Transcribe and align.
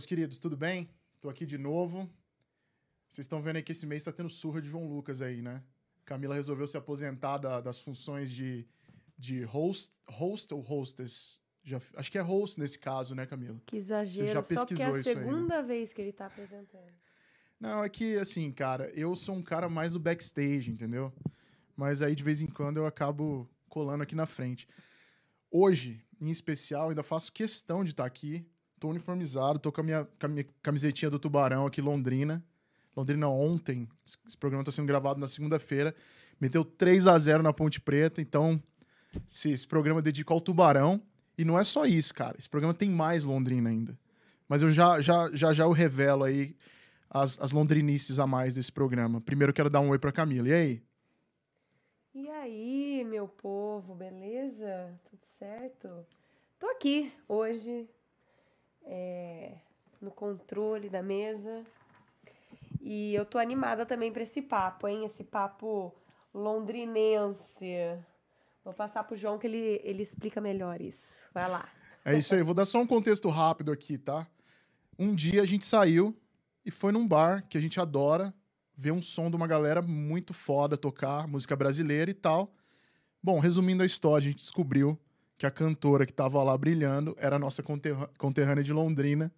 Meus 0.00 0.06
queridos, 0.06 0.38
tudo 0.38 0.56
bem? 0.56 0.88
Tô 1.20 1.28
aqui 1.28 1.44
de 1.44 1.58
novo. 1.58 2.08
Vocês 3.06 3.26
estão 3.26 3.42
vendo 3.42 3.56
aí 3.56 3.62
que 3.62 3.72
esse 3.72 3.86
mês 3.86 4.02
tá 4.02 4.10
tendo 4.10 4.30
surra 4.30 4.62
de 4.62 4.66
João 4.70 4.88
Lucas 4.88 5.20
aí, 5.20 5.42
né? 5.42 5.62
Camila 6.06 6.34
resolveu 6.34 6.66
se 6.66 6.74
aposentar 6.78 7.36
da- 7.36 7.60
das 7.60 7.78
funções 7.82 8.32
de, 8.32 8.66
de 9.18 9.42
host, 9.44 9.98
host 10.08 10.54
ou 10.54 10.60
hostess? 10.62 11.42
Já, 11.62 11.78
acho 11.96 12.10
que 12.10 12.16
é 12.16 12.22
host 12.22 12.58
nesse 12.58 12.78
caso, 12.78 13.14
né, 13.14 13.26
Camila? 13.26 13.60
Que 13.66 13.76
exagero. 13.76 14.26
já 14.32 14.42
Só 14.42 14.64
porque 14.64 14.82
é 14.82 14.86
pesquisou 14.86 14.94
a 14.94 15.00
isso 15.00 15.08
aí, 15.10 15.16
né? 15.16 15.22
segunda 15.22 15.62
vez 15.62 15.92
que 15.92 16.00
ele 16.00 16.12
tá 16.12 16.24
apresentando. 16.24 16.94
Não, 17.60 17.84
é 17.84 17.88
que, 17.90 18.16
assim, 18.16 18.50
cara, 18.50 18.90
eu 18.98 19.14
sou 19.14 19.34
um 19.34 19.42
cara 19.42 19.68
mais 19.68 19.92
do 19.92 20.00
backstage, 20.00 20.70
entendeu? 20.70 21.12
Mas 21.76 22.00
aí, 22.00 22.14
de 22.14 22.24
vez 22.24 22.40
em 22.40 22.46
quando, 22.46 22.78
eu 22.78 22.86
acabo 22.86 23.46
colando 23.68 24.02
aqui 24.02 24.14
na 24.14 24.24
frente. 24.24 24.66
Hoje, 25.50 26.02
em 26.18 26.30
especial, 26.30 26.88
ainda 26.88 27.02
faço 27.02 27.30
questão 27.30 27.84
de 27.84 27.90
estar 27.90 28.06
aqui. 28.06 28.46
Tô 28.80 28.88
uniformizado, 28.88 29.58
tô 29.58 29.70
com 29.70 29.82
a 29.82 29.84
minha, 29.84 30.08
com 30.18 30.24
a 30.26 30.28
minha 30.30 30.46
camisetinha 30.62 31.10
do 31.10 31.18
Tubarão 31.18 31.66
aqui, 31.66 31.82
Londrina. 31.82 32.42
Londrina 32.96 33.28
ontem. 33.28 33.86
Esse 34.06 34.16
esse 34.26 34.36
programa 34.38 34.64
tá 34.64 34.72
sendo 34.72 34.86
gravado 34.86 35.20
na 35.20 35.28
segunda-feira. 35.28 35.94
Meteu 36.40 36.64
3 36.64 37.06
a 37.06 37.18
0 37.18 37.42
na 37.42 37.52
Ponte 37.52 37.78
Preta. 37.78 38.22
Então, 38.22 38.60
se 39.28 39.50
esse 39.50 39.68
programa 39.68 40.00
dedica 40.00 40.32
ao 40.32 40.40
Tubarão. 40.40 41.02
E 41.36 41.44
não 41.44 41.58
é 41.58 41.62
só 41.62 41.84
isso, 41.84 42.14
cara. 42.14 42.36
Esse 42.38 42.48
programa 42.48 42.72
tem 42.72 42.88
mais 42.88 43.22
Londrina 43.24 43.68
ainda. 43.68 43.98
Mas 44.48 44.62
eu 44.62 44.70
já 44.70 44.98
já 44.98 45.30
já, 45.30 45.52
já 45.52 45.64
eu 45.64 45.72
revelo 45.72 46.24
aí 46.24 46.56
as, 47.10 47.38
as 47.38 47.52
londrinices 47.52 48.18
a 48.18 48.26
mais 48.26 48.54
desse 48.54 48.72
programa. 48.72 49.20
Primeiro, 49.20 49.52
quero 49.52 49.68
dar 49.68 49.80
um 49.80 49.90
oi 49.90 49.98
pra 49.98 50.10
Camila. 50.10 50.48
E 50.48 50.52
aí? 50.54 50.82
E 52.14 52.30
aí, 52.30 53.04
meu 53.04 53.28
povo, 53.28 53.94
beleza? 53.94 54.98
Tudo 55.04 55.24
certo? 55.24 56.06
Tô 56.58 56.66
aqui 56.68 57.12
hoje, 57.28 57.86
é, 58.84 59.54
no 60.00 60.10
controle 60.10 60.88
da 60.88 61.02
mesa. 61.02 61.64
E 62.80 63.14
eu 63.14 63.24
tô 63.24 63.38
animada 63.38 63.84
também 63.84 64.12
pra 64.12 64.22
esse 64.22 64.40
papo, 64.40 64.88
hein? 64.88 65.04
Esse 65.04 65.22
papo 65.22 65.94
londrinense. 66.32 67.74
Vou 68.64 68.72
passar 68.74 69.04
pro 69.04 69.16
João 69.16 69.38
que 69.38 69.46
ele, 69.46 69.80
ele 69.84 70.02
explica 70.02 70.40
melhor 70.40 70.80
isso. 70.80 71.22
Vai 71.32 71.48
lá. 71.48 71.68
É 72.04 72.16
isso 72.16 72.34
aí. 72.34 72.42
Vou 72.42 72.54
dar 72.54 72.64
só 72.64 72.80
um 72.80 72.86
contexto 72.86 73.28
rápido 73.28 73.72
aqui, 73.72 73.98
tá? 73.98 74.26
Um 74.98 75.14
dia 75.14 75.42
a 75.42 75.46
gente 75.46 75.64
saiu 75.64 76.16
e 76.64 76.70
foi 76.70 76.92
num 76.92 77.06
bar 77.06 77.46
que 77.48 77.56
a 77.56 77.60
gente 77.60 77.80
adora 77.80 78.34
ver 78.76 78.92
um 78.92 79.02
som 79.02 79.28
de 79.28 79.36
uma 79.36 79.46
galera 79.46 79.82
muito 79.82 80.32
foda 80.32 80.76
tocar 80.76 81.28
música 81.28 81.54
brasileira 81.54 82.10
e 82.10 82.14
tal. 82.14 82.54
Bom, 83.22 83.38
resumindo 83.38 83.82
a 83.82 83.86
história, 83.86 84.26
a 84.26 84.30
gente 84.30 84.38
descobriu 84.38 84.98
que 85.40 85.46
a 85.46 85.50
cantora 85.50 86.04
que 86.04 86.12
tava 86.12 86.42
lá 86.42 86.54
brilhando 86.58 87.16
era 87.18 87.36
a 87.36 87.38
nossa 87.38 87.62
conterrânea 88.18 88.62
de 88.62 88.74
Londrina. 88.74 89.32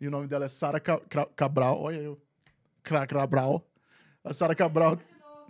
E 0.00 0.06
o 0.06 0.10
nome 0.10 0.28
dela 0.28 0.44
é 0.44 0.48
Sara 0.48 0.78
Cabral. 0.78 1.82
Olha 1.82 1.96
eu. 1.96 2.16
Cra- 2.84 3.04
Cabral. 3.04 3.66
A 4.22 4.32
Sara 4.32 4.54
Cabral. 4.54 4.96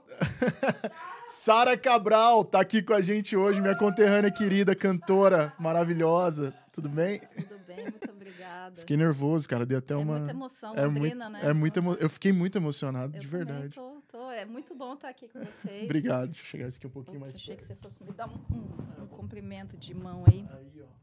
Sara 1.29 1.77
Cabral 1.77 2.43
tá 2.47 2.61
aqui 2.63 2.83
com 2.83 2.95
a 2.95 3.03
gente 3.03 3.37
hoje, 3.37 3.61
minha 3.61 3.77
conterrânea 3.77 4.31
querida, 4.31 4.75
cantora 4.75 5.53
maravilhosa. 5.59 6.55
Tudo 6.73 6.89
bem? 6.89 7.19
Tudo 7.21 7.59
bem, 7.67 7.83
muito 7.83 8.11
obrigada. 8.11 8.81
Fiquei 8.81 8.97
nervoso, 8.97 9.49
cara. 9.49 9.67
Dei 9.67 9.77
até 9.77 9.95
é 9.95 9.97
uma. 9.97 10.19
muita 10.19 10.33
emoção, 10.33 10.75
é 10.75 10.87
Londrina, 10.87 11.29
muito, 11.29 11.43
né? 11.45 11.51
é 11.51 11.53
muito 11.53 11.79
emo... 11.79 11.95
Eu 11.95 12.09
fiquei 12.09 12.33
muito 12.33 12.57
emocionado, 12.57 13.17
Eu 13.17 13.21
de 13.21 13.27
verdade. 13.27 13.75
Tô, 13.75 14.01
tô. 14.09 14.31
É 14.31 14.45
muito 14.45 14.75
bom 14.75 14.95
estar 14.95 15.09
aqui 15.09 15.29
com 15.29 15.45
vocês. 15.45 15.85
Obrigado. 15.85 16.29
Deixa 16.29 16.43
eu 16.43 16.47
chegar 16.47 16.69
aqui 16.69 16.87
um 16.87 16.91
pouquinho 16.91 17.19
Ups, 17.19 17.29
mais 17.33 17.37
achei 17.37 17.57
que 17.57 17.67
perto. 17.67 17.77
você 17.77 17.83
fosse 17.83 18.05
me 18.05 18.13
dar 18.13 18.29
um, 18.29 18.35
um, 18.55 19.03
um 19.03 19.07
cumprimento 19.09 19.77
de 19.77 19.95
mão 19.95 20.25
aí. 20.27 20.47
Aí, 20.53 20.83
ó. 20.83 21.01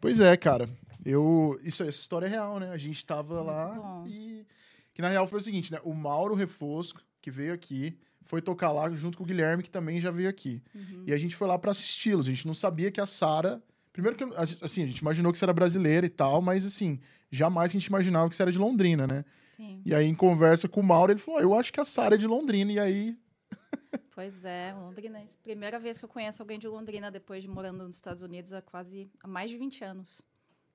Pois 0.00 0.20
é, 0.20 0.36
cara. 0.36 0.68
Eu. 1.04 1.58
Isso, 1.62 1.82
essa 1.82 1.98
história 1.98 2.26
é 2.26 2.28
real, 2.28 2.60
né? 2.60 2.70
A 2.70 2.76
gente 2.76 3.04
tava 3.04 3.36
Muito 3.36 3.46
lá 3.46 3.74
bom. 3.74 4.06
e. 4.06 4.46
Que 4.92 5.02
na 5.02 5.08
real 5.08 5.26
foi 5.26 5.38
o 5.38 5.42
seguinte, 5.42 5.72
né? 5.72 5.80
O 5.84 5.94
Mauro 5.94 6.34
Refosco, 6.34 7.00
que 7.22 7.30
veio 7.30 7.54
aqui, 7.54 7.96
foi 8.22 8.42
tocar 8.42 8.72
lá 8.72 8.90
junto 8.90 9.16
com 9.16 9.24
o 9.24 9.26
Guilherme, 9.26 9.62
que 9.62 9.70
também 9.70 10.00
já 10.00 10.10
veio 10.10 10.28
aqui. 10.28 10.62
Uhum. 10.74 11.04
E 11.06 11.12
a 11.12 11.16
gente 11.16 11.36
foi 11.36 11.46
lá 11.46 11.58
pra 11.58 11.70
assisti-los. 11.70 12.26
A 12.26 12.30
gente 12.30 12.46
não 12.46 12.54
sabia 12.54 12.90
que 12.90 13.00
a 13.00 13.06
Sara. 13.06 13.62
Primeiro 13.98 14.16
que, 14.16 14.24
assim, 14.64 14.84
a 14.84 14.86
gente 14.86 14.98
imaginou 14.98 15.32
que 15.32 15.38
você 15.38 15.44
era 15.44 15.52
brasileira 15.52 16.06
e 16.06 16.08
tal, 16.08 16.40
mas 16.40 16.64
assim, 16.64 17.00
jamais 17.32 17.72
que 17.72 17.78
a 17.78 17.80
gente 17.80 17.88
imaginava 17.88 18.28
que 18.30 18.36
você 18.36 18.42
era 18.42 18.52
de 18.52 18.56
Londrina, 18.58 19.08
né? 19.08 19.24
Sim, 19.36 19.82
E 19.84 19.92
aí, 19.92 20.06
em 20.06 20.14
conversa 20.14 20.68
com 20.68 20.80
o 20.80 20.84
Mauro, 20.84 21.10
ele 21.10 21.18
falou: 21.18 21.40
"Ó, 21.40 21.42
Eu 21.42 21.52
acho 21.58 21.72
que 21.72 21.80
a 21.80 21.84
Sara 21.84 22.14
é 22.14 22.18
de 22.18 22.24
Londrina. 22.24 22.70
E 22.70 22.78
aí, 22.78 23.18
pois 24.14 24.44
é, 24.44 24.72
Londrina. 24.72 25.20
Primeira 25.42 25.80
vez 25.80 25.98
que 25.98 26.04
eu 26.04 26.08
conheço 26.08 26.40
alguém 26.40 26.60
de 26.60 26.68
Londrina 26.68 27.10
depois 27.10 27.42
de 27.42 27.48
morando 27.48 27.82
nos 27.82 27.96
Estados 27.96 28.22
Unidos 28.22 28.52
há 28.52 28.62
quase 28.62 29.10
há 29.20 29.26
mais 29.26 29.50
de 29.50 29.58
20 29.58 29.82
anos. 29.82 30.22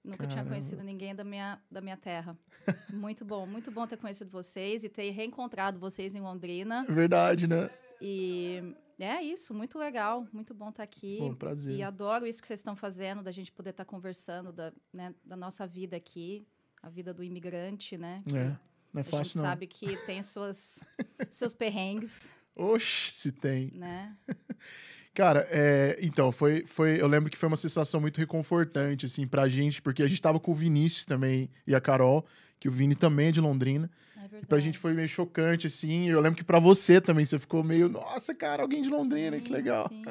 Nunca 0.03 0.27
tinha 0.27 0.39
Caramba. 0.43 0.49
conhecido 0.49 0.83
ninguém 0.83 1.15
da 1.15 1.23
minha, 1.23 1.61
da 1.71 1.79
minha 1.79 1.95
terra. 1.95 2.37
Muito 2.91 3.23
bom, 3.23 3.47
muito 3.47 3.71
bom 3.71 3.87
ter 3.87 3.95
conhecido 3.95 4.29
vocês 4.29 4.83
e 4.83 4.89
ter 4.89 5.11
reencontrado 5.11 5.79
vocês 5.79 6.13
em 6.13 6.19
Londrina. 6.19 6.85
é 6.89 6.91
verdade, 6.91 7.47
né? 7.47 7.69
E 8.01 8.75
é 8.99 9.21
isso, 9.23 9.53
muito 9.53 9.77
legal, 9.77 10.27
muito 10.31 10.53
bom 10.53 10.69
estar 10.69 10.83
aqui. 10.83 11.17
Pô, 11.19 11.35
prazer. 11.35 11.75
E 11.75 11.83
adoro 11.83 12.25
isso 12.27 12.41
que 12.41 12.47
vocês 12.47 12.59
estão 12.59 12.75
fazendo, 12.75 13.21
da 13.21 13.31
gente 13.31 13.51
poder 13.51 13.71
estar 13.71 13.85
conversando 13.85 14.51
da, 14.51 14.73
né, 14.91 15.13
da 15.23 15.35
nossa 15.35 15.65
vida 15.65 15.95
aqui, 15.95 16.45
a 16.81 16.89
vida 16.89 17.13
do 17.13 17.23
imigrante, 17.23 17.97
né? 17.97 18.23
É, 18.33 18.33
não 18.33 18.41
é 18.41 18.99
a 18.99 19.01
gente 19.01 19.09
fácil, 19.09 19.37
não. 19.37 19.45
sabe 19.45 19.67
que 19.67 19.97
tem 20.05 20.21
suas, 20.21 20.83
seus 21.29 21.53
perrengues, 21.53 22.33
Oxe, 22.55 23.11
se 23.11 23.31
tem. 23.31 23.71
né? 23.73 24.15
Cara, 25.13 25.47
é, 25.51 25.99
então, 26.01 26.31
foi, 26.31 26.65
foi. 26.65 26.99
Eu 26.99 27.07
lembro 27.07 27.29
que 27.29 27.37
foi 27.37 27.47
uma 27.47 27.57
sensação 27.57 28.01
muito 28.01 28.17
reconfortante, 28.17 29.05
assim, 29.05 29.27
pra 29.27 29.47
gente, 29.47 29.79
porque 29.79 30.01
a 30.01 30.07
gente 30.07 30.19
tava 30.19 30.39
com 30.39 30.51
o 30.51 30.55
Vinícius 30.55 31.05
também 31.05 31.51
e 31.67 31.75
a 31.75 31.79
Carol, 31.79 32.25
que 32.59 32.67
o 32.67 32.71
Vini 32.71 32.95
também 32.95 33.27
é 33.27 33.31
de 33.31 33.39
Londrina. 33.39 33.91
É 34.23 34.27
verdade. 34.27 34.45
E 34.45 34.47
pra 34.47 34.59
gente 34.59 34.77
foi 34.77 34.93
meio 34.93 35.09
chocante, 35.09 35.67
assim. 35.67 36.07
Eu 36.09 36.21
lembro 36.21 36.37
que 36.37 36.43
pra 36.43 36.59
você 36.59 37.01
também, 37.01 37.25
você 37.25 37.37
ficou 37.37 37.63
meio, 37.63 37.89
nossa, 37.89 38.33
cara, 38.33 38.63
alguém 38.63 38.81
de 38.81 38.89
Londrina, 38.89 39.39
que 39.39 39.47
Sim, 39.47 39.53
legal. 39.53 39.87
Sim. 39.89 40.03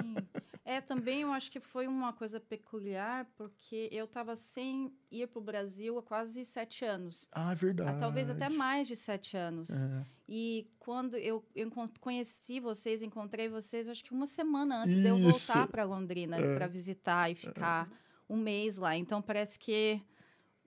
É, 0.64 0.80
também 0.80 1.22
eu 1.22 1.32
acho 1.32 1.50
que 1.50 1.58
foi 1.58 1.86
uma 1.88 2.12
coisa 2.12 2.38
peculiar, 2.38 3.26
porque 3.36 3.88
eu 3.90 4.04
estava 4.04 4.36
sem 4.36 4.92
ir 5.10 5.26
para 5.26 5.40
o 5.40 5.42
Brasil 5.42 5.98
há 5.98 6.02
quase 6.02 6.44
sete 6.44 6.84
anos. 6.84 7.28
Ah, 7.32 7.48
é 7.48 7.52
Há 7.52 7.54
verdade. 7.54 7.98
talvez 7.98 8.30
até 8.30 8.48
mais 8.48 8.86
de 8.86 8.94
sete 8.94 9.36
anos. 9.36 9.70
É. 9.70 10.04
E 10.28 10.70
quando 10.78 11.16
eu, 11.16 11.44
eu 11.54 11.70
conheci 12.00 12.60
vocês, 12.60 13.02
encontrei 13.02 13.48
vocês, 13.48 13.88
acho 13.88 14.04
que 14.04 14.12
uma 14.12 14.26
semana 14.26 14.82
antes 14.82 14.94
de 14.96 15.06
eu 15.06 15.18
Isso. 15.18 15.52
voltar 15.52 15.66
para 15.66 15.84
Londrina 15.84 16.36
É. 16.38 16.54
para 16.54 16.66
visitar 16.68 17.28
e 17.30 17.34
ficar 17.34 17.90
um 18.28 18.36
mês 18.36 18.78
lá. 18.78 18.96
Então 18.96 19.20
parece 19.20 19.58
que 19.58 20.00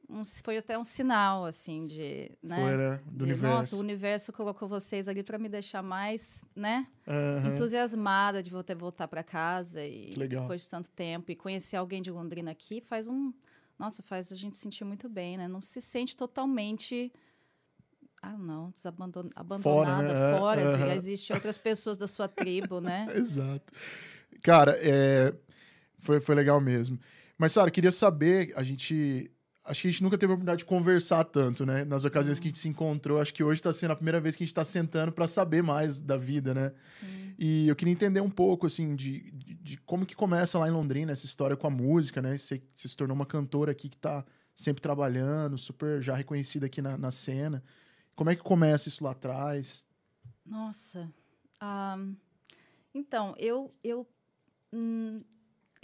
um- 0.09 0.23
foi 0.43 0.57
até 0.57 0.77
um 0.77 0.83
sinal 0.83 1.45
assim 1.45 1.85
de, 1.85 2.31
né? 2.41 2.55
Foi, 2.55 2.77
né? 2.77 2.99
Do 3.05 3.25
de, 3.25 3.31
Nossa, 3.33 3.43
universo. 3.43 3.75
o 3.75 3.79
universo 3.79 4.33
colocou 4.33 4.67
vocês 4.67 5.07
ali 5.07 5.23
para 5.23 5.37
me 5.37 5.49
deixar 5.49 5.81
mais, 5.81 6.43
né? 6.55 6.87
Aham. 7.07 7.53
Entusiasmada 7.53 8.41
de 8.41 8.49
voltar 8.49 8.75
voltar 8.75 9.07
para 9.07 9.23
casa 9.23 9.83
e 9.85 10.11
depois 10.27 10.63
de 10.63 10.69
tanto 10.69 10.89
tempo 10.89 11.31
e 11.31 11.35
conhecer 11.35 11.75
alguém 11.75 12.01
de 12.01 12.11
Londrina 12.11 12.51
aqui 12.51 12.81
faz 12.81 13.07
um, 13.07 13.33
nossa, 13.77 14.01
faz 14.03 14.31
a 14.31 14.35
gente 14.35 14.57
sentir 14.57 14.83
muito 14.83 15.07
bem, 15.09 15.37
né? 15.37 15.47
Não 15.47 15.61
se 15.61 15.81
sente 15.81 16.15
totalmente 16.15 17.11
ah, 18.21 18.37
não, 18.37 18.73
abandonada, 19.35 20.13
né? 20.13 20.37
Fora, 20.39 20.61
de 20.71 20.81
aham. 20.81 20.93
existem 20.93 21.35
outras 21.35 21.59
pessoas 21.59 21.95
da 21.97 22.07
sua 22.07 22.27
tribo, 22.27 22.81
né? 22.81 23.05
Exato. 23.13 23.71
Cara, 24.41 24.75
é, 24.81 25.31
foi, 25.99 26.19
foi 26.19 26.33
legal 26.33 26.59
mesmo. 26.59 26.99
Mas, 27.37 27.51
Sara, 27.51 27.69
queria 27.69 27.91
saber, 27.91 28.51
a 28.55 28.63
gente. 28.63 29.29
Acho 29.65 29.81
que 29.81 29.87
a 29.87 29.91
gente 29.91 30.03
nunca 30.03 30.15
teve 30.15 30.31
a 30.31 30.35
oportunidade 30.35 30.59
de 30.59 30.65
conversar 30.65 31.23
tanto, 31.23 31.65
né? 31.65 31.83
Nas 31.85 32.05
ocasiões 32.05 32.39
que 32.39 32.47
a 32.47 32.49
gente 32.49 32.59
se 32.59 32.69
encontrou. 32.69 33.19
Acho 33.19 33.33
que 33.33 33.43
hoje 33.43 33.59
está 33.59 33.73
sendo 33.73 33.91
a 33.91 33.95
primeira 33.95 34.19
vez 34.19 34.35
que 34.35 34.43
a 34.43 34.45
gente 34.45 34.51
está 34.51 34.63
sentando 34.63 35.11
para 35.11 35.25
saber 35.25 35.63
mais 35.63 35.99
da 35.99 36.15
vida, 36.15 36.53
né? 36.53 36.71
Sim. 36.99 37.35
E 37.39 37.67
eu 37.67 37.75
queria 37.75 37.91
entender 37.91 38.21
um 38.21 38.29
pouco, 38.29 38.67
assim, 38.67 38.95
de, 38.95 39.31
de, 39.31 39.55
de 39.55 39.77
como 39.77 40.05
que 40.05 40.15
começa 40.15 40.59
lá 40.59 40.67
em 40.67 40.71
Londrina 40.71 41.11
essa 41.11 41.25
história 41.25 41.57
com 41.57 41.65
a 41.65 41.71
música, 41.71 42.21
né? 42.21 42.37
Você, 42.37 42.61
você 42.71 42.87
se 42.87 42.95
tornou 42.95 43.15
uma 43.15 43.25
cantora 43.25 43.71
aqui 43.71 43.89
que 43.89 43.97
tá 43.97 44.23
sempre 44.53 44.81
trabalhando, 44.81 45.57
super 45.57 45.99
já 45.99 46.15
reconhecida 46.15 46.67
aqui 46.67 46.79
na, 46.79 46.95
na 46.95 47.09
cena. 47.09 47.63
Como 48.15 48.29
é 48.29 48.35
que 48.35 48.43
começa 48.43 48.87
isso 48.87 49.03
lá 49.03 49.11
atrás? 49.11 49.83
Nossa. 50.45 51.11
Ah, 51.59 51.97
então, 52.93 53.33
eu, 53.37 53.73
eu, 53.83 54.07
hum, 54.71 55.21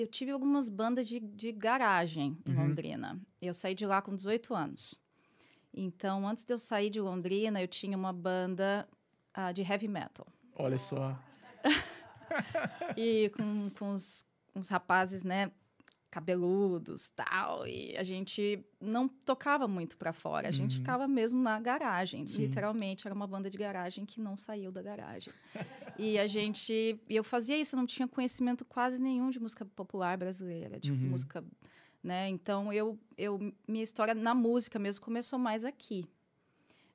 eu 0.01 0.07
tive 0.07 0.31
algumas 0.31 0.69
bandas 0.69 1.07
de, 1.07 1.19
de 1.19 1.51
garagem 1.51 2.37
em 2.45 2.51
Uhum. 2.53 2.67
Londrina. 2.67 3.19
Eu 3.41 3.53
saí 3.53 3.73
de 3.75 3.85
lá 3.85 4.01
com 4.01 4.13
18 4.15 4.53
anos. 4.53 4.99
Então, 5.73 6.27
antes 6.27 6.43
de 6.43 6.53
eu 6.53 6.59
sair 6.59 6.89
de 6.89 6.99
Londrina, 6.99 7.61
eu 7.61 7.67
tinha 7.67 7.97
uma 7.97 8.11
banda 8.11 8.87
ah, 9.33 9.51
de 9.51 9.61
heavy 9.61 9.87
metal. 9.87 10.27
Olha 10.55 10.77
só. 10.77 11.17
E 12.95 13.29
com, 13.35 13.69
com 13.77 13.91
os, 13.91 14.25
uns 14.55 14.69
rapazes, 14.69 15.23
né? 15.23 15.51
Cabeludos 16.11 17.09
tal. 17.09 17.65
E 17.65 17.95
a 17.97 18.03
gente 18.03 18.63
não 18.79 19.07
tocava 19.07 19.67
muito 19.67 19.97
pra 19.97 20.11
fora. 20.11 20.49
A 20.49 20.51
gente 20.51 20.73
Uhum. 20.73 20.77
ficava 20.81 21.07
mesmo 21.07 21.41
na 21.41 21.59
garagem. 21.59 22.27
Sim. 22.27 22.41
Literalmente, 22.41 23.07
era 23.07 23.15
uma 23.15 23.25
banda 23.25 23.49
de 23.49 23.57
garagem 23.57 24.05
que 24.05 24.19
não 24.19 24.35
saiu 24.35 24.71
da 24.71 24.81
garagem. 24.81 25.33
e 25.97 26.19
a 26.19 26.27
gente. 26.27 26.99
E 27.09 27.15
eu 27.15 27.23
fazia 27.23 27.57
isso, 27.57 27.75
não 27.75 27.85
tinha 27.85 28.07
conhecimento 28.07 28.65
quase 28.65 29.01
nenhum 29.01 29.29
de 29.29 29.39
música 29.39 29.65
popular 29.65 30.17
brasileira, 30.17 30.79
de 30.79 30.91
Uhum. 30.91 30.97
música 30.97 31.43
né? 32.03 32.27
Então 32.29 32.73
eu, 32.73 32.97
eu 33.17 33.39
minha 33.67 33.83
história 33.83 34.13
na 34.15 34.33
música 34.33 34.77
mesmo 34.79 35.05
começou 35.05 35.37
mais 35.39 35.63
aqui. 35.63 36.05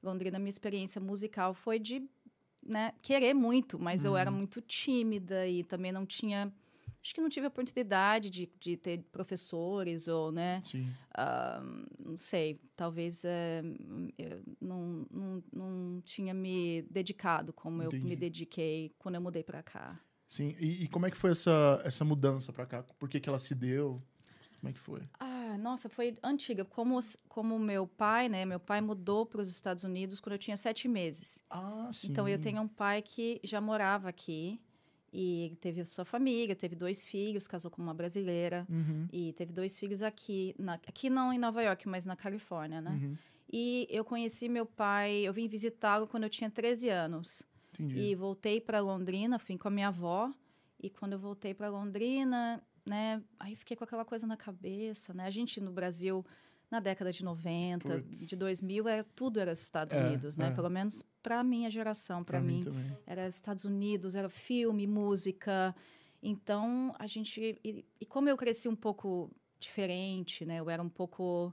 Londrina, 0.02 0.38
minha 0.38 0.48
experiência 0.50 1.00
musical 1.00 1.54
foi 1.54 1.78
de 1.78 2.02
né, 2.62 2.92
querer 3.00 3.32
muito, 3.32 3.78
mas 3.78 4.04
eu 4.04 4.16
era 4.16 4.30
muito 4.30 4.60
tímida 4.60 5.46
e 5.46 5.62
também 5.62 5.92
não 5.92 6.04
tinha 6.04 6.52
acho 7.06 7.14
que 7.14 7.20
não 7.20 7.28
tive 7.28 7.46
a 7.46 7.48
oportunidade 7.48 8.28
de, 8.28 8.50
de 8.58 8.76
ter 8.76 9.00
professores 9.12 10.08
ou, 10.08 10.32
né? 10.32 10.60
Sim. 10.64 10.90
ah, 11.14 11.62
não 12.04 12.18
sei, 12.18 12.60
talvez 12.74 13.24
eh, 13.24 13.62
eu 14.18 14.42
não, 14.60 15.06
não, 15.08 15.44
não 15.52 16.00
tinha 16.02 16.34
me 16.34 16.82
dedicado 16.90 17.52
como 17.52 17.80
eu 17.80 17.86
Entendi. 17.86 18.04
me 18.04 18.16
dediquei 18.16 18.92
quando 18.98 19.14
eu 19.14 19.20
mudei 19.20 19.44
para 19.44 19.62
cá. 19.62 20.00
Sim. 20.26 20.56
E, 20.58 20.84
e 20.84 20.88
como 20.88 21.06
é 21.06 21.10
que 21.10 21.16
foi 21.16 21.30
essa, 21.30 21.80
essa 21.84 22.04
mudança 22.04 22.52
pra 22.52 22.66
cá? 22.66 22.82
Por 22.82 23.08
que, 23.08 23.20
que 23.20 23.28
ela 23.28 23.38
se 23.38 23.54
deu? 23.54 24.02
Como 24.58 24.70
é 24.70 24.72
que 24.72 24.80
foi? 24.80 25.02
Ah, 25.20 25.56
nossa, 25.58 25.88
foi 25.88 26.18
antiga. 26.24 26.64
Como 26.64 26.98
como 27.28 27.56
meu 27.56 27.86
pai, 27.86 28.28
né? 28.28 28.44
Meu 28.44 28.58
pai 28.58 28.80
mudou 28.80 29.24
para 29.24 29.40
os 29.42 29.48
Estados 29.48 29.84
Unidos 29.84 30.18
quando 30.18 30.32
eu 30.32 30.38
tinha 30.38 30.56
sete 30.56 30.88
meses. 30.88 31.44
Ah, 31.48 31.88
sim. 31.92 32.08
Então 32.10 32.28
eu 32.28 32.40
tenho 32.40 32.60
um 32.60 32.66
pai 32.66 33.00
que 33.00 33.40
já 33.44 33.60
morava 33.60 34.08
aqui 34.08 34.60
e 35.18 35.44
ele 35.46 35.56
teve 35.56 35.80
a 35.80 35.84
sua 35.84 36.04
família, 36.04 36.54
teve 36.54 36.76
dois 36.76 37.06
filhos, 37.06 37.46
casou 37.46 37.70
com 37.70 37.80
uma 37.80 37.94
brasileira 37.94 38.66
Uhum. 38.68 39.08
e 39.10 39.32
teve 39.32 39.52
dois 39.52 39.78
filhos 39.78 40.02
aqui, 40.02 40.54
na, 40.58 40.74
aqui 40.74 41.08
não 41.08 41.32
em 41.32 41.38
Nova 41.38 41.62
York, 41.62 41.88
mas 41.88 42.04
na 42.04 42.14
Califórnia, 42.14 42.80
né? 42.82 42.90
Uhum. 42.90 43.16
E 43.50 43.86
eu 43.88 44.04
conheci 44.04 44.48
meu 44.48 44.66
pai, 44.66 45.12
eu 45.26 45.32
vim 45.32 45.48
visitá-lo 45.48 46.06
quando 46.06 46.24
eu 46.24 46.30
tinha 46.30 46.50
13 46.50 46.90
anos. 46.90 47.42
Entendi. 47.72 47.98
E 47.98 48.14
voltei 48.14 48.60
para 48.60 48.80
Londrina, 48.80 49.38
fui 49.38 49.56
com 49.56 49.68
a 49.68 49.70
minha 49.70 49.88
avó. 49.88 50.30
E 50.82 50.90
quando 50.90 51.12
eu 51.14 51.18
voltei 51.18 51.54
para 51.54 51.70
Londrina, 51.70 52.62
né, 52.84 53.22
aí 53.40 53.54
fiquei 53.56 53.76
com 53.76 53.84
aquela 53.84 54.04
coisa 54.04 54.26
na 54.26 54.36
cabeça, 54.36 55.14
né? 55.14 55.24
A 55.24 55.30
gente 55.30 55.60
no 55.60 55.70
Brasil, 55.72 56.24
na 56.70 56.80
década 56.80 57.10
de 57.10 57.24
90, 57.24 57.88
Puts. 58.00 58.28
de 58.28 58.36
2000, 58.36 58.86
era, 58.88 59.04
tudo 59.14 59.40
era 59.40 59.52
Estados 59.52 59.94
É, 59.94 60.04
Unidos, 60.04 60.36
né? 60.36 60.48
é. 60.48 60.50
Pelo 60.50 60.68
menos 60.68 61.02
para 61.26 61.42
minha 61.42 61.68
geração, 61.68 62.22
para 62.22 62.40
mim. 62.40 62.60
também. 62.60 62.96
Era 63.04 63.26
Estados 63.26 63.64
Unidos, 63.64 64.14
era 64.14 64.28
filme, 64.28 64.86
música. 64.86 65.74
Então, 66.22 66.94
a 67.00 67.06
gente... 67.08 67.58
E, 67.64 67.84
e 68.00 68.06
como 68.06 68.28
eu 68.28 68.36
cresci 68.36 68.68
um 68.68 68.76
pouco 68.76 69.28
diferente, 69.58 70.44
né? 70.46 70.60
Eu 70.60 70.70
era 70.70 70.80
um 70.80 70.88
pouco... 70.88 71.52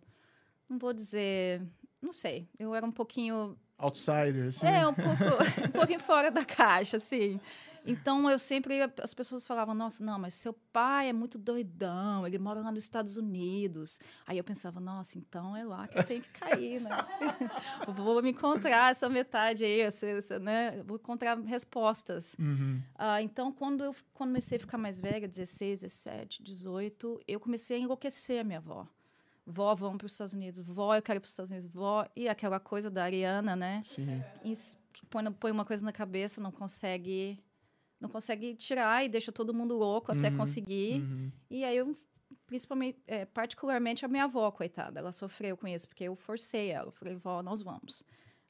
Não 0.70 0.78
vou 0.78 0.94
dizer... 0.94 1.60
Não 2.00 2.14
sei. 2.14 2.48
Eu 2.60 2.76
era 2.76 2.86
um 2.86 2.92
pouquinho 2.92 3.58
Outsider, 3.84 4.48
assim. 4.48 4.66
é, 4.66 4.88
um 4.88 4.94
pouco, 4.94 5.24
um 5.68 5.72
pouquinho 5.72 6.00
fora 6.00 6.32
da 6.32 6.46
caixa, 6.46 6.98
assim. 6.98 7.40
Então, 7.86 8.30
eu 8.30 8.40
sempre... 8.40 8.80
As 9.02 9.14
pessoas 9.14 9.46
falavam, 9.46 9.76
nossa, 9.76 10.04
não, 10.04 10.18
mas 10.18 10.34
seu 10.36 10.54
pai 10.72 11.10
é 11.10 11.14
muito 11.14 11.38
doidão, 11.38 12.26
ele 12.26 12.40
mora 12.40 12.62
lá 12.62 12.72
nos 12.72 12.84
Estados 12.84 13.18
Unidos. 13.18 14.00
Aí 14.26 14.38
eu 14.38 14.44
pensava, 14.44 14.80
nossa, 14.80 15.18
então 15.18 15.56
é 15.56 15.66
lá 15.66 15.88
que 15.88 16.00
eu 16.00 16.04
tenho 16.04 16.22
que 16.22 16.30
cair, 16.40 16.80
né? 16.80 16.90
Vou 17.94 18.22
me 18.22 18.32
encontrar 18.32 18.92
essa 18.92 19.10
metade 19.10 19.66
aí, 19.66 19.82
essa, 19.82 20.08
essa, 20.08 20.40
né? 20.40 20.82
Vou 20.86 20.96
encontrar 20.96 21.38
respostas. 21.42 22.36
Uhum. 22.40 22.82
Ah, 22.96 23.22
então, 23.22 23.52
quando 23.52 23.84
eu 23.84 23.96
comecei 24.14 24.56
a 24.56 24.60
ficar 24.60 24.78
mais 24.78 25.00
velha, 25.00 25.28
16, 25.28 25.82
17, 25.82 26.42
18, 26.42 27.20
eu 27.28 27.40
comecei 27.40 27.78
a 27.78 27.80
enlouquecer 27.82 28.40
a 28.40 28.44
minha 28.46 28.60
avó. 28.60 28.88
Vó, 29.46 29.74
vamos 29.76 29.98
para 29.98 30.06
os 30.06 30.12
Estados 30.14 30.34
Unidos. 30.34 30.60
Vó, 30.66 30.96
eu 30.96 31.02
quero 31.02 31.18
ir 31.18 31.20
para 31.20 31.26
os 31.26 31.32
Estados 31.32 31.52
Unidos. 31.52 31.70
Vó, 31.74 32.06
e 32.16 32.30
aquela 32.30 32.60
coisa 32.60 32.90
da 32.90 33.04
Ariana, 33.04 33.56
né? 33.56 33.82
Sim. 33.84 34.24
Que 34.94 35.06
põe, 35.08 35.32
põe 35.34 35.52
uma 35.52 35.66
coisa 35.66 35.84
na 35.84 35.92
cabeça, 35.92 36.40
não 36.40 36.52
consegue 36.52 37.40
não 38.00 38.10
consegue 38.10 38.54
tirar 38.56 39.04
e 39.06 39.08
deixa 39.08 39.32
todo 39.32 39.54
mundo 39.54 39.74
louco 39.76 40.12
até 40.12 40.30
Uhum, 40.30 40.38
conseguir. 40.38 41.02
Uhum. 41.02 41.32
E 41.50 41.64
aí 41.64 41.78
eu 41.78 41.96
principalmente, 42.46 43.00
é, 43.08 43.26
particularmente 43.26 44.06
a 44.06 44.08
minha 44.08 44.26
avó, 44.26 44.52
coitada, 44.52 45.00
ela 45.00 45.12
sofreu 45.12 45.56
com 45.56 45.68
isso 45.68 45.88
porque 45.88 46.04
eu 46.04 46.16
forcei 46.16 46.70
ela, 46.70 46.90
eu 46.90 46.92
falei, 46.92 47.16
vó, 47.16 47.42
nós 47.42 47.62
vamos. 47.62 48.04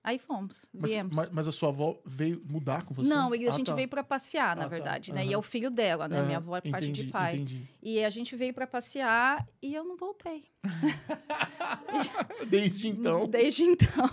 Aí 0.03 0.19
fomos, 0.19 0.65
Mas, 0.73 0.91
viemos. 0.91 1.15
mas, 1.15 1.29
mas 1.29 1.47
a 1.47 1.51
sua 1.53 1.69
avó 1.69 1.97
veio 2.05 2.41
mudar 2.45 2.83
com 2.83 2.93
você? 2.93 3.09
Não, 3.09 3.31
a 3.31 3.35
Ah, 3.35 3.51
gente 3.51 3.67
tá. 3.67 3.73
veio 3.75 3.87
para 3.87 4.03
passear, 4.03 4.53
na 4.53 4.63
Ah, 4.63 4.65
tá. 4.65 4.69
verdade, 4.69 5.13
né? 5.13 5.25
E 5.25 5.31
é 5.31 5.37
o 5.37 5.41
filho 5.41 5.71
dela, 5.71 6.09
né? 6.09 6.17
Aham, 6.17 6.25
Minha 6.25 6.37
avó 6.39 6.57
é 6.57 6.61
parte 6.61 6.85
de 6.91 6.91
entendi, 6.91 7.11
pai. 7.11 7.35
Entendi. 7.35 7.67
E 7.81 8.03
a 8.03 8.09
gente 8.09 8.35
veio 8.35 8.53
para 8.53 8.67
passear 8.67 9.45
e 9.61 9.73
eu 9.73 9.85
não 9.85 9.95
voltei. 9.95 10.43
Desde 12.49 12.87
então. 12.87 13.27
Desde 13.31 13.63
então. 13.63 14.09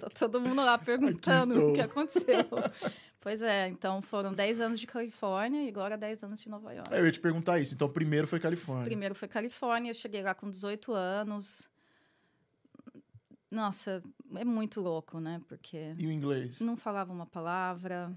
tá 0.00 0.08
todo 0.18 0.40
mundo 0.40 0.64
lá 0.64 0.78
perguntando 0.78 1.70
o 1.70 1.72
que 1.74 1.80
aconteceu. 1.80 2.46
pois 3.20 3.42
é, 3.42 3.68
então 3.68 4.00
foram 4.00 4.32
10 4.32 4.60
anos 4.60 4.80
de 4.80 4.86
Califórnia 4.86 5.62
e 5.64 5.68
agora 5.68 5.96
10 5.96 6.24
anos 6.24 6.40
de 6.40 6.48
Nova 6.48 6.72
York. 6.72 6.92
É, 6.92 7.00
eu 7.00 7.06
ia 7.06 7.12
te 7.12 7.20
perguntar 7.20 7.58
isso. 7.58 7.74
Então, 7.74 7.88
primeiro 7.88 8.26
foi 8.26 8.40
Califórnia. 8.40 8.86
Primeiro 8.86 9.14
foi 9.14 9.28
Califórnia, 9.28 9.90
eu 9.90 9.94
cheguei 9.94 10.22
lá 10.22 10.34
com 10.34 10.48
18 10.48 10.92
anos. 10.92 11.68
Nossa, 13.54 14.02
é 14.34 14.44
muito 14.44 14.80
louco, 14.80 15.20
né? 15.20 15.40
Porque 15.48 15.94
E 15.96 16.06
o 16.06 16.10
inglês? 16.10 16.60
não 16.60 16.76
falava 16.76 17.12
uma 17.12 17.24
palavra, 17.26 18.12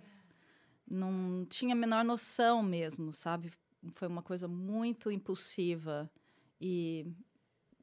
não 0.89 1.45
tinha 1.45 1.73
a 1.73 1.77
menor 1.77 2.03
noção 2.03 2.63
mesmo, 2.63 3.13
sabe? 3.13 3.51
Foi 3.91 4.07
uma 4.07 4.23
coisa 4.23 4.47
muito 4.47 5.11
impulsiva 5.11 6.09
e 6.59 7.05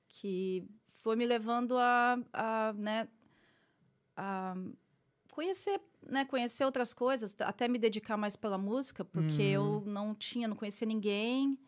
que 0.08 0.66
foi 1.02 1.14
me 1.16 1.24
levando 1.26 1.78
a, 1.78 2.18
a, 2.32 2.72
né, 2.72 3.08
a 4.16 4.54
conhecer, 5.30 5.80
né, 6.02 6.24
conhecer 6.24 6.64
outras 6.64 6.92
coisas, 6.92 7.36
até 7.40 7.68
me 7.68 7.78
dedicar 7.78 8.16
mais 8.16 8.36
pela 8.36 8.58
música, 8.58 9.04
porque 9.04 9.42
eu 9.42 9.82
não 9.86 10.14
tinha, 10.14 10.46
não 10.48 10.56
conhecia 10.56 10.86
ninguém, 10.86 11.58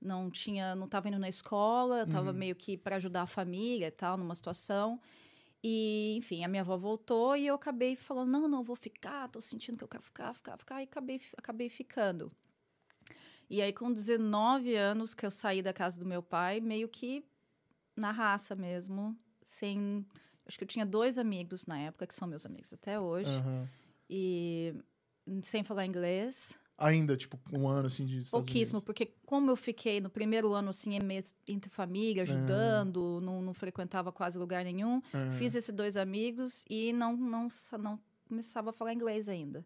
não 0.00 0.30
tinha, 0.30 0.74
não 0.74 0.84
estava 0.86 1.08
indo 1.08 1.18
na 1.18 1.28
escola, 1.28 2.02
estava 2.02 2.30
Uhum. 2.30 2.36
meio 2.38 2.54
que 2.56 2.76
para 2.76 2.96
ajudar 2.96 3.22
a 3.22 3.26
família 3.26 3.86
e 3.86 3.90
tal, 3.90 4.16
numa 4.16 4.34
situação. 4.34 5.00
E, 5.66 6.14
enfim, 6.18 6.44
a 6.44 6.48
minha 6.48 6.60
avó 6.60 6.76
voltou 6.76 7.34
e 7.34 7.46
eu 7.46 7.54
acabei 7.54 7.96
falando: 7.96 8.30
não, 8.30 8.46
não, 8.46 8.62
vou 8.62 8.76
ficar, 8.76 9.30
tô 9.30 9.40
sentindo 9.40 9.78
que 9.78 9.84
eu 9.84 9.88
quero 9.88 10.02
ficar, 10.02 10.34
ficar, 10.34 10.58
ficar, 10.58 10.82
e 10.82 10.84
acabei, 10.84 11.18
acabei 11.38 11.70
ficando. 11.70 12.30
E 13.48 13.62
aí, 13.62 13.72
com 13.72 13.90
19 13.90 14.76
anos 14.76 15.14
que 15.14 15.24
eu 15.24 15.30
saí 15.30 15.62
da 15.62 15.72
casa 15.72 15.98
do 15.98 16.04
meu 16.04 16.22
pai, 16.22 16.60
meio 16.60 16.86
que 16.86 17.24
na 17.96 18.10
raça 18.10 18.54
mesmo, 18.54 19.16
sem. 19.42 20.04
Acho 20.44 20.58
que 20.58 20.64
eu 20.64 20.68
tinha 20.68 20.84
dois 20.84 21.16
amigos 21.16 21.64
na 21.64 21.78
época, 21.78 22.06
que 22.06 22.14
são 22.14 22.28
meus 22.28 22.44
amigos 22.44 22.70
até 22.74 23.00
hoje, 23.00 23.30
Aham. 23.30 23.66
e 24.10 24.74
sem 25.42 25.64
falar 25.64 25.86
inglês. 25.86 26.60
Ainda, 26.76 27.16
tipo, 27.16 27.38
um 27.52 27.68
ano 27.68 27.86
assim 27.86 28.04
de. 28.04 28.18
Estados 28.18 28.30
Pouquíssimo, 28.30 28.78
Unidos. 28.78 28.84
porque 28.84 29.14
como 29.24 29.50
eu 29.50 29.56
fiquei 29.56 30.00
no 30.00 30.10
primeiro 30.10 30.52
ano, 30.52 30.70
assim, 30.70 30.98
entre 31.46 31.70
família, 31.70 32.22
ajudando, 32.24 33.20
não, 33.22 33.40
não 33.40 33.54
frequentava 33.54 34.10
quase 34.10 34.38
lugar 34.38 34.64
nenhum, 34.64 35.00
É. 35.12 35.30
Fiz 35.38 35.54
esses 35.54 35.72
dois 35.72 35.96
amigos 35.96 36.64
e 36.68 36.92
não, 36.92 37.16
não, 37.16 37.48
não 37.78 38.00
começava 38.28 38.70
a 38.70 38.72
falar 38.72 38.92
inglês 38.92 39.28
ainda. 39.28 39.64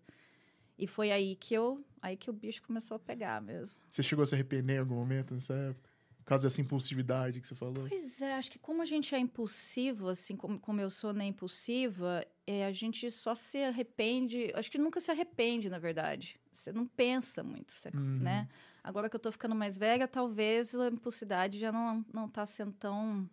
E 0.78 0.86
foi 0.86 1.10
aí 1.10 1.34
que 1.34 1.54
eu, 1.54 1.82
aí 2.00 2.16
que 2.16 2.28
o 2.30 2.32
bicho 2.32 2.62
começou 2.62 2.96
a 2.96 2.98
pegar 3.00 3.40
mesmo. 3.40 3.80
Você 3.88 4.02
chegou 4.02 4.22
a 4.22 4.26
se 4.26 4.34
arrepender 4.34 4.76
em 4.76 4.78
algum 4.78 4.94
momento 4.94 5.34
nessa 5.34 5.54
época? 5.54 5.87
Por 6.28 6.32
causa 6.34 6.42
dessa 6.46 6.60
impulsividade 6.60 7.40
que 7.40 7.46
você 7.46 7.54
falou? 7.54 7.86
Pois 7.88 8.20
é, 8.20 8.34
acho 8.34 8.50
que 8.50 8.58
como 8.58 8.82
a 8.82 8.84
gente 8.84 9.14
é 9.14 9.18
impulsivo, 9.18 10.08
assim 10.08 10.36
como, 10.36 10.60
como 10.60 10.78
eu 10.78 10.90
sou 10.90 11.10
nem 11.14 11.30
impulsiva, 11.30 12.22
é, 12.46 12.66
a 12.66 12.70
gente 12.70 13.10
só 13.10 13.34
se 13.34 13.56
arrepende. 13.64 14.52
Acho 14.54 14.70
que 14.70 14.76
nunca 14.76 15.00
se 15.00 15.10
arrepende, 15.10 15.70
na 15.70 15.78
verdade. 15.78 16.38
Você 16.52 16.70
não 16.70 16.86
pensa 16.86 17.42
muito, 17.42 17.72
você- 17.72 17.88
Uhum. 17.94 18.18
né? 18.18 18.46
Agora 18.84 19.08
que 19.08 19.16
eu 19.16 19.20
tô 19.20 19.32
ficando 19.32 19.54
mais 19.54 19.78
velha, 19.78 20.06
talvez 20.06 20.74
a 20.74 20.88
impulsividade 20.88 21.58
já 21.58 21.72
não, 21.72 22.04
não 22.12 22.28
tá 22.28 22.44
sendo 22.44 22.72
tão, 22.72 23.26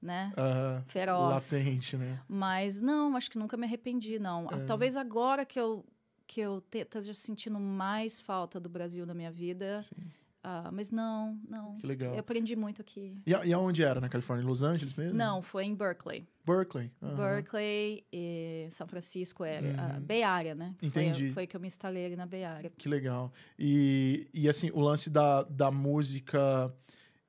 né? 0.00 0.32
Aham. 0.34 0.82
Feroz. 0.86 1.52
Latente, 1.52 1.98
né? 1.98 2.18
Mas 2.26 2.80
não, 2.80 3.14
acho 3.14 3.30
que 3.30 3.36
nunca 3.38 3.58
me 3.58 3.66
arrependi, 3.66 4.18
não. 4.18 4.50
É. 4.50 4.64
Talvez 4.64 4.96
agora 4.96 5.44
que 5.44 5.60
eu 5.60 5.84
que 6.26 6.40
eu 6.40 6.62
te- 6.62 6.78
esteja 6.78 7.12
sentindo 7.12 7.60
mais 7.60 8.18
falta 8.18 8.58
do 8.58 8.70
Brasil 8.70 9.04
na 9.04 9.12
minha 9.12 9.30
vida. 9.30 9.82
Sim. 9.82 10.10
Ah, 10.44 10.70
mas 10.72 10.90
não, 10.90 11.38
não. 11.48 11.76
Que 11.76 11.86
legal. 11.86 12.12
Eu 12.14 12.20
aprendi 12.20 12.54
muito 12.56 12.80
aqui. 12.82 13.20
E, 13.26 13.34
a- 13.34 13.44
e 13.46 13.52
aonde 13.52 13.82
era? 13.84 14.00
Na 14.00 14.08
Califórnia? 14.08 14.42
Em 14.44 14.46
Los 14.48 14.62
Angeles 14.62 14.94
mesmo? 14.94 15.16
Não, 15.16 15.40
foi 15.42 15.64
em 15.64 15.74
Berkeley. 15.74 16.26
Berkeley. 16.44 16.90
Aham. 17.00 17.14
Berkeley 17.16 18.04
e 18.12 18.66
São 18.70 18.86
Francisco, 18.88 19.44
é 19.44 19.58
a 19.58 19.94
Uhum. 19.96 20.00
Bay 20.00 20.22
Area, 20.22 20.54
né? 20.54 20.74
Foi- 20.78 20.88
Entendi. 20.88 21.30
Foi, 21.30 21.46
que 21.46 21.56
eu 21.56 21.60
me 21.60 21.66
instalei 21.68 22.06
ali 22.06 22.16
na 22.16 22.26
Bay 22.26 22.44
Area. 22.44 22.72
Que 22.76 22.88
legal. 22.88 23.32
E, 23.58 24.28
e 24.34 24.48
assim, 24.48 24.70
o 24.72 24.80
lance 24.80 25.08
da, 25.10 25.42
da 25.44 25.70
música, 25.70 26.66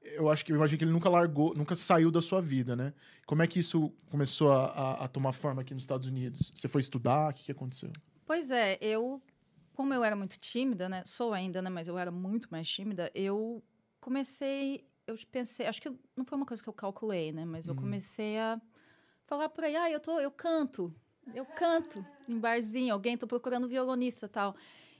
eu 0.01 0.29
acho 0.29 0.43
que 0.43 0.51
eu 0.51 0.55
imagino 0.55 0.77
que 0.79 0.83
ele 0.83 0.91
nunca 0.91 1.09
largou, 1.09 1.53
nunca 1.55 1.75
saiu 1.75 2.09
da 2.11 2.21
sua 2.21 2.41
vida, 2.41 2.75
né? 2.75 2.93
Como 3.25 3.41
é 3.41 3.47
que 3.47 3.59
isso 3.59 3.91
começou 4.09 4.51
a, 4.51 4.65
a- 4.65 5.03
a 5.05 5.07
tomar 5.07 5.31
forma 5.33 5.61
aqui 5.61 5.73
nos 5.73 5.83
Estados 5.83 6.07
Unidos? 6.07 6.51
Você 6.53 6.67
foi 6.67 6.79
estudar? 6.81 7.29
O 7.29 7.33
que, 7.33 7.43
que 7.45 7.51
aconteceu? 7.51 7.91
Pois 8.25 8.51
é, 8.51 8.77
eu, 8.81 9.21
como 9.73 9.93
eu 9.93 10.03
era 10.03 10.15
muito 10.15 10.37
tímida, 10.39 10.87
né? 10.89 11.03
Sou 11.05 11.33
ainda, 11.33 11.61
né? 11.61 11.69
Mas 11.69 11.87
eu 11.87 11.97
era 11.97 12.11
muito 12.11 12.47
mais 12.51 12.69
tímida. 12.69 13.11
Eu 13.13 13.63
comecei, 13.99 14.85
eu 15.07 15.15
pensei, 15.31 15.65
acho 15.65 15.81
que 15.81 15.89
não 16.15 16.25
foi 16.25 16.37
uma 16.37 16.45
coisa 16.45 16.61
que 16.61 16.69
eu 16.69 16.73
calculei, 16.73 17.31
né? 17.31 17.45
Mas 17.45 17.67
eu 17.67 17.73
Uhum. 17.73 17.79
comecei 17.81 18.37
a 18.39 18.61
falar 19.25 19.49
por 19.49 19.63
aí, 19.63 19.75
ah, 19.75 19.89
eu 19.89 19.99
tô, 19.99 20.19
eu 20.19 20.31
canto, 20.31 20.93
eu 21.33 21.45
canto 21.45 22.05
em 22.27 22.37
barzinho, 22.39 22.93
alguém 22.93 23.17
tô 23.17 23.27
procurando 23.27 23.67
violonista, 23.67 24.27
tal. 24.29 24.55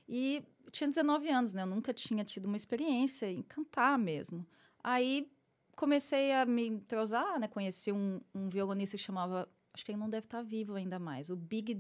E 0.08 0.44
tinha 0.72 0.88
19 0.88 1.30
anos, 1.30 1.54
né? 1.54 1.62
Eu 1.64 1.68
nunca 1.68 1.94
tinha 1.94 2.24
tido 2.24 2.46
uma 2.46 2.56
experiência 2.58 3.30
em 3.32 3.42
cantar 3.42 3.98
mesmo. 3.98 4.46
Aí 4.84 5.32
comecei 5.76 6.34
a 6.34 6.46
me 6.46 6.68
entrosar, 6.68 7.40
né? 7.40 7.48
Conheci 7.48 7.92
um, 7.92 8.20
um 8.34 8.50
violonista 8.50 8.98
que 8.98 9.04
chamava, 9.04 9.48
acho 9.74 9.86
que 9.86 9.92
ele 9.92 10.00
não 10.00 10.10
deve 10.10 10.26
estar 10.26 10.42
vivo 10.42 10.76
ainda 10.76 11.00
mais, 11.00 11.30
o 11.30 11.36
Big 11.36 11.74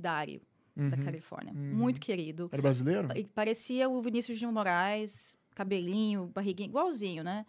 Daddy, 0.75 0.89
da 0.92 0.98
Uhum. 0.98 1.03
Califórnia. 1.03 1.53
Uhum. 1.53 1.75
Muito 1.75 2.00
querido. 2.00 2.50
Era 2.51 2.62
brasileiro? 2.62 3.08
Parecia 3.34 3.88
o 3.89 4.01
Vinícius 4.01 4.39
de 4.39 4.46
Moraes, 4.48 5.36
cabelinho, 5.56 6.27
barriguinha, 6.34 6.68
igualzinho, 6.70 7.24
né? 7.24 7.46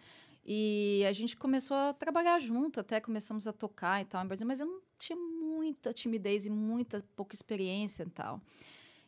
E 0.47 1.02
a 1.09 1.12
gente 1.12 1.37
começou 1.37 1.76
a 1.76 1.95
trabalhar 1.95 2.38
junto, 2.38 2.78
até 2.78 3.00
começamos 3.00 3.49
a 3.49 3.52
tocar 3.52 4.02
e 4.02 4.04
tal 4.04 4.23
em 4.23 4.26
Brasília, 4.26 4.47
mas 4.49 4.61
eu 4.61 4.66
não 4.66 4.81
tinha 4.99 5.16
muita 5.19 5.93
timidez 5.93 6.45
e 6.45 6.50
muita 6.50 7.02
pouca 7.16 7.35
experiência 7.35 8.02
e 8.02 8.11
tal. 8.11 8.40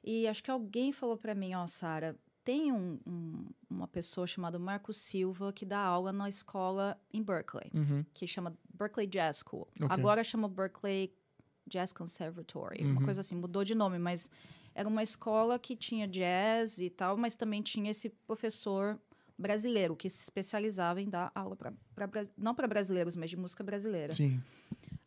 E 0.03 0.27
acho 0.27 0.43
que 0.43 0.51
alguém 0.51 0.93
falou 0.93 1.17
para 1.17 1.35
mim, 1.35 1.55
ó, 1.55 1.67
Sara, 1.67 2.17
tem 2.43 2.73
um- 2.73 2.99
um- 3.07 3.45
uma 3.69 3.89
pessoa 3.89 4.27
chamada 4.27 4.59
Marco 4.59 4.93
Silva 4.93 5.53
que 5.53 5.67
dá 5.67 5.81
aula 5.81 6.13
na 6.13 6.29
escola 6.29 6.99
em 7.13 7.21
Berkeley, 7.23 7.71
Uhum. 7.75 8.05
que 8.15 8.27
chama 8.27 8.57
Berkeley 8.73 9.07
Jazz 9.07 9.43
School. 9.47 9.69
Ok. 9.81 9.89
Agora 9.91 10.23
chama 10.25 10.49
Berkeley 10.49 11.13
Jazz 11.67 11.93
Conservatory, 11.93 12.85
uma 12.85 12.99
Uhum. 13.01 13.05
coisa 13.05 13.21
assim, 13.21 13.35
mudou 13.35 13.65
de 13.65 13.75
nome, 13.75 13.99
mas 13.99 14.31
era 14.75 14.89
uma 14.89 15.03
escola 15.03 15.59
que 15.59 15.75
tinha 15.75 16.07
jazz 16.07 16.79
e 16.79 16.91
tal, 16.91 17.17
mas 17.17 17.35
também 17.37 17.63
tinha 17.63 17.91
esse 17.91 18.09
professor 18.27 19.01
brasileiro 19.39 19.95
que 19.97 20.09
se 20.09 20.23
especializava 20.23 21.01
em 21.01 21.09
dar 21.09 21.31
aula 21.35 21.57
para 21.57 21.73
não 22.37 22.55
para 22.55 22.67
brasileiros, 22.67 23.17
mas 23.17 23.29
de 23.31 23.37
música 23.37 23.63
brasileira. 23.65 24.13
Sim. 24.13 24.41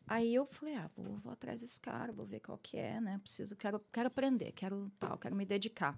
Aí 0.08 0.34
eu 0.34 0.46
falei, 0.48 0.76
ah, 0.76 0.90
vou, 0.96 1.18
vou 1.18 1.32
atrás 1.32 1.62
desse 1.62 1.80
cara, 1.80 2.12
vou 2.12 2.26
ver 2.26 2.40
qual 2.40 2.58
que 2.58 2.78
é, 2.78 3.00
né? 3.00 3.20
Preciso, 3.20 3.56
quero, 3.56 3.80
quero 3.92 4.08
aprender, 4.08 4.52
quero 4.54 4.92
tal, 5.00 5.18
quero 5.20 5.36
me 5.36 5.46
dedicar. 5.46 5.98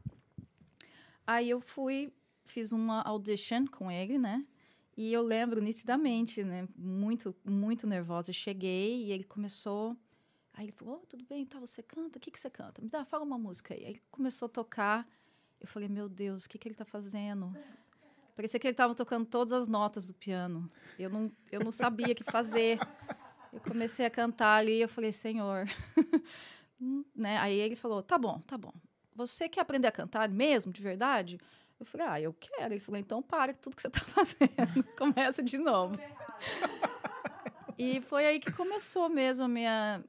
Aí 1.26 1.50
eu 1.50 1.62
fui, 1.62 2.14
fiz 2.46 2.72
uma 2.72 3.02
audition 3.04 3.66
com 3.68 3.90
ele, 3.92 4.18
né? 4.18 4.46
E 4.98 5.14
eu 5.14 5.22
lembro 5.24 5.62
nitidamente, 5.62 6.44
né? 6.44 6.68
Muito, 6.76 7.34
muito 7.46 7.88
nervosa. 7.88 8.34
Cheguei 8.34 9.06
e 9.06 9.12
ele 9.12 9.24
começou. 9.24 9.96
Aí 10.54 10.66
ele 10.66 10.72
falou: 10.72 11.02
oh, 11.02 11.06
tudo 11.06 11.24
bem, 11.26 11.46
tá? 11.46 11.60
Você 11.60 11.82
canta? 11.82 12.18
O 12.18 12.22
que, 12.22 12.32
que 12.32 12.40
você 12.40 12.50
canta? 12.50 12.82
Me 12.82 12.90
dá, 12.90 13.04
fala 13.04 13.24
uma 13.24 13.38
música 13.38 13.74
aí. 13.74 13.82
Aí 13.82 13.92
ele 13.92 14.02
começou 14.12 14.46
a 14.46 14.50
tocar. 14.50 15.08
Eu 15.60 15.68
falei: 15.68 15.88
meu 15.88 16.10
Deus, 16.10 16.46
o 16.46 16.50
que, 16.50 16.58
que 16.58 16.68
ele 16.68 16.76
tá 16.76 16.86
fazendo? 16.86 17.56
Parecia 18.36 18.60
que 18.60 18.68
ele 18.68 18.74
estava 18.74 18.96
tocando 18.96 19.26
todas 19.26 19.54
as 19.54 19.68
notas 19.68 20.08
do 20.08 20.14
piano. 20.14 20.70
Eu 20.98 21.10
não, 21.10 21.32
eu 21.52 21.60
não 21.60 21.72
sabia 21.72 22.14
o 22.14 22.16
que 22.16 22.24
fazer. 22.24 22.80
Eu 23.52 23.60
comecei 23.60 24.06
a 24.06 24.10
cantar 24.10 24.58
ali 24.58 24.78
e 24.78 24.82
eu 24.82 24.90
falei: 24.90 25.12
Senhor. 25.12 25.66
Né? 27.16 27.38
Aí 27.38 27.60
ele 27.60 27.76
falou: 27.76 28.02
tá 28.02 28.18
bom, 28.18 28.40
tá 28.40 28.58
bom. 28.58 28.74
Você 29.16 29.48
quer 29.48 29.62
aprender 29.62 29.88
a 29.88 29.92
cantar 29.92 30.28
mesmo, 30.30 30.74
de 30.74 30.82
verdade? 30.82 31.38
Eu 31.80 31.86
falei, 31.86 32.08
ah, 32.08 32.22
eu 32.22 32.34
quero. 32.34 32.74
Ele 32.74 32.80
falou, 32.80 33.00
então 33.00 33.22
para 33.22 33.54
tudo 33.54 33.76
que 33.76 33.82
você 33.82 33.88
está 33.88 34.02
fazendo. 34.06 34.84
Começa 34.98 35.44
de 35.44 35.58
novo. 35.58 35.96
e 37.78 38.02
foi 38.02 38.26
aí 38.26 38.40
que 38.40 38.52
começou 38.52 39.10
mesmo 39.10 39.46
a 39.46 39.48
minha, 39.48 40.04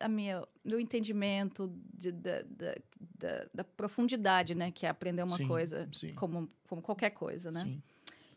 a 0.00 0.08
minha, 0.08 0.42
meu 0.64 0.80
entendimento 0.80 1.72
de, 1.92 2.12
da, 2.12 2.42
da, 2.42 2.74
da, 3.18 3.46
da 3.54 3.64
profundidade, 3.64 4.54
né? 4.54 4.70
Que 4.70 4.86
é 4.86 4.88
aprender 4.88 5.22
uma 5.22 5.36
Sim, 5.36 5.48
coisa 5.48 5.88
sim. 5.92 6.14
como, 6.14 6.50
como 6.68 6.82
qualquer 6.82 7.10
coisa, 7.10 7.50
né? 7.50 7.62
Sim. 7.62 7.82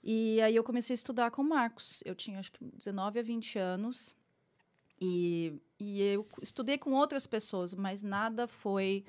E 0.04 0.42
aí 0.42 0.56
eu 0.56 0.64
comecei 0.64 0.94
a 0.94 0.96
estudar 0.96 1.32
com 1.32 1.42
o 1.42 1.46
Marcos. 1.46 2.02
Eu 2.06 2.16
tinha 2.16 2.40
acho 2.40 2.52
que 2.52 2.64
19 2.64 3.20
a 3.20 3.24
20 3.24 3.60
anos. 3.60 4.16
E, 5.00 5.54
e 5.80 6.02
eu 6.02 6.26
estudei 6.42 6.78
com 6.78 6.92
outras 6.94 7.28
pessoas, 7.28 7.74
mas 7.74 8.04
nada 8.04 8.48
foi 8.48 9.04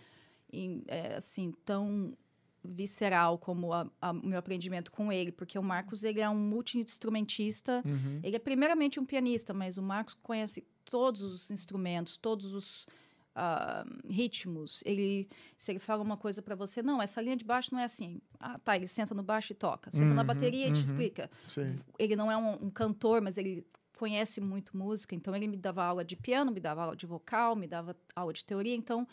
em, 0.53 0.83
é, 0.87 1.15
assim 1.15 1.53
tão 1.65 2.17
visceral 2.65 3.39
como 3.39 3.71
o 3.73 4.27
meu 4.27 4.39
aprendimento 4.39 4.91
com 4.91 5.13
ele, 5.13 5.33
porque 5.33 5.59
o 5.59 5.63
Marcos 5.63 6.05
ele 6.05 6.21
é 6.21 6.29
um 6.29 6.37
multi-instrumentista. 6.37 7.83
Uhum. 7.85 8.21
Ele 8.23 8.37
é 8.37 8.39
primeiramente 8.39 9.01
um 9.01 9.05
pianista, 9.05 9.55
mas 9.55 9.79
o 9.79 9.83
Marcos 9.83 10.15
conhece 10.15 10.67
todos 10.91 11.23
os 11.23 11.51
instrumentos, 11.51 12.17
todos 12.17 12.55
os 12.55 12.87
ah, 13.35 13.85
ritmos. 14.09 14.83
Ele, 14.85 15.29
se 15.57 15.71
ele 15.71 15.79
fala 15.79 16.03
uma 16.03 16.17
coisa 16.17 16.43
para 16.43 16.57
você, 16.57 16.83
não, 16.83 17.01
essa 17.01 17.21
linha 17.21 17.37
de 17.37 17.45
baixo 17.45 17.71
não 17.73 17.81
é 17.81 17.85
assim. 17.85 18.21
Ah, 18.41 18.59
tá. 18.59 18.75
Ele 18.75 18.89
senta 18.89 19.15
no 19.15 19.23
baixo 19.23 19.53
e 19.53 19.55
toca. 19.55 19.91
Senta 19.93 20.13
na 20.13 20.23
Uhum, 20.23 20.27
bateria 20.27 20.67
e 20.67 20.73
te 20.73 20.77
uhum. 20.77 20.83
explica. 20.83 21.31
Sei. 21.47 21.77
Ele 21.99 22.17
não 22.17 22.31
é 22.31 22.37
um, 22.37 22.67
um 22.67 22.71
cantor, 22.71 23.21
mas 23.21 23.39
ele 23.39 23.65
conhece 23.97 24.41
muito 24.41 24.77
música. 24.77 25.15
Então 25.15 25.35
ele 25.37 25.47
me 25.47 25.57
dava 25.57 25.85
aula 25.85 26.05
de 26.05 26.17
piano, 26.17 26.51
me 26.51 26.61
dava 26.61 26.83
aula 26.83 26.97
de 26.97 27.07
vocal, 27.07 27.55
me 27.55 27.67
dava 27.67 27.97
aula 28.15 28.33
de 28.33 28.45
teoria. 28.45 28.75
Então 28.75 29.07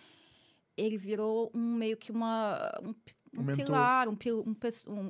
ele 0.77 0.97
virou 0.97 1.51
um 1.53 1.75
meio 1.75 1.97
que 1.97 2.11
uma 2.11 2.71
um, 2.83 2.93
Um 3.37 3.41
um 3.41 3.55
pilar, 3.55 4.07
um, 4.07 4.15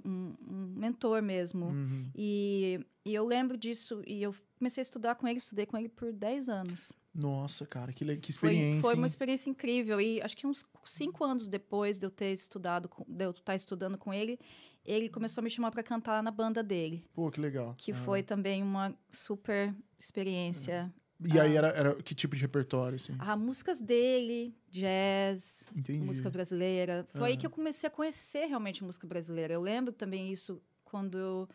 um, 0.06 0.74
mentor 0.76 1.22
mesmo. 1.22 1.68
Uhum. 1.68 2.10
E, 2.16 2.80
e 3.06 3.14
eu 3.14 3.26
lembro 3.26 3.56
disso, 3.58 4.02
e 4.06 4.24
eu 4.24 4.34
comecei 4.58 4.82
a 4.82 4.84
estudar 4.84 5.16
com 5.16 5.28
ele, 5.28 5.38
estudei 5.38 5.66
com 5.66 5.78
ele 5.78 5.90
por 5.90 6.12
10 6.12 6.50
anos. 6.50 6.92
Nossa, 7.14 7.66
cara, 7.66 7.94
que, 7.94 8.04
que 8.18 8.34
Foi, 8.34 8.50
experiência. 8.50 8.82
foi 8.82 8.94
uma 8.96 9.02
hein? 9.02 9.06
experiência 9.08 9.50
incrível. 9.50 10.02
E 10.02 10.22
acho 10.22 10.36
que 10.36 10.46
uns 10.48 10.66
cinco 10.84 11.24
anos 11.24 11.48
depois 11.48 11.98
de 12.00 12.06
eu 12.06 12.12
ter 12.12 12.34
estudado, 12.34 12.90
de 13.08 13.26
eu 13.26 13.32
estar 13.32 13.56
estudando 13.56 13.98
com 13.98 14.14
ele, 14.14 14.38
ele 14.84 15.08
começou 15.08 15.42
a 15.42 15.44
me 15.44 15.50
chamar 15.50 15.72
para 15.72 15.82
cantar 15.82 16.22
na 16.22 16.32
banda 16.32 16.62
dele, 16.62 17.04
Pô, 17.14 17.32
que 17.32 17.40
legal. 17.40 17.74
que 17.78 17.92
Ah. 17.92 17.96
foi 17.96 18.22
também 18.22 18.62
uma 18.62 18.94
super 19.12 19.74
experiência. 19.98 20.94
E 21.24 21.40
aí 21.40 21.54
Ah. 21.56 21.58
era, 21.60 21.68
era 21.70 21.96
que 22.04 22.14
tipo 22.14 22.36
de 22.36 22.42
repertório, 22.42 22.96
assim? 22.96 23.14
Ah, 23.20 23.36
músicas 23.38 23.80
dele, 23.80 24.54
jazz, 24.70 25.70
Entendi. 25.76 26.00
música 26.04 26.30
brasileira. 26.30 27.06
Foi 27.08 27.30
aí 27.30 27.34
Ah. 27.36 27.38
que 27.38 27.46
eu 27.46 27.50
comecei 27.50 27.88
a 27.88 27.92
conhecer 27.92 28.46
realmente 28.48 28.84
música 28.84 29.08
brasileira. 29.08 29.54
Eu 29.54 29.62
lembro 29.62 29.94
também 29.94 30.32
isso 30.32 30.62
quando 30.84 31.18
eu, 31.18 31.50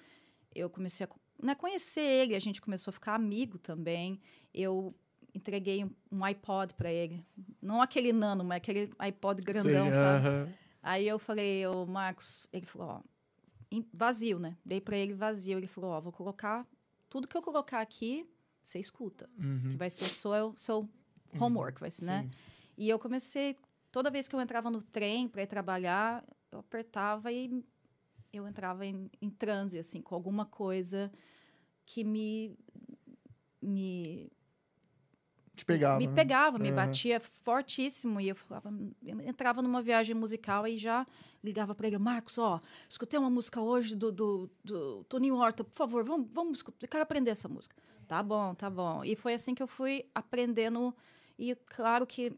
eu 0.55 0.71
comecei 0.71 1.05
a 1.07 1.09
né, 1.43 1.55
conhecer 1.55 2.01
ele, 2.03 2.35
a 2.35 2.39
gente 2.39 2.61
começou 2.61 2.91
a 2.91 2.93
ficar 2.93 3.15
amigo 3.15 3.59
também. 3.59 4.21
Eu 4.53 4.95
entreguei 5.35 5.85
um, 5.85 5.91
um 6.13 6.25
iPod 6.25 6.75
para 6.75 6.91
ele. 6.93 7.25
Não 7.63 7.81
aquele 7.81 8.13
nano, 8.13 8.45
mas 8.45 8.59
aquele 8.59 8.91
iPod 8.99 9.41
grandão, 9.43 9.87
Sei, 9.91 9.93
sabe? 9.95 10.27
aham. 10.27 10.49
Aí 10.83 11.07
eu 11.09 11.19
falei, 11.19 11.67
ô 11.67 11.87
Marcos, 11.87 12.47
ele 12.53 12.67
falou, 12.67 12.89
ó, 12.89 13.01
vazio, 13.93 14.39
né? 14.39 14.57
Dei 14.65 14.81
para 14.81 14.97
ele 14.97 15.13
vazio. 15.15 15.57
Ele 15.59 15.67
falou, 15.67 15.91
ó, 15.93 16.01
vou 16.01 16.13
colocar 16.13 16.67
tudo 17.09 17.27
que 17.29 17.37
eu 17.37 17.43
colocar 17.43 17.81
aqui, 17.81 18.27
você 18.63 18.79
escuta. 18.79 19.29
Uhum. 19.39 19.69
Que 19.71 19.77
vai 19.77 19.91
ser 19.91 20.09
seu, 20.09 20.53
seu 20.57 20.89
homework, 21.39 21.81
vai 21.81 21.91
ser, 21.91 22.05
né? 22.05 22.23
Sim. 22.23 22.31
E 22.77 22.89
eu 22.89 22.99
comecei, 22.99 23.57
toda 23.93 24.11
vez 24.11 24.27
que 24.27 24.35
eu 24.35 24.41
entrava 24.41 24.71
no 24.71 24.83
trem 24.83 25.29
para 25.29 25.43
ir 25.43 25.47
trabalhar, 25.47 26.25
eu 26.51 26.59
apertava 26.59 27.31
e 27.31 27.65
eu 28.33 28.47
entrava 28.47 28.87
em, 28.87 29.11
em 29.21 29.31
transe, 29.31 29.79
assim, 29.79 30.01
com 30.01 30.15
alguma 30.15 30.47
coisa 30.47 31.11
que 31.85 32.05
me. 32.05 32.57
me 33.61 34.31
Te 35.57 35.65
pegava. 35.65 35.99
me 35.99 36.07
né? 36.07 36.15
pegava, 36.15 36.59
me 36.59 36.69
Aham. 36.69 36.77
batia 36.77 37.21
fortíssimo. 37.21 38.21
E 38.21 38.29
eu 38.29 38.37
falava, 38.37 38.73
eu 39.03 39.21
entrava 39.21 39.61
numa 39.61 39.83
viagem 39.83 40.15
musical 40.15 40.67
e 40.67 40.79
já 40.79 41.07
ligava 41.43 41.75
para 41.75 41.87
ele, 41.89 41.99
Marcos, 41.99 42.39
ó, 42.39 42.61
escutei 42.89 43.19
uma 43.19 43.31
música 43.31 43.61
hoje 43.61 43.97
do, 43.97 44.13
do, 44.13 44.51
do 44.65 45.05
Toninho 45.05 45.37
Horta, 45.37 45.65
por 45.65 45.75
favor, 45.75 46.05
vamos, 46.05 46.33
vamos 46.33 46.59
escutar, 46.59 46.87
eu 46.87 46.89
quero 46.89 47.03
aprender 47.03 47.31
essa 47.31 47.49
música. 47.49 47.75
Tá 48.11 48.25
bom, 48.25 48.57
tá 48.57 48.69
bom. 48.69 49.05
E 49.05 49.15
foi 49.15 49.35
assim 49.35 49.55
que 49.55 49.63
eu 49.63 49.69
fui 49.69 50.05
aprendendo. 50.13 50.93
E 51.39 51.55
claro 51.55 52.05
que 52.05 52.37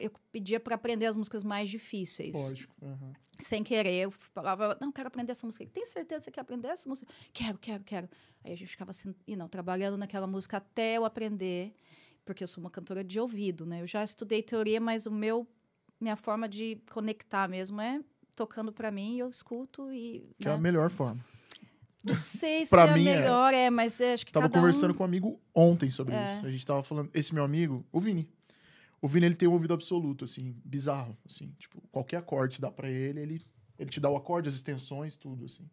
eu 0.00 0.10
pedia 0.32 0.58
para 0.58 0.74
aprender 0.74 1.06
as 1.06 1.14
músicas 1.14 1.44
mais 1.44 1.70
difíceis. 1.70 2.34
Lógico. 2.34 2.74
aham. 2.82 3.12
Sem 3.38 3.62
querer, 3.62 4.02
eu 4.06 4.10
falava, 4.10 4.76
não, 4.80 4.90
quero 4.90 5.06
aprender 5.06 5.30
essa 5.30 5.46
música. 5.46 5.64
Tem 5.64 5.86
certeza 5.86 6.22
que 6.22 6.24
você 6.24 6.30
quer 6.32 6.40
aprender 6.40 6.66
essa 6.66 6.88
música? 6.88 7.06
Quero, 7.32 7.56
quero, 7.56 7.84
quero. 7.84 8.10
Aí 8.42 8.52
a 8.52 8.56
gente 8.56 8.66
ficava 8.66 8.90
assim, 8.90 9.14
e 9.28 9.36
não, 9.36 9.46
trabalhando 9.46 9.96
naquela 9.96 10.26
música 10.26 10.56
até 10.56 10.96
eu 10.96 11.04
aprender, 11.04 11.72
porque 12.24 12.42
eu 12.42 12.48
sou 12.48 12.60
uma 12.60 12.70
cantora 12.70 13.04
de 13.04 13.20
ouvido, 13.20 13.64
né? 13.64 13.82
Eu 13.82 13.86
já 13.86 14.02
estudei 14.02 14.42
teoria, 14.42 14.80
mas 14.80 15.06
o 15.06 15.12
meu, 15.12 15.46
minha 16.00 16.16
forma 16.16 16.48
de 16.48 16.82
conectar 16.90 17.46
mesmo 17.46 17.80
é 17.80 18.02
tocando 18.34 18.72
para 18.72 18.90
mim, 18.90 19.18
eu 19.18 19.28
escuto 19.28 19.92
e. 19.92 20.34
Que 20.40 20.48
é 20.48 20.50
a 20.50 20.56
né? 20.56 20.62
melhor 20.62 20.90
forma. 20.90 21.24
Não 22.06 22.14
sei 22.16 22.64
se 22.66 22.74
é 22.74 22.94
mim 22.94 23.06
é. 23.08 23.20
melhor, 23.20 23.52
é, 23.52 23.68
mas 23.70 24.00
é, 24.00 24.14
acho 24.14 24.24
que 24.24 24.32
Tava 24.32 24.48
conversando 24.48 24.92
um... 24.92 24.94
com 24.94 25.02
um 25.02 25.06
amigo 25.06 25.40
ontem 25.54 25.90
sobre 25.90 26.14
É. 26.14 26.24
isso. 26.26 26.46
A 26.46 26.50
gente 26.50 26.64
tava 26.64 26.82
falando. 26.82 27.10
Esse 27.12 27.34
meu 27.34 27.44
amigo, 27.44 27.84
o 27.92 28.00
Vini. 28.00 28.28
O 29.02 29.08
Vini, 29.08 29.26
ele 29.26 29.34
tem 29.34 29.48
um 29.48 29.52
ouvido 29.52 29.74
absoluto, 29.74 30.24
assim, 30.24 30.54
bizarro. 30.64 31.16
Assim, 31.28 31.52
tipo, 31.58 31.82
qualquer 31.92 32.16
acorde 32.16 32.54
se 32.54 32.60
dá 32.60 32.70
pra 32.70 32.90
ele, 32.90 33.20
ele, 33.20 33.40
ele 33.78 33.90
te 33.90 34.00
dá 34.00 34.08
o 34.10 34.16
acorde, 34.16 34.48
as 34.48 34.54
extensões, 34.54 35.16
tudo, 35.16 35.44
assim. 35.44 35.68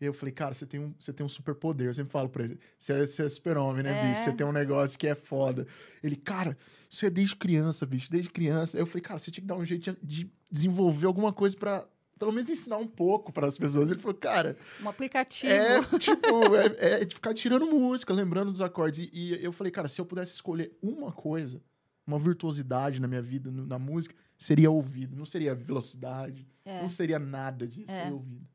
E 0.00 0.04
eu 0.04 0.12
falei, 0.12 0.32
cara, 0.32 0.52
você 0.52 0.66
tem 0.66 0.78
um, 0.78 0.92
você 0.98 1.10
tem 1.12 1.24
um 1.24 1.28
super 1.28 1.54
poder. 1.54 1.86
Eu 1.86 1.94
sempre 1.94 2.12
falo 2.12 2.28
pra 2.28 2.44
ele, 2.44 2.58
você 2.78 2.92
é, 2.92 3.02
é 3.02 3.28
super-homem, 3.28 3.82
né, 3.82 3.90
É. 3.98 4.10
bicho? 4.10 4.24
Você 4.24 4.32
tem 4.32 4.46
um 4.46 4.52
negócio 4.52 4.98
que 4.98 5.06
é 5.06 5.14
foda. 5.14 5.66
Ele, 6.02 6.16
cara, 6.16 6.56
isso 6.90 7.06
é 7.06 7.10
desde 7.10 7.34
criança, 7.36 7.86
bicho, 7.86 8.10
desde 8.10 8.28
criança. 8.28 8.76
Eu 8.78 8.84
falei, 8.84 9.00
cara, 9.02 9.18
você 9.18 9.30
tinha 9.30 9.42
que 9.42 9.48
dar 9.48 9.56
um 9.56 9.64
jeito 9.64 9.90
de, 10.02 10.24
de 10.24 10.30
desenvolver 10.50 11.06
alguma 11.06 11.32
coisa 11.32 11.56
pra, 11.56 11.86
pelo 12.18 12.32
menos, 12.32 12.48
ensinar 12.50 12.76
um 12.78 12.86
pouco 12.86 13.32
para 13.32 13.46
as 13.46 13.58
pessoas. 13.58 13.90
Ele 13.90 13.98
falou, 14.00 14.16
cara, 14.16 14.56
Um 14.82 14.88
aplicativo. 14.88 15.52
é, 15.52 15.98
tipo, 15.98 16.56
é, 16.56 17.00
é 17.00 17.04
de 17.04 17.14
ficar 17.14 17.34
tirando 17.34 17.66
música, 17.66 18.12
lembrando 18.14 18.50
dos 18.50 18.60
acordes. 18.62 19.00
E, 19.00 19.10
e 19.34 19.44
eu 19.44 19.52
falei, 19.52 19.70
cara, 19.70 19.88
se 19.88 20.00
eu 20.00 20.06
pudesse 20.06 20.32
escolher 20.34 20.76
uma 20.82 21.12
coisa, 21.12 21.60
uma 22.06 22.18
virtuosidade 22.18 23.00
na 23.00 23.08
minha 23.08 23.22
vida, 23.22 23.50
no- 23.50 23.66
na 23.66 23.78
música, 23.78 24.14
seria 24.38 24.70
ouvido. 24.70 25.16
Não 25.16 25.24
seria 25.24 25.54
velocidade, 25.54 26.46
É. 26.64 26.80
não 26.80 26.88
seria 26.88 27.18
nada 27.18 27.66
disso, 27.66 27.90
É. 27.92 27.94
seria 27.96 28.14
ouvido. 28.14 28.46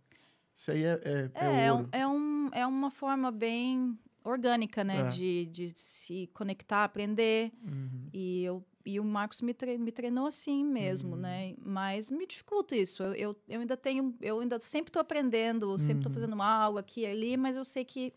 Isso 0.55 0.71
aí 0.71 0.83
é, 0.83 1.01
é, 1.03 1.31
é 1.33 1.45
É, 1.45 1.65
é, 1.65 1.73
um, 1.73 1.87
é, 1.91 2.07
um, 2.07 2.49
é 2.53 2.67
uma 2.67 2.89
forma 2.91 3.31
bem 3.31 3.97
orgânica, 4.23 4.83
né? 4.83 5.01
É. 5.01 5.07
De, 5.07 5.45
de 5.47 5.67
se 5.77 6.29
conectar, 6.33 6.83
aprender. 6.83 7.51
Uhum. 7.63 8.07
E, 8.13 8.43
eu, 8.43 8.63
e 8.85 8.99
o 8.99 9.03
Marcos 9.03 9.41
me, 9.41 9.53
tre 9.53 9.77
me 9.77 9.91
treinou 9.91 10.25
assim 10.27 10.63
mesmo, 10.63 11.15
Uhum. 11.15 11.21
né? 11.21 11.55
Mas 11.63 12.09
me 12.11 12.25
dificulta 12.25 12.75
isso. 12.75 13.01
Eu, 13.03 13.13
eu, 13.13 13.35
eu 13.47 13.59
ainda 13.61 13.75
tenho... 13.77 14.15
Eu 14.21 14.39
ainda 14.39 14.59
sempre 14.59 14.89
estou 14.89 15.01
aprendendo, 15.01 15.77
sempre 15.77 15.99
estou 15.99 16.09
Uhum. 16.09 16.13
fazendo 16.13 16.33
uma 16.33 16.47
aula 16.47 16.79
aqui 16.81 17.01
e 17.01 17.05
ali, 17.05 17.37
mas 17.37 17.57
eu 17.57 17.63
sei 17.63 17.83
que 17.85 18.13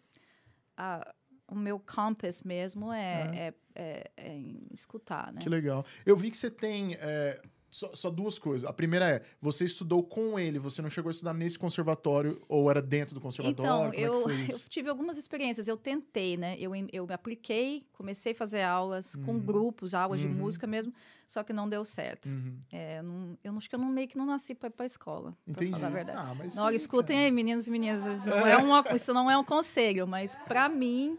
a- 0.76 1.14
o 1.46 1.54
meu 1.54 1.78
compass 1.78 2.42
mesmo 2.42 2.92
é, 2.92 3.30
é. 3.34 3.54
é- 3.74 4.10
é 4.16 4.32
em 4.34 4.66
escutar, 4.72 5.32
né? 5.32 5.40
Que 5.40 5.48
legal. 5.48 5.84
Eu 6.06 6.16
vi 6.16 6.30
que 6.30 6.36
você 6.36 6.50
tem 6.50 6.94
é, 7.00 7.40
só, 7.74 7.90
só 7.92 8.08
duas 8.08 8.38
coisas. 8.38 8.68
A 8.68 8.72
primeira 8.72 9.10
é, 9.10 9.22
você 9.40 9.64
estudou 9.64 10.00
com 10.04 10.38
ele, 10.38 10.60
você 10.60 10.80
não 10.80 10.88
chegou 10.88 11.08
a 11.08 11.10
estudar 11.10 11.34
nesse 11.34 11.58
conservatório 11.58 12.40
ou 12.48 12.70
era 12.70 12.80
dentro 12.80 13.16
do 13.16 13.20
conservatório? 13.20 13.88
Então, 13.88 13.92
é 13.92 14.06
eu, 14.06 14.22
foi 14.22 14.34
eu 14.48 14.58
tive 14.68 14.88
algumas 14.88 15.18
experiências. 15.18 15.66
Eu 15.66 15.76
tentei, 15.76 16.36
né? 16.36 16.56
Eu, 16.60 16.70
eu 16.92 17.04
me 17.06 17.12
apliquei, 17.12 17.84
comecei 17.92 18.30
a 18.30 18.34
fazer 18.36 18.62
aulas 18.62 19.16
com 19.16 19.32
Uhum. 19.32 19.40
grupos, 19.40 19.92
aulas 19.92 20.20
de 20.20 20.28
Uhum. 20.28 20.34
música 20.34 20.68
mesmo, 20.68 20.92
só 21.26 21.42
que 21.42 21.52
não 21.52 21.68
deu 21.68 21.84
certo. 21.84 22.26
Uhum. 22.28 22.58
É, 22.70 23.02
não- 23.02 23.36
eu 23.42 23.50
não- 23.50 23.58
acho 23.58 23.68
que 23.68 23.74
eu 23.74 23.78
não, 23.80 23.88
meio 23.88 24.06
que 24.06 24.16
não 24.16 24.26
nasci 24.26 24.54
para 24.54 24.68
ir 24.68 24.72
para 24.72 24.86
escola, 24.86 25.36
Entendi. 25.44 25.72
falar 25.72 25.88
a 25.88 25.90
verdade. 25.90 26.18
Ah, 26.22 26.34
mas 26.36 26.54
Não, 26.54 26.70
escutem 26.70 27.18
aí, 27.24 27.30
meninos 27.32 27.66
e 27.66 27.70
meninas. 27.72 28.06
Isso 28.06 28.24
não 28.26 28.46
é, 28.46 28.56
uma, 28.56 28.84
isso 29.02 29.12
não 29.12 29.28
é 29.28 29.36
um 29.36 29.42
conselho, 29.44 30.06
mas 30.06 30.36
para 30.46 30.68
mim, 30.68 31.18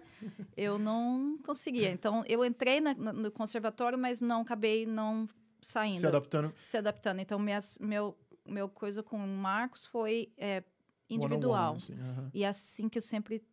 eu 0.56 0.80
não 0.80 1.38
conseguia. 1.46 1.92
Então, 1.92 2.24
eu 2.30 2.46
entrei 2.46 2.80
na- 2.80 2.94
no 2.94 3.30
conservatório, 3.30 3.98
mas 3.98 4.22
não 4.22 4.40
acabei 4.42 4.86
não 4.86 5.28
saindo 5.66 6.00
Se 6.00 6.06
adaptando 6.06 6.54
se 6.58 6.78
adaptando. 6.78 7.20
Então, 7.20 7.40
minhas, 7.40 7.80
meu, 7.80 8.16
meu 8.46 8.70
coisa 8.70 9.02
com 9.02 9.18
o 9.18 9.28
Marcos 9.28 9.86
foi 9.86 10.32
é, 10.38 10.64
individual. 11.10 11.76
assim, 11.76 11.94
aham. 11.94 12.30
E 12.34 12.46
assim 12.46 12.88
que 12.88 13.00
eu 13.00 13.02
sempre, 13.02 13.44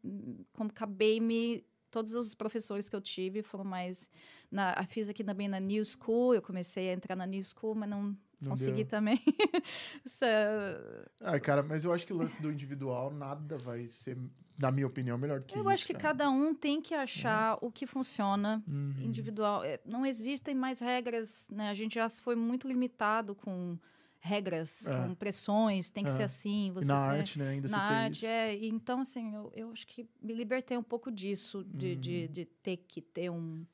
como 0.53 0.71
acabei 0.71 1.21
me... 1.21 1.65
Todos 1.91 2.15
os 2.15 2.35
professores 2.35 2.89
que 2.89 2.97
eu 2.97 3.01
tive 3.01 3.43
foram 3.43 3.65
mais... 3.65 4.11
Na, 4.51 4.83
fiz 4.85 5.09
aqui 5.09 5.25
também 5.25 5.49
na 5.49 5.59
New 5.59 5.83
School, 5.85 6.35
eu 6.35 6.43
comecei 6.43 6.91
a 6.91 6.93
entrar 6.93 7.17
na 7.17 7.27
New 7.27 7.43
School, 7.43 7.75
mas 7.75 7.89
não, 7.89 8.15
Não 8.43 8.51
consegui 8.51 8.77
deu. 8.85 8.87
também. 8.87 9.21
Essa- 10.05 11.11
Ah, 11.21 11.39
cara, 11.41 11.63
mas 11.63 11.85
eu 11.85 11.93
acho 11.93 12.07
que 12.07 12.13
o 12.13 12.17
lance 12.17 12.41
do 12.43 12.51
individual, 12.51 13.13
nada 13.13 13.57
vai 13.59 13.87
ser, 13.89 14.19
na 14.59 14.71
minha 14.71 14.87
opinião, 14.87 15.17
melhor 15.17 15.43
que 15.43 15.55
eu 15.57 15.61
isso, 15.63 15.71
acho 15.71 15.87
que 15.87 15.93
cara. 15.95 16.03
cada 16.15 16.31
um 16.31 16.55
tem 16.55 16.81
que 16.81 16.95
achar 16.95 17.59
o 17.61 17.71
que 17.71 17.87
funciona 17.87 18.63
Uhum. 18.67 18.95
individual. 19.01 19.63
É, 19.65 19.81
Não 19.85 20.05
existem 20.05 20.55
mais 20.55 20.81
regras, 20.81 21.49
né? 21.51 21.69
A 21.71 21.75
gente 21.75 21.95
já 21.95 22.09
foi 22.09 22.35
muito 22.35 22.67
limitado 22.69 23.35
com 23.35 23.79
regras, 24.19 24.87
É. 24.87 24.95
com 24.97 25.15
pressões, 25.17 25.91
tem 25.91 26.05
que 26.05 26.11
É. 26.11 26.15
ser 26.15 26.23
assim. 26.23 26.69
E 26.69 26.71
Você, 26.73 26.89
na 26.89 27.13
né? 27.13 27.19
arte, 27.19 27.39
né, 27.39 27.49
ainda 27.49 27.69
na 27.69 27.81
arte, 27.83 28.17
isso. 28.19 28.27
é. 28.27 28.55
Então, 28.67 29.01
assim, 29.01 29.35
eu, 29.35 29.53
eu 29.55 29.71
acho 29.73 29.87
que 29.87 30.09
me 30.21 30.33
libertei 30.33 30.77
um 30.77 30.83
pouco 30.83 31.11
disso, 31.11 31.65
de, 31.65 31.97
de, 31.97 32.29
de 32.29 32.45
ter 32.45 32.77
que 32.77 33.01
ter 33.01 33.31
um, 33.31 33.37
um 33.37 33.67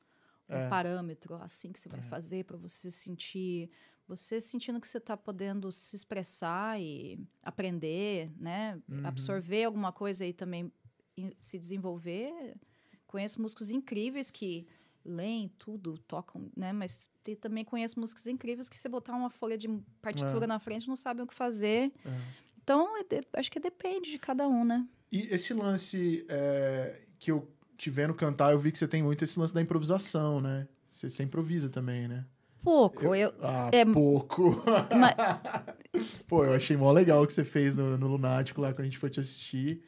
Uhum. 0.49 0.57
É. 0.57 0.67
parâmetro 0.67 1.35
assim 1.35 1.71
que 1.71 1.79
você 1.79 1.87
vai 1.87 2.01
fazer 2.01 2.43
para 2.45 2.57
você 2.57 2.89
se 2.89 2.97
sentir. 2.97 3.69
Você 4.09 4.41
sentindo 4.41 4.81
que 4.81 4.87
você 4.87 4.97
está 4.97 5.15
podendo 5.15 5.71
se 5.71 5.95
expressar 5.95 6.81
e 6.81 7.19
aprender, 7.43 8.31
né? 8.35 8.81
Uhum. 8.89 9.05
Absorver 9.05 9.63
alguma 9.65 9.91
coisa 9.93 10.25
e 10.25 10.33
também 10.33 10.71
se 11.39 11.59
desenvolver. 11.59 12.55
Conheço 13.05 13.39
músicos 13.39 13.69
incríveis 13.69 14.31
que 14.31 14.65
leem 15.05 15.47
tudo, 15.59 15.97
tocam, 15.99 16.49
né? 16.57 16.73
Mas 16.73 17.09
também 17.39 17.63
conheço 17.63 17.99
músicos 17.99 18.25
incríveis 18.25 18.67
que 18.67 18.75
você 18.75 18.89
botar 18.89 19.13
uma 19.13 19.29
folha 19.29 19.55
de 19.57 19.67
partitura 20.01 20.45
É. 20.45 20.47
na 20.47 20.57
frente 20.57 20.87
não 20.87 20.95
sabem 20.95 21.23
o 21.23 21.27
que 21.27 21.33
fazer. 21.33 21.91
É. 22.03 22.09
Então, 22.63 22.97
é 22.99 23.03
de- 23.03 23.27
acho 23.33 23.51
que 23.51 23.59
depende 23.59 24.09
de 24.11 24.17
cada 24.17 24.47
um, 24.47 24.65
né? 24.65 24.87
E 25.11 25.21
esse 25.33 25.53
lance 25.53 26.25
é, 26.27 26.99
que 27.19 27.31
eu 27.31 27.47
te 27.77 27.89
vendo 27.91 28.13
cantar, 28.15 28.53
eu 28.53 28.59
vi 28.59 28.71
que 28.71 28.77
você 28.77 28.87
tem 28.87 29.03
muito 29.03 29.23
esse 29.23 29.39
lance 29.39 29.53
da 29.53 29.61
improvisação, 29.61 30.41
né? 30.41 30.67
Você, 30.89 31.09
você 31.11 31.21
improvisa 31.23 31.69
também, 31.69 32.07
né? 32.07 32.25
Pouco. 32.63 33.15
Eu, 33.15 33.33
Ah, 33.41 33.69
É- 33.71 33.85
pouco. 33.85 34.63
ma- 34.95 35.15
Pô, 36.27 36.45
eu 36.45 36.53
achei 36.53 36.77
mó 36.77 36.91
legal 36.91 37.23
o 37.23 37.27
que 37.27 37.33
você 37.33 37.43
fez 37.43 37.75
no, 37.75 37.97
no 37.97 38.07
Lunático 38.07 38.61
lá 38.61 38.71
quando 38.73 38.81
a 38.81 38.85
gente 38.85 38.97
foi 38.97 39.09
te 39.09 39.19
assistir. 39.19 39.81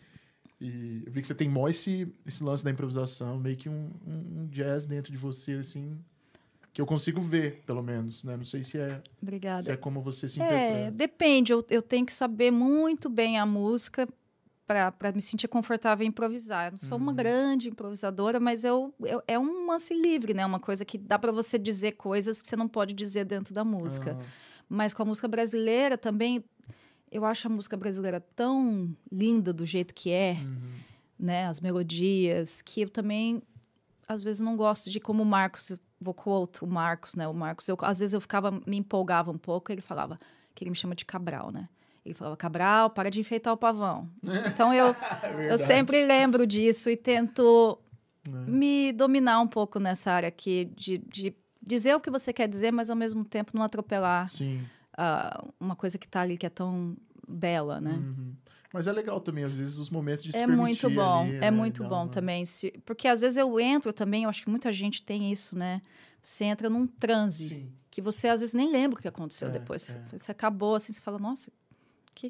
E 0.59 1.03
eu 1.05 1.11
vi 1.11 1.21
que 1.21 1.27
você 1.27 1.35
tem 1.35 1.49
mó 1.49 1.67
esse, 1.67 2.07
esse 2.25 2.43
lance 2.43 2.63
da 2.63 2.71
improvisação, 2.71 3.39
meio 3.39 3.57
que 3.57 3.67
um, 3.69 3.89
um- 4.07 4.47
jazz 4.49 4.85
dentro 4.85 5.11
de 5.11 5.17
você, 5.17 5.53
assim, 5.53 5.97
que 6.73 6.79
eu 6.81 6.85
consigo 6.85 7.19
ver, 7.19 7.63
pelo 7.65 7.81
menos, 7.83 8.23
né? 8.23 8.37
Não 8.37 8.45
sei 8.45 8.61
se 8.63 8.79
é, 8.79 9.01
obrigada. 9.21 9.61
se 9.63 9.71
é 9.71 9.77
como 9.77 10.01
você 10.01 10.27
se 10.27 10.39
É, 10.41 10.45
interpreta. 10.45 10.91
depende. 10.91 11.51
Eu, 11.53 11.65
eu 11.69 11.81
tenho 11.81 12.05
que 12.05 12.13
saber 12.13 12.51
muito 12.51 13.09
bem 13.09 13.39
a 13.39 13.45
música 13.45 14.07
para 14.97 15.11
me 15.11 15.21
sentir 15.21 15.47
confortável 15.47 16.05
em 16.05 16.09
improvisar. 16.09 16.67
Eu 16.67 16.71
não 16.71 16.77
sou 16.77 16.97
Uhum. 16.97 17.03
uma 17.05 17.13
grande 17.13 17.69
improvisadora, 17.69 18.39
mas 18.39 18.63
eu, 18.63 18.93
eu- 19.01 19.21
é 19.27 19.37
um 19.37 19.67
lance 19.67 19.93
livre, 19.93 20.33
né? 20.33 20.45
Uma 20.45 20.59
coisa 20.59 20.83
que 20.85 20.97
dá 20.97 21.17
para 21.19 21.31
você 21.31 21.57
dizer 21.59 21.93
coisas 21.93 22.41
que 22.41 22.47
você 22.47 22.55
não 22.55 22.67
pode 22.67 22.93
dizer 22.93 23.25
dentro 23.25 23.53
da 23.53 23.63
música. 23.63 24.17
Ah, 24.19 24.23
Mas 24.69 24.93
com 24.93 25.01
a 25.03 25.05
música 25.05 25.27
brasileira 25.27 25.97
também, 25.97 26.43
eu 27.11 27.25
acho 27.25 27.47
a 27.47 27.49
música 27.49 27.75
brasileira 27.75 28.21
tão 28.35 28.95
linda 29.11 29.51
do 29.51 29.65
jeito 29.65 29.93
que 29.93 30.11
é, 30.11 30.37
uhum. 30.41 30.71
né? 31.19 31.45
As 31.47 31.59
melodias, 31.59 32.61
que 32.61 32.81
eu 32.81 32.89
também 32.89 33.41
às 34.07 34.21
vezes 34.23 34.41
não 34.41 34.55
gosto 34.57 34.89
de 34.89 34.99
como 34.99 35.23
o 35.23 35.25
Marcos, 35.25 35.77
vou 35.99 36.13
quote 36.13 36.63
o 36.63 36.67
Marcos, 36.67 37.15
né? 37.15 37.27
O 37.27 37.33
Marcos, 37.33 37.67
eu, 37.67 37.77
às 37.81 37.99
vezes 37.99 38.13
eu 38.13 38.21
ficava, 38.21 38.51
me 38.65 38.77
empolgava 38.77 39.31
um 39.31 39.37
pouco, 39.37 39.71
ele 39.71 39.81
falava, 39.81 40.17
que 40.53 40.63
ele 40.63 40.69
me 40.71 40.75
chama 40.75 40.95
de 40.95 41.05
Cabral, 41.05 41.51
né? 41.51 41.69
Ele 42.05 42.13
falava, 42.15 42.35
Cabral, 42.37 42.89
para 42.89 43.09
de 43.11 43.19
enfeitar 43.19 43.53
o 43.53 43.57
pavão. 43.57 44.09
Então 44.53 44.73
eu, 44.73 44.87
É 45.23 45.53
eu 45.53 45.57
sempre 45.57 46.05
lembro 46.05 46.45
disso 46.47 46.89
e 46.89 46.97
tento 46.97 47.79
É. 48.27 48.31
me 48.49 48.91
dominar 48.91 49.39
um 49.39 49.47
pouco 49.47 49.79
nessa 49.79 50.11
área 50.11 50.29
aqui, 50.29 50.65
de, 50.75 50.97
de 50.99 51.33
dizer 51.61 51.95
o 51.95 51.99
que 51.99 52.09
você 52.11 52.31
quer 52.33 52.47
dizer, 52.47 52.71
mas 52.71 52.89
ao 52.89 52.95
mesmo 52.95 53.23
tempo 53.25 53.51
não 53.55 53.63
atropelar 53.63 54.27
ah, 54.97 55.43
uma 55.59 55.75
coisa 55.75 55.97
que 55.97 56.07
tá 56.07 56.21
ali 56.21 56.37
que 56.37 56.45
é 56.45 56.49
tão 56.49 56.95
bela, 57.27 57.79
né? 57.81 57.93
Uhum. 57.93 58.33
Mas 58.73 58.87
é 58.87 58.91
legal 58.91 59.19
também, 59.19 59.43
às 59.43 59.57
vezes, 59.57 59.77
os 59.77 59.89
momentos 59.89 60.23
de 60.23 60.31
se 60.31 60.37
É 60.39 60.47
muito 60.47 60.89
bom, 60.89 61.23
ali, 61.25 61.35
é 61.37 61.41
né, 61.41 61.51
muito 61.51 61.83
bom 61.83 62.03
uma- 62.03 62.07
também. 62.09 62.45
Se, 62.45 62.71
porque 62.85 63.07
às 63.07 63.19
vezes 63.21 63.37
eu 63.37 63.59
entro 63.59 63.91
também, 63.91 64.23
eu 64.23 64.29
acho 64.29 64.43
que 64.43 64.49
muita 64.49 64.71
gente 64.71 65.01
tem 65.03 65.31
isso, 65.31 65.57
né? 65.57 65.81
Você 66.23 66.45
entra 66.45 66.69
num 66.69 66.85
transe 66.87 67.47
Sim, 67.49 67.71
que 67.89 68.01
você 68.01 68.27
às 68.29 68.39
vezes 68.39 68.53
nem 68.53 68.71
lembra 68.71 68.97
o 68.97 69.01
que 69.01 69.07
aconteceu 69.07 69.49
É, 69.49 69.51
depois. 69.51 69.95
é. 69.95 70.17
Você 70.17 70.31
acabou 70.31 70.75
assim, 70.75 70.93
você 70.93 71.01
fala, 71.01 71.17
nossa, 71.19 71.51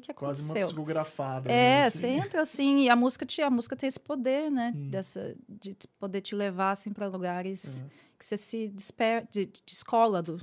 que 0.00 0.14
quase 0.14 0.42
uma 0.42 0.50
aconteceu? 0.52 0.68
psicografada. 0.68 1.50
É, 1.50 1.82
né, 1.84 1.90
você 1.90 2.06
assim. 2.06 2.16
entra 2.16 2.40
assim, 2.42 2.84
e 2.84 2.88
a 2.90 2.96
música, 2.96 3.26
te, 3.26 3.42
a 3.42 3.50
música 3.50 3.76
tem 3.76 3.88
esse 3.88 4.00
poder, 4.00 4.50
né? 4.50 4.72
Sim. 4.74 4.88
Dessa, 4.88 5.34
de 5.48 5.76
poder 5.98 6.20
te 6.20 6.34
levar 6.34 6.70
assim, 6.72 6.92
para 6.92 7.06
lugares 7.06 7.82
É. 7.82 7.84
que 8.18 8.24
você 8.24 8.36
se 8.36 8.68
desper, 8.68 9.26
de, 9.30 9.46
de 9.46 9.62
escola 9.66 10.22
do, 10.22 10.40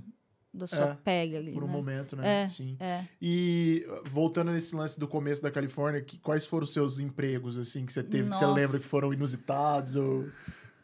da 0.54 0.68
sua 0.68 0.92
É, 0.92 0.96
pele 0.96 1.38
ali. 1.38 1.52
Por 1.54 1.64
um 1.64 1.68
né? 1.68 1.74
momento, 1.74 2.16
né? 2.16 2.44
É, 2.44 2.48
Sim. 2.48 2.76
É. 2.80 3.04
E 3.22 3.86
voltando 4.06 4.52
nesse 4.52 4.76
lance 4.76 5.00
do 5.00 5.08
começo 5.08 5.42
da 5.42 5.50
Califórnia, 5.52 6.02
que, 6.02 6.18
quais 6.20 6.46
foram 6.46 6.64
os 6.64 6.74
seus 6.74 7.00
empregos, 7.00 7.58
assim, 7.58 7.86
que 7.86 7.94
você 7.94 8.04
teve, 8.04 8.30
que 8.30 8.36
você 8.36 8.46
lembra 8.46 8.80
que 8.80 8.86
foram 8.86 9.14
inusitados? 9.14 9.96
Ou 9.96 10.28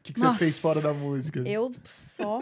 que, 0.05 0.13
que 0.13 0.19
você 0.19 0.37
fez 0.37 0.59
fora 0.59 0.79
da 0.79 0.93
música? 0.93 1.41
Eu 1.47 1.71
só. 1.83 2.41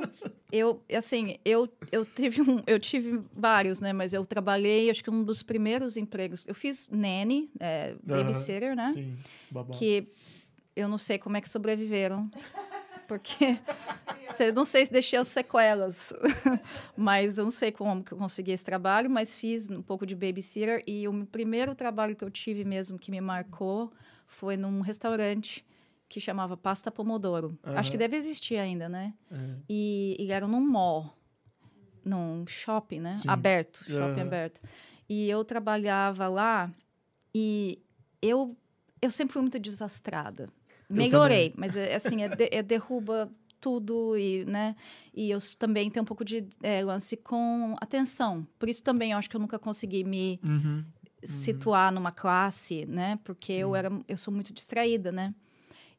Eu, 0.51 0.83
assim, 0.93 1.37
eu, 1.45 1.67
eu, 1.91 2.05
tive 2.05 2.41
um, 2.41 2.61
eu 2.67 2.77
tive 2.79 3.21
vários, 3.33 3.79
né? 3.79 3.93
Mas 3.93 4.13
eu 4.13 4.25
trabalhei, 4.25 4.89
acho 4.89 5.03
que 5.03 5.09
um 5.09 5.23
dos 5.23 5.41
primeiros 5.41 5.95
empregos. 5.95 6.45
Eu 6.47 6.53
fiz 6.53 6.89
nanny, 6.89 7.49
é, 7.59 7.95
babysitter, 8.03 8.75
né? 8.75 8.91
Sim, 8.93 9.15
babá. 9.49 9.73
Que 9.73 10.07
eu 10.75 10.87
não 10.89 10.97
sei 10.97 11.17
como 11.17 11.37
é 11.37 11.41
que 11.41 11.47
sobreviveram. 11.47 12.29
Porque 13.07 13.57
cê- 14.35 14.51
não 14.51 14.65
sei 14.65 14.85
se 14.85 14.91
deixei 14.91 15.19
as 15.19 15.27
sequelas, 15.27 16.11
mas 16.97 17.37
eu 17.37 17.43
não 17.43 17.51
sei 17.51 17.71
como 17.71 18.03
que 18.03 18.11
eu 18.13 18.17
consegui 18.17 18.51
esse 18.51 18.63
trabalho, 18.63 19.09
mas 19.09 19.37
fiz 19.39 19.69
um 19.69 19.81
pouco 19.81 20.05
de 20.05 20.15
babysitter 20.15 20.81
e 20.87 21.07
o 21.07 21.25
primeiro 21.25 21.75
trabalho 21.75 22.15
que 22.15 22.23
eu 22.23 22.31
tive 22.31 22.63
mesmo 22.63 22.97
que 22.97 23.11
me 23.11 23.19
marcou 23.21 23.91
foi 24.25 24.55
num 24.57 24.79
restaurante 24.81 25.65
que 26.13 26.19
chamava 26.21 26.55
Pasta 26.55 26.91
Pomodoro. 26.91 27.57
Acho 27.63 27.89
que 27.89 27.97
deve 27.97 28.15
existir 28.15 28.57
ainda, 28.57 28.87
né? 28.87 29.15
É. 29.31 29.35
E, 29.67 30.15
e 30.19 30.31
era 30.31 30.47
num 30.47 30.61
mall, 30.61 31.17
num 32.05 32.45
shopping, 32.45 32.99
né? 32.99 33.17
Sim. 33.17 33.29
Aberto, 33.29 33.83
shopping 33.83 34.19
Aham. 34.21 34.27
aberto. 34.27 34.61
E 35.09 35.27
eu 35.27 35.43
trabalhava 35.43 36.27
lá 36.27 36.71
e 37.33 37.81
eu, 38.21 38.55
eu 39.01 39.09
sempre 39.09 39.33
fui 39.33 39.41
muito 39.41 39.57
desastrada. 39.57 40.49
Melhorei, 40.87 41.51
mas 41.57 41.75
é, 41.75 41.95
assim, 41.95 42.21
é, 42.21 42.27
de- 42.27 42.49
é 42.51 42.61
derruba 42.61 43.31
tudo 43.59 44.15
e, 44.15 44.45
né? 44.45 44.75
E 45.15 45.31
eu 45.31 45.39
também 45.57 45.89
tenho 45.89 46.03
um 46.03 46.05
pouco 46.05 46.23
de 46.23 46.45
é, 46.61 46.83
lance 46.83 47.17
com 47.17 47.75
atenção. 47.81 48.45
Por 48.59 48.69
isso 48.69 48.83
também 48.83 49.13
eu 49.13 49.17
acho 49.17 49.27
que 49.29 49.35
eu 49.35 49.41
nunca 49.41 49.57
consegui 49.57 50.03
me 50.03 50.39
Uhum. 50.43 50.85
situar 51.23 51.91
numa 51.91 52.11
classe, 52.11 52.85
né? 52.85 53.17
Porque 53.23 53.53
eu 53.53 53.71
Sim. 53.71 53.77
era, 53.77 53.91
eu 54.07 54.17
sou 54.17 54.31
muito 54.31 54.53
distraída, 54.53 55.11
né? 55.11 55.33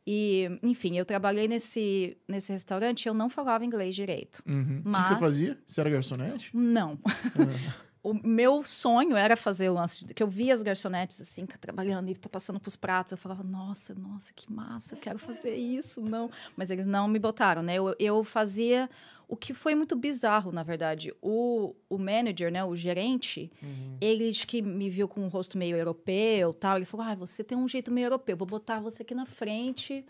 E, 0.06 0.58
enfim, 0.62 0.98
eu 0.98 1.04
trabalhei 1.04 1.48
nesse, 1.48 2.16
nesse 2.28 2.52
restaurante 2.52 3.04
e 3.04 3.08
eu 3.08 3.14
não 3.14 3.30
falava 3.30 3.64
inglês 3.64 3.94
direito. 3.94 4.42
Uhum. 4.46 4.78
O 4.80 4.82
que 4.82 4.88
Mas- 4.88 5.08
você 5.08 5.16
fazia? 5.16 5.58
Você 5.66 5.80
era 5.80 5.88
garçonete? 5.90 6.50
Não. 6.54 6.98
o 8.02 8.12
meu 8.12 8.62
sonho 8.62 9.16
era 9.16 9.34
fazer 9.34 9.70
o 9.70 9.72
lance, 9.72 10.04
que 10.12 10.22
eu 10.22 10.28
via 10.28 10.52
as 10.52 10.60
garçonetes 10.62 11.22
assim, 11.22 11.46
trabalhando 11.46 12.10
e 12.10 12.14
tá 12.14 12.28
passando 12.28 12.60
pros 12.60 12.76
pratos. 12.76 13.12
Eu 13.12 13.18
falava, 13.18 13.42
nossa, 13.42 13.94
nossa, 13.94 14.30
que 14.34 14.52
massa, 14.52 14.94
eu 14.94 14.98
quero 14.98 15.18
fazer 15.18 15.56
isso, 15.56 16.02
não. 16.02 16.30
Mas 16.54 16.70
eles 16.70 16.84
não 16.86 17.08
me 17.08 17.18
botaram, 17.18 17.62
né? 17.62 17.76
Eu, 17.76 17.96
eu 17.98 18.22
fazia 18.22 18.90
o 19.28 19.36
que 19.36 19.54
foi 19.54 19.74
muito 19.74 19.96
bizarro, 19.96 20.52
na 20.52 20.62
verdade. 20.62 21.12
O, 21.22 21.74
o 21.88 21.98
manager, 21.98 22.50
né, 22.50 22.64
o 22.64 22.74
gerente, 22.74 23.50
uhum. 23.62 23.96
ele 24.00 24.30
que 24.32 24.62
me 24.62 24.88
viu 24.88 25.08
com 25.08 25.20
um 25.20 25.28
rosto 25.28 25.56
meio 25.58 25.76
europeu 25.76 26.52
tal, 26.52 26.76
ele 26.76 26.84
falou: 26.84 27.06
ah, 27.06 27.14
você 27.14 27.42
tem 27.42 27.56
um 27.56 27.68
jeito 27.68 27.90
meio 27.90 28.06
europeu, 28.06 28.36
vou 28.36 28.46
botar 28.46 28.80
você 28.80 29.02
aqui 29.02 29.14
na 29.14 29.26
frente. 29.26 30.04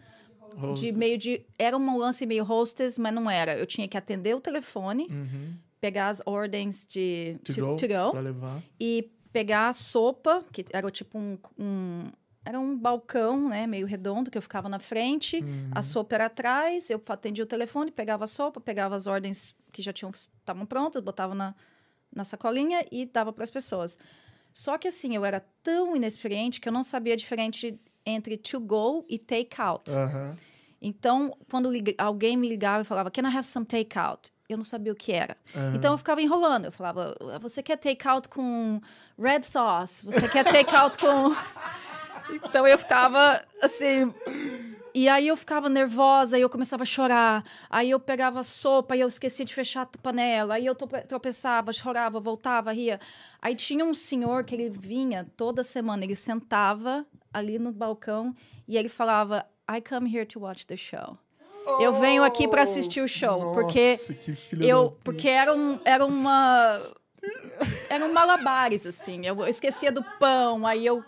Hostess. 0.56 0.92
De 0.92 0.98
meio 0.98 1.18
de. 1.18 1.44
Era 1.58 1.76
um 1.76 1.98
lance 1.98 2.24
meio 2.26 2.44
hostess, 2.44 2.98
mas 2.98 3.12
não 3.12 3.28
era. 3.28 3.58
Eu 3.58 3.66
tinha 3.66 3.88
que 3.88 3.96
atender 3.96 4.36
o 4.36 4.40
telefone. 4.40 5.08
Uhum 5.10 5.54
pegar 5.84 6.08
as 6.08 6.22
ordens 6.24 6.86
de 6.86 7.36
to, 7.44 7.54
to 7.54 7.60
go, 7.60 7.76
to 7.76 7.86
go 7.86 8.62
e 8.80 9.10
pegar 9.30 9.68
a 9.68 9.72
sopa, 9.74 10.42
que 10.50 10.64
era 10.72 10.90
tipo 10.90 11.18
um, 11.18 11.36
um, 11.58 12.04
era 12.44 12.60
um 12.60 12.76
balcão, 12.76 13.48
né, 13.48 13.66
meio 13.66 13.86
redondo 13.86 14.30
que 14.30 14.36
eu 14.36 14.42
ficava 14.42 14.68
na 14.68 14.78
frente, 14.78 15.38
uhum. 15.38 15.70
a 15.72 15.80
sopa 15.80 16.14
era 16.14 16.26
atrás, 16.26 16.90
eu 16.90 17.00
atendia 17.08 17.42
o 17.42 17.46
telefone, 17.46 17.90
pegava 17.90 18.24
a 18.24 18.26
sopa, 18.26 18.60
pegava 18.60 18.94
as 18.94 19.06
ordens 19.06 19.54
que 19.72 19.80
já 19.80 19.92
tinham 19.92 20.10
estavam 20.10 20.66
prontas, 20.66 21.02
botava 21.02 21.34
na, 21.34 21.54
na 22.14 22.22
sacolinha 22.22 22.84
e 22.92 23.06
dava 23.06 23.32
para 23.32 23.44
as 23.44 23.50
pessoas. 23.50 23.96
Só 24.52 24.76
que 24.76 24.88
assim, 24.88 25.16
eu 25.16 25.24
era 25.24 25.40
tão 25.62 25.96
inexperiente 25.96 26.60
que 26.60 26.68
eu 26.68 26.72
não 26.72 26.84
sabia 26.84 27.16
diferente 27.16 27.80
entre 28.04 28.36
to 28.36 28.60
go 28.60 29.04
e 29.08 29.18
take 29.18 29.60
out. 29.60 29.90
Uhum. 29.90 30.36
Então, 30.82 31.34
quando 31.50 31.70
alguém 31.96 32.36
me 32.36 32.46
ligava 32.46 32.82
e 32.82 32.84
falava, 32.84 33.10
"Can 33.10 33.22
I 33.22 33.34
have 33.34 33.46
some 33.46 33.64
take 33.64 33.98
out?" 33.98 34.30
eu 34.48 34.56
não 34.56 34.64
sabia 34.64 34.92
o 34.92 34.96
que 34.96 35.12
era. 35.12 35.36
Uhum. 35.54 35.74
Então 35.74 35.92
eu 35.92 35.98
ficava 35.98 36.20
enrolando. 36.20 36.66
Eu 36.66 36.72
falava, 36.72 37.16
você 37.40 37.62
quer 37.62 37.76
take 37.76 38.06
out 38.06 38.28
com 38.28 38.80
red 39.18 39.42
sauce? 39.42 40.04
Você 40.04 40.28
quer 40.28 40.44
take 40.44 40.74
out 40.74 40.98
com. 40.98 41.34
Então 42.44 42.66
eu 42.66 42.78
ficava 42.78 43.42
assim. 43.62 44.12
E 44.94 45.08
aí 45.08 45.26
eu 45.26 45.36
ficava 45.36 45.68
nervosa, 45.68 46.38
e 46.38 46.42
eu 46.42 46.48
começava 46.48 46.84
a 46.84 46.86
chorar. 46.86 47.44
Aí 47.68 47.90
eu 47.90 47.98
pegava 47.98 48.40
a 48.40 48.42
sopa 48.44 48.94
e 48.94 49.00
eu 49.00 49.08
esquecia 49.08 49.44
de 49.44 49.52
fechar 49.52 49.82
a 49.82 49.86
panela. 49.86 50.54
Aí 50.54 50.66
eu 50.66 50.74
tropeçava, 50.74 51.72
chorava, 51.72 52.20
voltava, 52.20 52.72
ria. 52.72 53.00
Aí 53.42 53.56
tinha 53.56 53.84
um 53.84 53.92
senhor 53.92 54.44
que 54.44 54.54
ele 54.54 54.70
vinha 54.70 55.26
toda 55.36 55.64
semana, 55.64 56.04
ele 56.04 56.14
sentava 56.14 57.04
ali 57.32 57.58
no 57.58 57.72
balcão 57.72 58.34
e 58.68 58.76
ele 58.76 58.88
falava: 58.88 59.44
I 59.68 59.80
come 59.80 60.14
here 60.14 60.26
to 60.26 60.40
watch 60.40 60.64
the 60.64 60.76
show 60.76 61.18
eu 61.80 61.94
venho 61.94 62.22
aqui 62.22 62.46
para 62.46 62.62
assistir 62.62 63.00
o 63.00 63.08
show, 63.08 63.40
Nossa, 63.40 63.54
porque 63.54 63.96
eu, 64.60 64.96
porque 65.02 65.28
era 65.28 65.54
um, 65.54 65.80
era 65.84 66.04
uma 66.04 66.80
eram 67.88 68.12
malabares 68.12 68.86
assim. 68.86 69.24
Eu, 69.26 69.40
eu 69.40 69.48
esquecia 69.48 69.90
do 69.90 70.02
pão, 70.18 70.66
aí 70.66 70.84
eu 70.84 71.02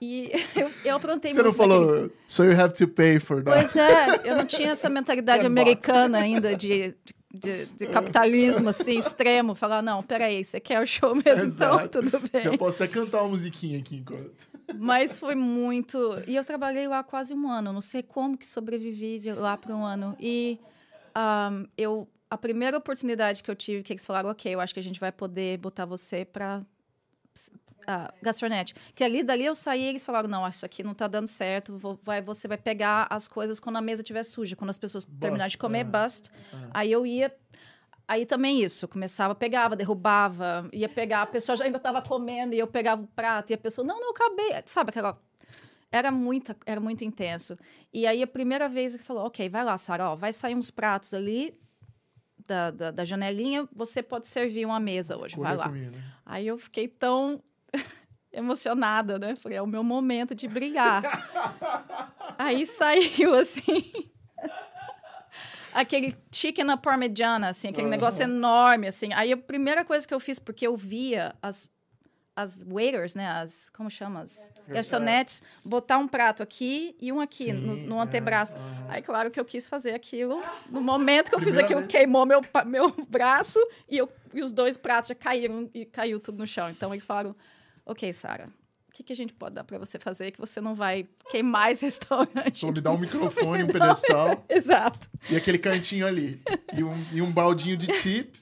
e 0.00 0.30
eu, 0.56 0.70
eu 0.84 0.96
aprontei 0.96 1.32
Você 1.32 1.42
não 1.42 1.52
falou, 1.52 1.86
naquele... 1.86 2.12
so 2.26 2.44
you 2.44 2.58
have 2.58 2.72
to 2.72 2.88
pay 2.88 3.20
for 3.20 3.42
that. 3.42 3.56
Pois 3.56 3.76
é, 3.76 4.28
eu 4.30 4.36
não 4.36 4.46
tinha 4.46 4.70
essa 4.70 4.88
mentalidade 4.88 5.44
americana 5.46 6.18
ainda 6.18 6.56
de, 6.56 6.94
de, 7.32 7.66
de, 7.66 7.86
capitalismo 7.86 8.70
assim 8.70 8.98
extremo. 8.98 9.54
Falar, 9.54 9.82
não, 9.82 10.02
peraí, 10.02 10.42
você 10.42 10.58
quer 10.58 10.80
o 10.80 10.86
show 10.86 11.14
mesmo, 11.14 11.30
então 11.30 11.44
Exato. 11.44 11.84
então 11.84 12.02
tudo 12.02 12.30
bem. 12.32 12.42
Você 12.42 12.56
pode 12.56 12.74
até 12.76 12.88
cantar 12.88 13.22
uma 13.22 13.28
musiquinha 13.28 13.78
aqui 13.78 13.96
enquanto. 13.96 14.48
Mas 14.78 15.18
foi 15.18 15.34
muito. 15.34 15.98
E 16.26 16.36
eu 16.36 16.44
trabalhei 16.44 16.86
lá 16.86 17.02
quase 17.02 17.34
um 17.34 17.50
ano. 17.50 17.72
Não 17.72 17.80
sei 17.80 18.02
como 18.02 18.38
que 18.38 18.46
sobrevivi 18.46 19.18
de 19.18 19.32
lá 19.32 19.56
para 19.56 19.74
um 19.74 19.84
ano. 19.84 20.16
E 20.18 20.58
um, 21.16 21.66
eu 21.76 22.08
a 22.30 22.38
primeira 22.38 22.78
oportunidade 22.78 23.42
que 23.42 23.50
eu 23.50 23.56
tive, 23.56 23.82
que 23.82 23.92
eles 23.92 24.06
falaram, 24.06 24.30
ok, 24.30 24.54
eu 24.54 24.60
acho 24.60 24.72
que 24.72 24.78
a 24.78 24.82
gente 24.82 25.00
vai 25.00 25.10
poder 25.10 25.58
botar 25.58 25.84
você 25.84 26.24
para 26.24 26.64
uh, 27.88 28.12
garçonete. 28.22 28.74
Que 28.94 29.04
ali, 29.04 29.22
dali 29.22 29.44
eu 29.44 29.54
saí, 29.54 29.84
eles 29.84 30.04
falaram, 30.04 30.28
não, 30.28 30.46
isso 30.48 30.64
aqui 30.64 30.82
não 30.82 30.92
está 30.92 31.06
dando 31.06 31.26
certo, 31.26 31.76
vou, 31.76 31.98
vai, 32.02 32.20
você 32.20 32.48
vai 32.48 32.58
pegar 32.58 33.06
as 33.10 33.28
coisas 33.28 33.60
quando 33.60 33.76
a 33.76 33.80
mesa 33.80 34.02
estiver 34.02 34.22
suja, 34.22 34.56
quando 34.56 34.70
as 34.70 34.78
pessoas 34.78 35.04
terminarem 35.04 35.50
de 35.50 35.58
comer, 35.58 35.86
uh, 35.86 35.90
bust. 35.90 36.28
Uh. 36.28 36.70
Aí 36.72 36.90
eu 36.90 37.06
ia 37.06 37.34
Aí 38.10 38.26
também 38.26 38.60
isso, 38.60 38.88
começava, 38.88 39.36
pegava, 39.36 39.76
derrubava, 39.76 40.68
ia 40.72 40.88
pegar, 40.88 41.22
a 41.22 41.26
pessoa 41.26 41.54
já 41.54 41.64
ainda 41.64 41.76
estava 41.76 42.02
comendo 42.02 42.52
e 42.52 42.58
eu 42.58 42.66
pegava 42.66 43.02
o 43.02 43.06
prato 43.06 43.50
e 43.50 43.54
a 43.54 43.56
pessoa, 43.56 43.86
não, 43.86 44.00
não, 44.00 44.10
acabei. 44.10 44.52
Sabe 44.66 44.90
aquela. 44.90 45.16
Era, 45.92 46.10
muita, 46.10 46.56
era 46.66 46.80
muito 46.80 47.04
intenso. 47.04 47.56
E 47.92 48.08
aí 48.08 48.20
a 48.20 48.26
primeira 48.26 48.68
vez 48.68 48.94
ele 48.94 49.04
falou: 49.04 49.26
ok, 49.26 49.48
vai 49.48 49.62
lá, 49.62 49.78
Sara, 49.78 50.16
vai 50.16 50.32
sair 50.32 50.56
uns 50.56 50.72
pratos 50.72 51.14
ali 51.14 51.56
da, 52.50 52.72
da, 52.72 52.90
da, 52.90 53.04
janelinha, 53.04 53.68
você 53.72 54.02
pode 54.02 54.26
servir 54.26 54.66
uma 54.66 54.80
mesa 54.80 55.16
hoje, 55.16 55.36
Cura 55.36 55.48
vai 55.48 55.56
lá. 55.56 55.68
Comida. 55.68 55.98
Aí 56.26 56.48
eu 56.48 56.58
fiquei 56.58 56.88
tão 56.88 57.40
emocionada, 58.32 59.18
né? 59.18 59.34
Falei: 59.36 59.58
é 59.58 59.62
o 59.62 59.66
meu 59.66 59.82
momento 59.82 60.34
de 60.34 60.48
brilhar. 60.48 61.02
aí 62.38 62.64
saiu 62.66 63.34
assim 63.34 64.10
aquele 65.72 66.16
chicken 66.32 66.64
na 66.64 66.76
parmegiana, 66.76 67.48
assim, 67.48 67.68
aquele 67.68 67.84
uhum. 67.84 67.90
negócio 67.90 68.22
enorme, 68.22 68.88
assim. 68.88 69.12
Aí 69.14 69.32
a 69.32 69.36
primeira 69.36 69.84
coisa 69.84 70.06
que 70.06 70.14
eu 70.14 70.20
fiz, 70.20 70.38
porque 70.38 70.66
eu 70.66 70.76
via 70.76 71.34
as, 71.40 71.70
as 72.34 72.64
waiters, 72.64 73.14
né, 73.14 73.28
as, 73.28 73.70
como 73.70 73.90
chama? 73.90 74.20
As 74.20 74.50
garçonetes, 74.68 75.42
botar 75.64 75.98
um 75.98 76.08
prato 76.08 76.42
aqui 76.42 76.96
e 77.00 77.12
um 77.12 77.20
aqui, 77.20 77.44
Sim, 77.44 77.52
no, 77.52 77.76
no, 77.76 77.98
é, 77.98 78.02
antebraço. 78.02 78.56
Uhum. 78.56 78.86
Aí, 78.88 79.02
claro 79.02 79.30
que 79.30 79.38
eu 79.38 79.44
quis 79.44 79.66
fazer 79.66 79.94
aquilo. 79.94 80.40
No 80.68 80.80
momento 80.80 81.30
que 81.30 81.34
eu 81.34 81.40
fiz 81.40 81.56
aquilo, 81.56 81.80
vez. 81.80 81.92
queimou 81.92 82.26
meu, 82.26 82.40
meu 82.66 82.90
braço 83.08 83.58
e, 83.88 83.98
eu, 83.98 84.10
e 84.32 84.42
os 84.42 84.52
dois 84.52 84.76
pratos 84.76 85.08
já 85.08 85.14
caíram 85.14 85.68
e 85.74 85.84
caiu 85.84 86.20
tudo 86.20 86.38
no 86.38 86.46
chão. 86.46 86.70
Então, 86.70 86.92
eles 86.92 87.06
falaram, 87.06 87.34
ok, 87.90 88.12
Sara, 88.12 88.48
o 88.88 88.92
que, 88.92 89.02
que 89.02 89.12
a 89.12 89.16
gente 89.16 89.32
pode 89.32 89.54
dar 89.54 89.64
para 89.64 89.78
você 89.78 89.98
fazer 89.98 90.30
que 90.30 90.38
você 90.38 90.60
não 90.60 90.74
vai 90.74 91.06
queimar 91.30 91.70
esse 91.70 91.84
restaurante? 91.86 92.58
Então 92.58 92.72
me 92.72 92.80
dá 92.80 92.92
um 92.92 92.98
microfone, 92.98 93.64
um 93.64 93.66
pedestal. 93.66 94.44
Exato. 94.48 95.08
E 95.28 95.36
aquele 95.36 95.58
cantinho 95.58 96.06
ali. 96.06 96.40
E 96.76 96.82
um, 96.82 97.06
e 97.12 97.22
um 97.22 97.30
baldinho 97.30 97.76
de 97.76 97.86
tip. 97.86 98.34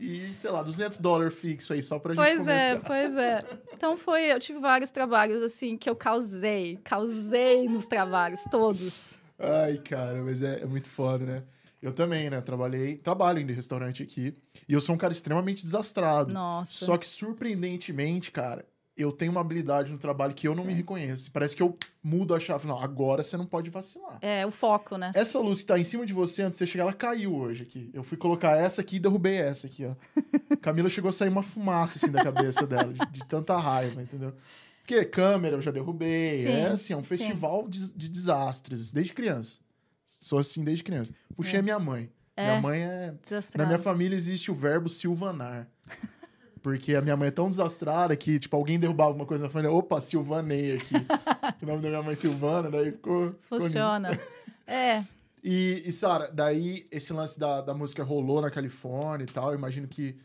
E, 0.00 0.32
sei 0.32 0.50
lá, 0.50 0.62
200 0.62 0.98
dólares 0.98 1.34
fixo 1.34 1.72
aí, 1.72 1.82
só 1.82 1.98
pra 1.98 2.14
pois 2.14 2.28
gente 2.28 2.38
começar. 2.38 2.80
Pois 2.80 3.16
é, 3.16 3.42
pois 3.42 3.56
é. 3.56 3.58
Então 3.74 3.96
foi, 3.96 4.32
eu 4.32 4.38
tive 4.38 4.60
vários 4.60 4.92
trabalhos, 4.92 5.42
assim, 5.42 5.76
que 5.76 5.90
eu 5.90 5.96
causei. 5.96 6.78
Causei 6.84 7.68
nos 7.68 7.88
trabalhos, 7.88 8.44
todos. 8.48 9.18
Ai, 9.36 9.78
cara, 9.78 10.22
mas 10.22 10.40
é, 10.40 10.60
é 10.60 10.66
muito 10.66 10.88
foda, 10.88 11.24
né? 11.24 11.42
Eu 11.80 11.92
também, 11.92 12.28
né? 12.28 12.40
Trabalhei, 12.40 12.96
trabalho 12.96 13.38
em 13.38 13.52
restaurante 13.52 14.02
aqui. 14.02 14.34
E 14.68 14.72
eu 14.72 14.80
sou 14.80 14.94
um 14.94 14.98
cara 14.98 15.12
extremamente 15.12 15.62
desastrado. 15.62 16.32
Nossa. 16.32 16.84
Só 16.84 16.96
que, 16.96 17.06
surpreendentemente, 17.06 18.32
cara, 18.32 18.64
eu 18.98 19.12
tenho 19.12 19.30
uma 19.30 19.40
habilidade 19.40 19.92
no 19.92 19.96
trabalho 19.96 20.34
que 20.34 20.48
eu 20.48 20.56
não 20.56 20.64
me 20.64 20.74
reconheço. 20.74 21.30
Parece 21.30 21.54
que 21.54 21.62
eu 21.62 21.78
mudo 22.02 22.34
a 22.34 22.40
chave. 22.40 22.66
Não, 22.66 22.76
agora 22.76 23.22
você 23.22 23.36
não 23.36 23.46
pode 23.46 23.70
vacilar. 23.70 24.18
É, 24.20 24.44
o 24.44 24.50
foco, 24.50 24.96
né? 24.96 25.12
Essa 25.14 25.38
luz 25.38 25.60
que 25.60 25.66
tá 25.68 25.78
em 25.78 25.84
cima 25.84 26.04
de 26.04 26.12
você 26.12 26.42
antes 26.42 26.58
de 26.58 26.64
você 26.64 26.66
chegar, 26.66 26.82
ela 26.82 26.92
caiu 26.92 27.32
hoje 27.32 27.62
aqui. 27.62 27.90
Eu 27.94 28.02
fui 28.02 28.18
colocar 28.18 28.56
essa 28.56 28.80
aqui 28.80 28.96
e 28.96 28.98
derrubei 28.98 29.36
essa 29.36 29.68
aqui, 29.68 29.86
ó. 29.86 29.94
Camila 30.60 30.88
chegou 30.88 31.10
a 31.10 31.12
sair 31.12 31.28
uma 31.28 31.44
fumaça 31.44 31.96
assim 31.96 32.10
da 32.10 32.24
cabeça 32.24 32.66
dela, 32.66 32.92
de, 32.92 33.06
de, 33.06 33.24
tanta 33.26 33.56
raiva, 33.56 34.02
entendeu? 34.02 34.34
Porque 34.80 35.04
câmera 35.04 35.56
eu 35.56 35.60
já 35.60 35.70
derrubei. 35.70 36.42
Sim, 36.42 36.48
é 36.48 36.66
assim, 36.66 36.92
é 36.92 36.96
um 36.96 37.04
festival 37.04 37.68
de, 37.68 37.92
de, 37.94 38.08
desastres, 38.08 38.90
desde 38.90 39.12
criança. 39.12 39.58
Sou 40.20 40.38
assim 40.38 40.64
desde 40.64 40.84
criança. 40.84 41.12
Puxei 41.36 41.56
é. 41.56 41.58
a 41.60 41.62
minha 41.62 41.78
mãe. 41.78 42.10
É. 42.36 42.44
Minha 42.44 42.60
mãe 42.60 42.82
é. 42.82 43.14
Na 43.56 43.66
minha 43.66 43.78
família 43.78 44.16
existe 44.16 44.50
o 44.50 44.54
verbo 44.54 44.88
silvanar. 44.88 45.68
Porque 46.62 46.94
a 46.94 47.00
minha 47.00 47.16
mãe 47.16 47.28
é 47.28 47.30
tão 47.30 47.48
desastrada 47.48 48.16
que, 48.16 48.38
tipo, 48.38 48.56
alguém 48.56 48.78
derrubava 48.78 49.10
alguma 49.10 49.26
coisa 49.26 49.44
na 49.44 49.50
família, 49.50 49.72
opa, 49.74 50.00
Silvanei 50.00 50.76
aqui. 50.76 50.94
o 51.62 51.66
nome 51.66 51.82
da 51.82 51.88
minha 51.88 52.02
mãe 52.02 52.12
é 52.12 52.16
Silvana, 52.16 52.70
daí 52.70 52.92
ficou. 52.92 53.34
Funciona. 53.40 54.10
Ficou 54.10 54.26
é. 54.66 55.04
E, 55.42 55.82
e 55.86 55.92
Sara, 55.92 56.30
daí 56.32 56.86
esse 56.90 57.12
lance 57.12 57.38
da, 57.38 57.60
da 57.60 57.72
música 57.74 58.02
rolou 58.02 58.40
na 58.40 58.50
Califórnia 58.50 59.24
e 59.24 59.32
tal. 59.32 59.52
Eu 59.52 59.58
imagino 59.58 59.86
que 59.86 60.16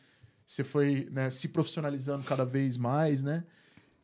você 0.45 0.63
foi 0.63 1.07
né, 1.11 1.29
se 1.29 1.47
profissionalizando 1.49 2.23
cada 2.23 2.45
vez 2.45 2.77
mais, 2.77 3.23
né? 3.23 3.43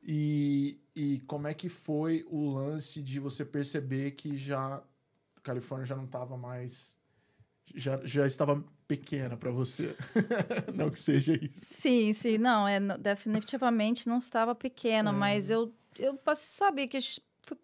E, 0.02 0.80
e 0.95 1.19
como 1.28 1.47
é 1.47 1.54
que 1.54 1.67
foi 1.67 2.25
o 2.30 2.49
lance 2.49 3.02
de 3.02 3.19
você 3.19 3.43
perceber 3.43 4.12
que 4.12 4.38
já 4.38 4.82
Califórnia 5.43 5.86
já 5.86 5.95
não 5.95 6.06
estava 6.06 6.38
mais. 6.38 6.97
Já, 7.75 7.99
já 8.04 8.25
estava 8.25 8.63
pequena 8.88 9.38
para 9.38 9.52
você. 9.52 9.95
não 10.73 10.89
que 10.89 10.99
seja 10.99 11.34
isso. 11.34 11.65
Sim, 11.65 12.12
sim, 12.13 12.38
não, 12.38 12.67
é 12.67 12.80
definitivamente 12.97 14.08
não 14.08 14.17
estava 14.17 14.56
pequena, 14.56 15.12
é. 15.12 15.13
mas 15.13 15.49
eu 15.49 15.73
eu 15.97 16.17
sabia 16.36 16.88
que 16.88 16.97
fui 17.43 17.58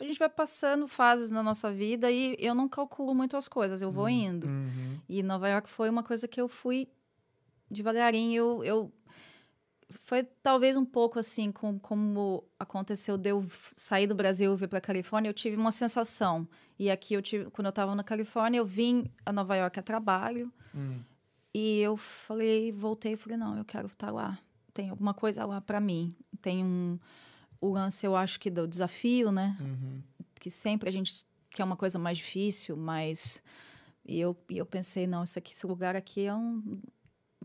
a 0.00 0.04
gente 0.04 0.18
vai 0.18 0.28
passando 0.28 0.86
fases 0.86 1.30
na 1.30 1.42
nossa 1.42 1.72
vida 1.72 2.10
e 2.10 2.36
eu 2.38 2.54
não 2.54 2.68
calculo 2.68 3.14
muito 3.14 3.36
as 3.36 3.48
coisas, 3.48 3.82
eu 3.82 3.90
vou 3.90 4.04
uhum. 4.04 4.10
indo. 4.10 4.46
Uhum. 4.46 5.00
E 5.08 5.22
Nova 5.22 5.48
York 5.48 5.68
foi 5.68 5.88
uma 5.88 6.02
coisa 6.02 6.28
que 6.28 6.40
eu 6.40 6.48
fui 6.48 6.88
devagarinho, 7.70 8.34
eu, 8.34 8.64
eu 8.64 8.92
foi 10.12 10.24
talvez 10.42 10.76
um 10.76 10.84
pouco 10.84 11.18
assim 11.18 11.50
com, 11.50 11.78
como 11.78 12.44
aconteceu 12.58 13.16
de 13.16 13.30
eu 13.30 13.46
sair 13.74 14.06
do 14.06 14.14
Brasil 14.14 14.52
e 14.52 14.56
vir 14.58 14.68
para 14.68 14.78
Califórnia, 14.78 15.30
eu 15.30 15.32
tive 15.32 15.56
uma 15.56 15.72
sensação. 15.72 16.46
E 16.78 16.90
aqui 16.90 17.14
eu 17.14 17.22
tive, 17.22 17.48
quando 17.48 17.64
eu 17.64 17.70
estava 17.70 17.94
na 17.94 18.04
Califórnia, 18.04 18.58
eu 18.58 18.66
vim 18.66 19.10
a 19.24 19.32
Nova 19.32 19.56
York 19.56 19.80
a 19.80 19.82
trabalho. 19.82 20.52
Hum. 20.74 21.00
E 21.54 21.78
eu 21.78 21.96
falei, 21.96 22.70
voltei 22.70 23.14
e 23.14 23.16
falei, 23.16 23.38
não, 23.38 23.56
eu 23.56 23.64
quero 23.64 23.86
estar 23.86 24.10
lá. 24.10 24.38
tem 24.74 24.90
alguma 24.90 25.14
coisa 25.14 25.46
lá 25.46 25.62
para 25.62 25.80
mim. 25.80 26.14
Tem 26.42 26.62
um 26.62 26.98
o 27.58 27.70
lance, 27.70 28.04
eu 28.04 28.14
acho 28.14 28.38
que 28.38 28.50
do 28.50 28.68
desafio, 28.68 29.32
né? 29.32 29.56
Uhum. 29.58 30.02
Que 30.38 30.50
sempre 30.50 30.90
a 30.90 30.92
gente 30.92 31.24
quer 31.48 31.64
uma 31.64 31.76
coisa 31.76 31.98
mais 31.98 32.18
difícil, 32.18 32.76
mas 32.76 33.42
e 34.04 34.20
eu, 34.20 34.36
e 34.50 34.58
eu 34.58 34.66
pensei, 34.66 35.06
não, 35.06 35.24
isso 35.24 35.38
aqui, 35.38 35.54
esse 35.54 35.66
lugar 35.66 35.96
aqui 35.96 36.26
é 36.26 36.34
um 36.34 36.82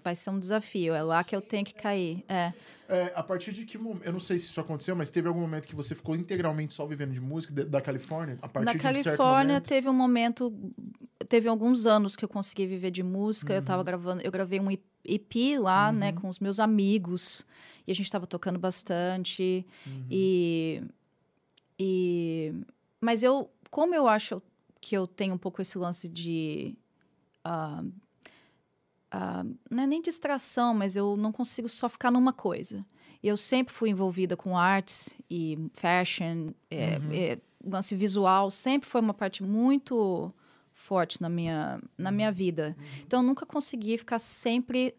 vai 0.07 0.15
ser 0.15 0.29
um 0.29 0.39
desafio, 0.39 0.93
é 0.93 1.01
lá 1.03 1.21
que 1.23 1.35
eu 1.35 1.41
tenho 1.41 1.65
que 1.65 1.73
cair. 1.73 2.23
É. 2.29 2.53
É, 2.89 3.11
a 3.13 3.21
partir 3.21 3.51
de 3.51 3.65
que 3.65 3.77
momento, 3.77 4.05
eu 4.05 4.13
não 4.13 4.19
sei 4.21 4.39
se 4.39 4.45
isso 4.45 4.61
aconteceu, 4.61 4.95
mas 4.95 5.09
teve 5.09 5.27
algum 5.27 5.41
momento 5.41 5.67
que 5.67 5.75
você 5.75 5.93
ficou 5.93 6.15
integralmente 6.15 6.73
só 6.73 6.85
vivendo 6.85 7.11
de 7.11 7.19
música 7.19 7.53
de- 7.53 7.65
da 7.65 7.81
Califórnia? 7.81 8.39
A 8.41 8.47
partir 8.47 8.77
um 8.77 8.79
Califórnia 8.79 9.55
momento? 9.55 9.67
teve 9.67 9.89
um 9.89 9.93
momento, 9.93 10.53
teve 11.27 11.49
alguns 11.49 11.85
anos 11.85 12.15
que 12.15 12.23
eu 12.23 12.29
consegui 12.29 12.65
viver 12.65 12.89
de 12.91 13.03
música. 13.03 13.51
Eu 13.53 13.59
Uhum. 13.59 13.65
tava 13.65 13.83
gravando, 13.83 14.21
eu 14.23 14.31
gravei 14.31 14.61
um 14.61 14.71
EP 14.71 15.57
lá, 15.59 15.91
né, 15.91 16.13
com 16.13 16.29
os 16.29 16.39
meus 16.39 16.59
amigos. 16.61 17.45
E 17.85 17.91
a 17.91 17.95
gente 17.95 18.09
tava 18.09 18.25
tocando 18.25 18.57
bastante. 18.57 19.65
Uhum. 19.85 20.05
E, 20.09 20.81
e 21.77 22.53
mas 23.01 23.21
eu, 23.21 23.49
como 23.69 23.93
eu 23.93 24.07
acho 24.07 24.41
que 24.79 24.95
eu 24.95 25.05
tenho 25.07 25.33
um 25.33 25.37
pouco 25.37 25.61
esse 25.61 25.77
lance 25.77 26.07
de 26.07 26.73
ah, 27.43 27.83
ah, 29.11 29.45
não 29.69 29.83
é 29.83 29.87
nem 29.87 30.01
distração, 30.01 30.73
mas 30.73 30.95
eu 30.95 31.15
não 31.17 31.31
consigo 31.31 31.67
só 31.69 31.87
ficar 31.89 32.11
numa 32.11 32.33
coisa. 32.33 32.85
Eu 33.23 33.35
sempre 33.37 33.73
fui 33.73 33.89
envolvida 33.89 34.37
com 34.37 34.57
artes 34.57 35.15
e 35.29 35.57
fashion, 35.73 36.49
é, 36.69 36.97
Uhum. 36.99 37.09
é, 37.13 37.37
lance 37.65 37.95
visual, 37.95 38.49
sempre 38.51 38.87
foi 38.87 39.01
uma 39.01 39.13
parte 39.13 39.43
muito 39.43 40.31
forte 40.71 41.21
na 41.21 41.27
minha, 41.27 41.79
na 41.97 42.11
minha 42.11 42.31
vida. 42.31 42.75
Então, 43.05 43.21
eu 43.21 43.27
nunca 43.27 43.45
consegui 43.45 43.97
ficar 43.97 44.19
sempre 44.19 44.93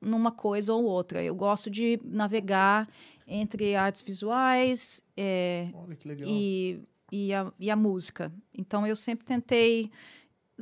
numa 0.00 0.30
coisa 0.30 0.74
ou 0.74 0.84
outra. 0.84 1.22
Eu 1.22 1.34
gosto 1.34 1.70
de 1.70 1.98
navegar 2.04 2.88
entre 3.26 3.74
artes 3.74 4.02
visuais 4.02 5.02
é, 5.16 5.68
Olha 5.72 5.96
e, 6.26 6.80
e, 7.10 7.32
a, 7.32 7.50
e 7.58 7.70
a 7.70 7.76
música. 7.76 8.30
Então, 8.56 8.86
eu 8.86 8.94
sempre 8.94 9.24
tentei 9.24 9.90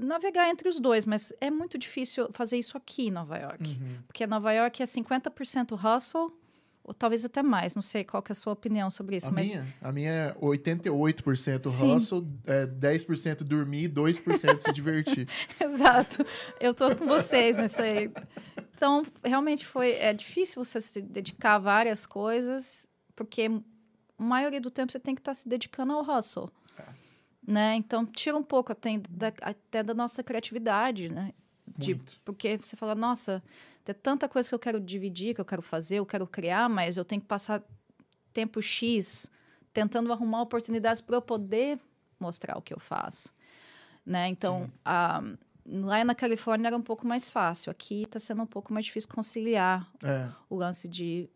navegar 0.01 0.49
entre 0.51 0.69
os 0.69 0.81
dois, 0.81 1.05
mas 1.05 1.33
é 1.41 1.51
muito 1.51 1.79
difícil 1.79 2.29
fazer 2.33 2.59
isso 2.59 2.77
aqui 2.77 3.09
em 3.09 3.11
Nova 3.11 3.37
York. 3.39 3.71
Uhum. 3.71 3.99
Porque 4.07 4.27
Nova 4.27 4.53
York 4.53 4.83
é 4.83 4.87
50% 4.87 5.73
hustle, 5.75 6.33
ou 6.83 6.95
talvez 6.95 7.25
até 7.25 7.43
mais, 7.43 7.75
não 7.77 7.83
sei 7.83 8.03
qual 8.03 8.23
que 8.23 8.33
é 8.33 8.35
a 8.35 8.37
sua 8.37 8.53
opinião 8.53 8.91
sobre 8.91 9.17
isso, 9.17 9.29
A 9.29 9.33
mas 9.33 9.49
minha, 9.49 9.67
a 9.81 9.93
minha 9.93 10.11
é 10.11 10.35
88% 10.35 11.69
Sim. 11.69 11.95
hustle, 11.95 12.27
é 12.47 12.67
10% 12.67 13.45
dormir, 13.45 13.89
2% 13.91 14.61
se 14.61 14.73
divertir. 14.73 15.29
Exato. 15.61 16.27
Eu 16.59 16.75
tô 16.75 16.95
com 16.97 17.07
você 17.07 17.53
nessa 17.53 17.83
aí. 17.83 18.11
Então, 18.75 19.03
realmente 19.23 19.67
foi 19.67 19.93
é 19.93 20.13
difícil 20.13 20.65
você 20.65 20.81
se 20.81 21.03
dedicar 21.03 21.57
a 21.57 21.59
várias 21.59 22.07
coisas, 22.07 22.89
porque 23.15 23.43
a 24.19 24.23
maioria 24.23 24.61
do 24.61 24.71
tempo 24.71 24.91
você 24.91 24.99
tem 24.99 25.15
que 25.15 25.21
estar 25.21 25.35
se 25.35 25.49
dedicando 25.49 25.93
ao 25.93 26.03
hustle. 26.03 26.51
Né? 27.51 27.75
Então, 27.75 28.07
tira 28.07 28.37
um 28.37 28.43
pouco 28.45 28.71
até 28.71 28.97
da, 29.11 29.33
até 29.43 29.83
da 29.83 29.93
nossa 29.93 30.23
criatividade, 30.23 31.09
né? 31.09 31.33
De- 31.77 31.95
porque 32.25 32.57
você 32.57 32.77
fala, 32.77 32.95
nossa, 32.95 33.43
tem 33.85 33.95
tanta 33.95 34.29
coisa 34.29 34.49
que 34.49 34.55
eu 34.55 34.59
quero 34.59 34.79
dividir, 34.81 35.35
que 35.35 35.41
eu 35.41 35.45
quero 35.45 35.63
fazer, 35.63 35.97
eu 35.97 36.07
quero 36.07 36.27
criar, 36.27 36.69
mas 36.69 36.97
eu 36.97 37.05
tenho 37.05 37.21
que 37.21 37.27
passar 37.27 37.63
tempo 38.33 38.63
X 38.63 39.31
tentando 39.73 40.13
arrumar 40.13 40.43
oportunidades 40.43 41.01
para 41.01 41.17
eu 41.17 41.23
poder 41.23 41.79
mostrar 42.21 42.57
o 42.57 42.63
que 42.63 42.73
eu 42.75 42.79
faço. 42.79 43.33
Né? 44.07 44.29
Então, 44.29 44.71
a- 44.85 45.23
lá 45.67 46.05
na 46.05 46.15
Califórnia 46.15 46.69
era 46.69 46.77
um 46.77 46.83
pouco 46.83 47.07
mais 47.07 47.29
fácil. 47.29 47.71
Aqui 47.71 48.03
está 48.03 48.19
sendo 48.21 48.43
um 48.43 48.47
pouco 48.47 48.73
mais 48.73 48.87
difícil 48.87 49.11
conciliar 49.13 49.89
É, 50.03 50.29
o 50.49 50.55
lance 50.57 50.87
de, 50.89 51.29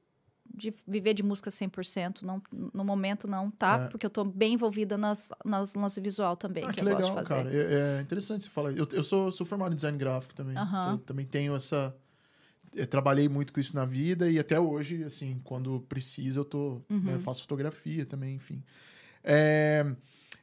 de 0.52 0.72
viver 0.86 1.14
de 1.14 1.22
música 1.22 1.50
100%. 1.50 2.22
Não, 2.22 2.42
no 2.72 2.84
momento 2.84 3.26
não 3.28 3.50
tá, 3.50 3.84
É. 3.84 3.88
porque 3.88 4.06
eu 4.06 4.08
estou 4.08 4.24
bem 4.24 4.54
envolvida 4.54 4.96
nas, 4.98 5.30
nas 5.44 5.74
lance 5.74 6.00
visual 6.00 6.36
também, 6.36 6.64
ah, 6.64 6.68
que, 6.68 6.74
que 6.74 6.80
eu 6.80 6.84
legal, 6.84 7.00
gosto 7.00 7.10
de 7.10 7.14
fazer. 7.28 7.34
cara. 7.44 7.54
É, 7.54 7.98
é 7.98 8.00
interessante 8.00 8.44
você 8.44 8.50
falar. 8.50 8.72
Eu, 8.72 8.86
eu 8.92 9.02
sou, 9.02 9.32
sou 9.32 9.46
formado 9.46 9.72
em 9.72 9.76
design 9.76 9.96
gráfico 9.98 10.34
também. 10.34 10.56
Sou- 10.56 10.98
também 10.98 11.26
tenho 11.26 11.54
essa... 11.56 11.94
Eu 12.74 12.86
trabalhei 12.88 13.28
muito 13.28 13.52
com 13.52 13.60
isso 13.60 13.76
na 13.76 13.84
vida 13.84 14.28
e 14.28 14.36
até 14.38 14.58
hoje, 14.58 15.04
assim, 15.04 15.40
quando 15.44 15.80
precisa, 15.88 16.40
eu 16.40 16.44
tô, 16.44 16.80
Uhum. 16.90 17.00
né, 17.04 17.18
faço 17.20 17.42
fotografia 17.42 18.04
também, 18.04 18.34
enfim. 18.34 18.62
É, 19.22 19.86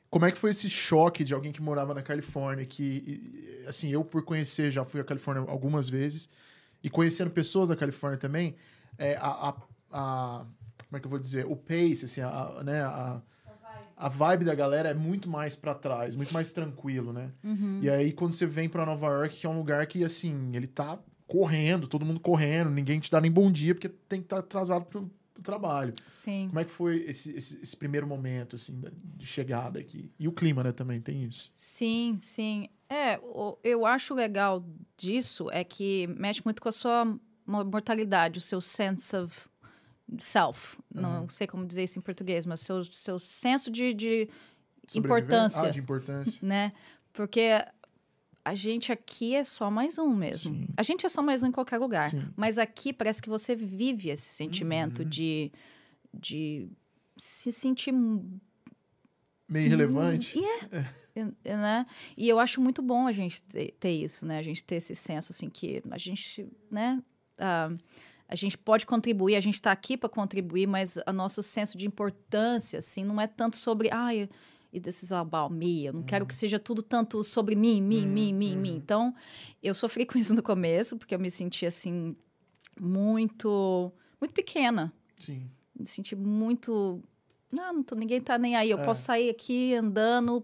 como 0.10 0.26
é 0.26 0.32
que 0.32 0.38
foi 0.38 0.52
esse 0.52 0.70
choque 0.70 1.24
de 1.24 1.34
alguém 1.34 1.52
que 1.52 1.62
morava 1.62 1.94
na 1.94 2.02
Califórnia, 2.02 2.66
que, 2.66 3.64
assim, 3.68 3.90
eu 3.90 4.04
por 4.04 4.24
conhecer, 4.24 4.72
já 4.72 4.84
fui 4.86 5.00
à 5.02 5.04
Califórnia 5.04 5.44
algumas 5.50 5.90
vezes, 5.90 6.30
e 6.84 6.90
conhecendo 6.90 7.30
pessoas 7.32 7.70
da 7.70 7.76
Califórnia 7.76 8.18
também, 8.18 8.56
é, 8.98 9.16
a, 9.18 9.50
a- 9.50 9.62
a- 9.92 10.46
como 10.88 10.98
é 10.98 11.00
que 11.00 11.06
eu 11.06 11.10
vou 11.10 11.20
dizer, 11.20 11.46
o 11.46 11.56
pace, 11.56 12.06
assim, 12.06 12.22
a, 12.22 12.62
né, 12.64 12.82
a, 12.82 13.22
a 13.96 14.10
vibe 14.10 14.46
da 14.46 14.54
galera 14.56 14.90
é 14.90 14.94
muito 14.94 15.30
mais 15.30 15.56
pra 15.56 15.74
trás, 15.74 16.16
muito 16.16 16.34
mais 16.34 16.52
tranquilo, 16.52 17.14
né? 17.14 17.32
Uhum. 17.44 17.80
E 17.82 17.90
aí, 17.90 18.12
quando 18.12 18.34
você 18.34 18.46
vem 18.46 18.68
pra 18.68 18.86
Nova 18.86 19.08
York, 19.08 19.38
que 19.38 19.46
é 19.46 19.50
um 19.50 19.58
lugar 19.58 19.86
que, 19.88 20.04
assim, 20.04 20.52
ele 20.56 20.68
tá 20.68 21.00
correndo, 21.28 21.88
todo 21.88 22.06
mundo 22.06 22.20
correndo, 22.20 22.70
ninguém 22.70 23.00
te 23.00 23.10
dá 23.10 23.22
nem 23.22 23.32
bom 23.32 23.50
dia, 23.52 23.74
porque 23.74 23.88
tem 23.88 24.20
que 24.20 24.26
estar 24.26 24.40
atrasado 24.40 24.84
pro, 24.86 25.10
pro 25.34 25.42
trabalho. 25.44 25.94
Sim. 26.10 26.48
Como 26.50 26.60
é 26.60 26.66
que 26.66 26.72
foi 26.72 26.98
esse, 27.06 27.32
esse, 27.38 27.62
esse 27.62 27.78
primeiro 27.78 28.06
momento, 28.06 28.58
assim, 28.58 28.82
de 29.16 29.26
chegada 29.26 29.80
aqui? 29.80 30.12
E 30.20 30.28
o 30.28 30.32
clima, 30.34 30.62
né, 30.64 30.74
também 30.74 31.00
tem 31.00 31.24
isso. 31.24 31.50
Sim, 31.56 32.18
sim. 32.20 32.68
É, 32.90 33.18
eu 33.64 33.86
acho 33.86 34.14
legal 34.14 34.66
disso 34.98 35.50
é 35.52 35.64
que 35.64 36.06
mexe 36.18 36.42
muito 36.44 36.62
com 36.62 36.68
a 36.68 36.72
sua 36.74 37.06
mo- 37.46 37.64
mortalidade, 37.64 38.38
o 38.38 38.42
seu 38.42 38.60
sense 38.60 39.16
of 39.16 39.48
self. 40.19 40.78
Não 40.93 41.28
sei 41.28 41.47
como 41.47 41.65
dizer 41.65 41.84
isso 41.84 41.97
em 42.00 42.02
português, 42.02 42.45
mas 42.45 42.62
seu, 42.62 42.84
seu 42.86 43.17
senso 43.19 43.69
de, 43.71 43.93
de 43.93 44.30
Sobreviver? 44.88 45.24
importância, 45.28 45.67
Ah, 45.67 45.71
de 45.71 45.80
importância. 45.80 46.39
né? 46.41 46.74
Porque 47.13 47.50
a 48.43 48.56
gente 48.56 48.91
aqui 48.91 49.36
é 49.36 49.43
só 49.43 49.69
mais 49.71 49.97
um 49.97 50.10
mesmo. 50.15 50.56
Sim. 50.56 50.67
A 50.76 50.84
gente 50.84 51.06
é 51.06 51.10
só 51.10 51.21
mais 51.21 51.43
um 51.43 51.47
em 51.47 51.52
qualquer 51.52 51.78
lugar. 51.78 52.10
Sim. 52.10 52.28
Mas 52.36 52.58
aqui 52.58 52.91
parece 52.91 53.21
que 53.21 53.30
você 53.30 53.56
vive 53.56 54.10
esse 54.10 54.34
sentimento 54.34 55.04
Uhum. 55.04 55.10
de, 55.10 55.52
de 56.13 56.67
se 57.17 57.52
sentir 57.52 57.93
Meio 59.47 59.65
irrelevante. 59.65 60.38
E- 60.39 61.21
né? 61.45 61.86
E 62.15 62.30
eu 62.30 62.39
acho 62.39 62.62
muito 62.62 62.82
bom 62.82 63.06
a 63.06 63.12
gente 63.12 63.41
ter, 63.41 63.74
ter 63.80 63.91
isso, 63.91 64.26
né? 64.26 64.38
A 64.39 64.41
gente 64.41 64.63
ter 64.63 64.76
esse 64.76 64.95
senso, 64.95 65.34
assim, 65.34 65.50
que 65.50 65.84
a 65.91 65.97
gente, 65.97 66.47
né? 66.71 67.04
ah, 67.38 67.69
a 68.32 68.36
gente 68.36 68.58
pode 68.58 68.86
contribuir, 68.86 69.36
a 69.36 69.41
gente 69.41 69.56
está 69.56 69.72
aqui 69.74 69.98
para 69.98 70.08
contribuir, 70.10 70.65
mas 70.65 70.98
o 71.06 71.12
nosso 71.12 71.44
senso 71.44 71.78
de 71.78 71.86
importância, 71.86 72.80
assim, 72.80 73.04
não 73.04 73.20
é 73.20 73.28
tanto 73.28 73.58
sobre, 73.58 73.89
ai, 73.91 74.30
e 74.74 74.82
all 75.13 75.20
about 75.20 75.54
me. 75.54 75.86
Eu 75.86 75.91
não 75.91 76.02
quero 76.04 76.26
que 76.26 76.34
seja 76.34 76.58
tudo 76.58 76.82
tanto 76.82 77.24
sobre 77.26 77.56
mim, 77.56 77.82
mim, 77.82 78.08
mim, 78.08 78.34
mim, 78.34 78.56
mim. 78.58 78.76
Então, 78.78 79.13
eu 79.62 79.76
sofri 79.76 80.06
com 80.06 80.17
isso 80.17 80.34
no 80.34 80.41
começo, 80.41 80.96
porque 80.98 81.13
eu 81.13 81.20
me 81.20 81.30
senti, 81.30 81.65
assim, 81.65 82.15
muito, 82.80 83.91
muito 84.20 84.34
pequena 84.34 84.94
Sim. 85.20 85.50
me 85.78 85.86
senti 85.86 86.15
muito. 86.15 87.02
Não, 87.52 87.74
não 87.74 87.84
tô, 87.84 87.96
ninguém 87.96 88.22
tá 88.22 88.38
nem 88.38 88.56
aí. 88.56 88.70
Eu 88.72 88.80
É. 88.80 88.84
posso 88.86 89.04
sair 89.04 89.30
aqui 89.30 89.76
andando, 89.76 90.44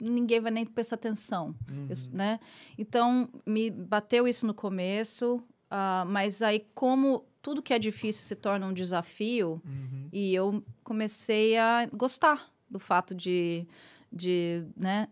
ninguém 0.00 0.40
vai 0.40 0.50
nem 0.50 0.64
prestar 0.64 0.94
atenção. 0.96 1.54
Uhum. 1.70 1.86
Eu- 1.90 2.16
né? 2.16 2.40
Então, 2.78 3.28
me 3.44 3.70
bateu 3.70 4.26
isso 4.26 4.46
no 4.46 4.54
começo, 4.54 5.42
ah, 5.70 6.04
mas 6.08 6.42
aí, 6.42 6.66
como 6.74 7.24
tudo 7.42 7.62
que 7.62 7.72
é 7.74 7.78
difícil 7.78 8.22
se 8.24 8.34
torna 8.34 8.66
um 8.66 8.72
desafio, 8.72 9.60
Uhum. 9.64 10.08
e 10.12 10.34
eu 10.34 10.62
comecei 10.82 11.56
a 11.56 11.86
gostar 11.92 12.50
do 12.68 12.78
fato 12.78 13.14
de, 13.14 13.66
de, 14.12 14.64
né, 14.76 15.08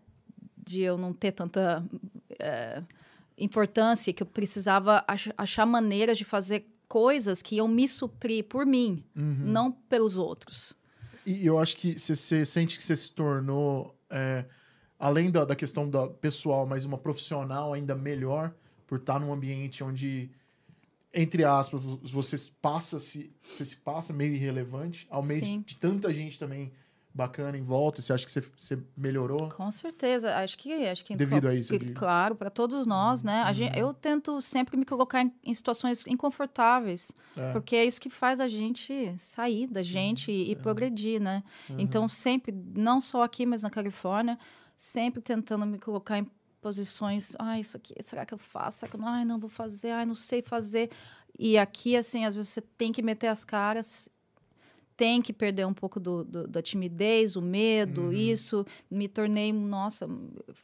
de 0.57 0.81
eu 0.81 0.97
não 0.97 1.13
ter 1.13 1.31
tanta 1.31 1.83
eh, 2.39 2.81
importância, 3.37 4.11
que 4.13 4.23
eu 4.23 4.27
precisava 4.27 5.03
ach- 5.07 5.31
achar 5.37 5.65
maneiras 5.65 6.17
de 6.17 6.23
fazer 6.25 6.65
coisas 6.87 7.41
que 7.41 7.55
iam 7.55 7.67
me 7.67 7.87
suprir 7.87 8.43
por 8.45 8.65
mim, 8.65 9.03
Uhum. 9.15 9.35
não 9.39 9.71
pelos 9.71 10.17
outros. 10.17 10.75
E 11.25 11.45
eu 11.45 11.57
acho 11.57 11.75
que 11.77 11.97
você, 11.97 12.15
você 12.15 12.45
sente 12.45 12.77
que 12.77 12.83
você 12.83 12.95
se 12.95 13.11
tornou, 13.11 13.95
é, 14.09 14.45
além 14.99 15.31
da, 15.31 15.43
da 15.43 15.55
questão 15.55 15.89
da 15.89 16.07
pessoal, 16.07 16.65
mas 16.65 16.85
uma 16.85 16.97
profissional 16.97 17.73
ainda 17.73 17.95
melhor 17.95 18.53
por 18.85 18.99
estar 18.99 19.19
num 19.19 19.33
ambiente 19.33 19.83
onde, 19.83 20.29
entre 21.15 21.43
aspas, 21.43 21.81
você 22.03 22.37
se 22.37 22.51
passa 22.61 22.99
se 22.99 23.33
você 23.41 23.63
se 23.65 23.77
passa 23.77 24.11
meio 24.13 24.33
irrelevante, 24.35 25.07
ao 25.09 25.25
meio 25.25 25.41
de, 25.41 25.57
de 25.59 25.75
tanta 25.77 26.13
gente 26.13 26.37
também 26.37 26.71
bacana 27.13 27.57
em 27.57 27.63
volta. 27.63 28.01
Você 28.01 28.11
acha 28.11 28.25
que 28.25 28.31
você, 28.31 28.41
você 28.41 28.77
melhorou? 28.97 29.47
Com 29.49 29.71
certeza, 29.71 30.35
acho 30.35 30.57
que 30.57 30.73
acho 30.85 31.05
que 31.05 31.15
Devido 31.15 31.47
a 31.47 31.55
isso, 31.55 31.71
que- 31.79 31.93
claro, 31.93 32.35
para 32.35 32.49
todos 32.49 32.85
nós, 32.85 33.23
né? 33.23 33.41
A 33.43 33.53
gente, 33.53 33.79
eu 33.79 33.93
tento 33.93 34.41
sempre 34.41 34.75
me 34.75 34.83
colocar 34.83 35.21
em, 35.21 35.31
em 35.41 35.53
situações 35.53 36.05
inconfortáveis, 36.05 37.13
É. 37.37 37.51
porque 37.53 37.75
é 37.77 37.85
isso 37.85 38.01
que 38.01 38.09
faz 38.09 38.41
a 38.41 38.47
gente 38.49 39.13
sair 39.17 39.65
da 39.67 39.81
Sim, 39.81 39.89
gente 39.89 40.31
e, 40.31 40.51
e 40.51 40.55
progredir, 40.57 41.21
né? 41.21 41.41
Uhum. 41.69 41.77
Então 41.79 42.07
sempre, 42.09 42.51
não 42.75 42.99
só 42.99 43.23
aqui, 43.23 43.45
mas 43.45 43.63
na 43.63 43.69
Califórnia, 43.69 44.37
sempre 44.75 45.21
tentando 45.21 45.65
me 45.65 45.79
colocar 45.79 46.17
em 46.19 46.27
posições, 46.65 47.33
ai, 47.37 47.59
isso 47.59 47.77
aqui, 47.77 47.93
será 48.01 48.25
que 48.25 48.33
eu 48.33 48.39
faço? 48.39 48.79
Será 48.79 48.89
que 48.89 48.95
eu 48.95 48.99
não, 49.01 49.07
ai, 49.07 49.23
não 49.23 49.39
vou 49.39 49.49
fazer, 49.49 49.91
ai, 49.91 50.03
não 50.03 50.15
sei 50.15 50.41
fazer. 50.41 50.89
E 51.37 51.59
aqui, 51.59 51.95
assim, 51.95 52.25
às 52.25 52.33
vezes 52.33 52.49
você 52.49 52.61
tem 52.61 52.91
que 52.91 53.03
meter 53.03 53.27
as 53.27 53.43
caras, 53.43 54.09
tem 54.97 55.21
que 55.21 55.31
perder 55.31 55.67
um 55.67 55.73
pouco 55.75 55.99
do, 55.99 56.23
do 56.23 56.47
da 56.47 56.61
timidez, 56.63 57.35
o 57.35 57.41
medo, 57.41 58.05
Uhum. 58.05 58.13
isso. 58.13 58.65
Me 58.89 59.07
tornei, 59.07 59.53
nossa, 59.53 60.07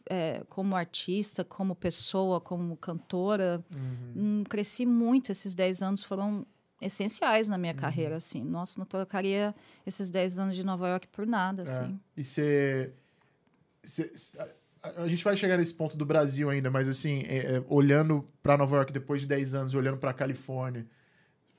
é, 0.10 0.42
como 0.50 0.76
artista, 0.76 1.44
como 1.44 1.76
pessoa, 1.76 2.42
como 2.42 2.76
cantora. 2.78 3.64
Uhum. 3.76 4.14
Hum, 4.40 4.44
cresci 4.50 4.86
muito. 4.86 5.32
Esses 5.32 5.54
10 5.54 5.84
anos 5.84 6.02
foram 6.04 6.44
essenciais 6.82 7.48
na 7.48 7.56
Uhum. 7.58 7.62
minha 7.62 7.76
carreira, 7.76 8.16
assim. 8.16 8.44
Nossa, 8.44 8.80
não 8.80 8.88
trocaria 8.88 9.54
esses 9.86 10.10
10 10.10 10.40
anos 10.40 10.56
de 10.56 10.64
Nova 10.64 10.88
York 10.88 11.08
por 11.10 11.28
nada, 11.28 11.62
É. 11.62 11.66
assim. 11.66 12.00
E 12.18 12.24
você. 12.24 12.92
A, 14.84 15.08
gente 15.08 15.24
vai 15.24 15.36
chegar 15.38 15.58
nesse 15.58 15.74
ponto 15.74 15.96
do 15.96 16.06
Brasil 16.06 16.50
ainda, 16.50 16.70
mas 16.72 16.90
assim, 16.90 17.24
é, 17.28 17.58
é, 17.58 17.64
olhando 17.68 18.28
pra 18.42 18.58
Nova 18.58 18.76
York 18.78 18.92
depois 18.92 19.22
de 19.22 19.28
10 19.28 19.56
anos, 19.56 19.76
olhando 19.76 19.98
pra 19.98 20.14
Califórnia, 20.14 20.88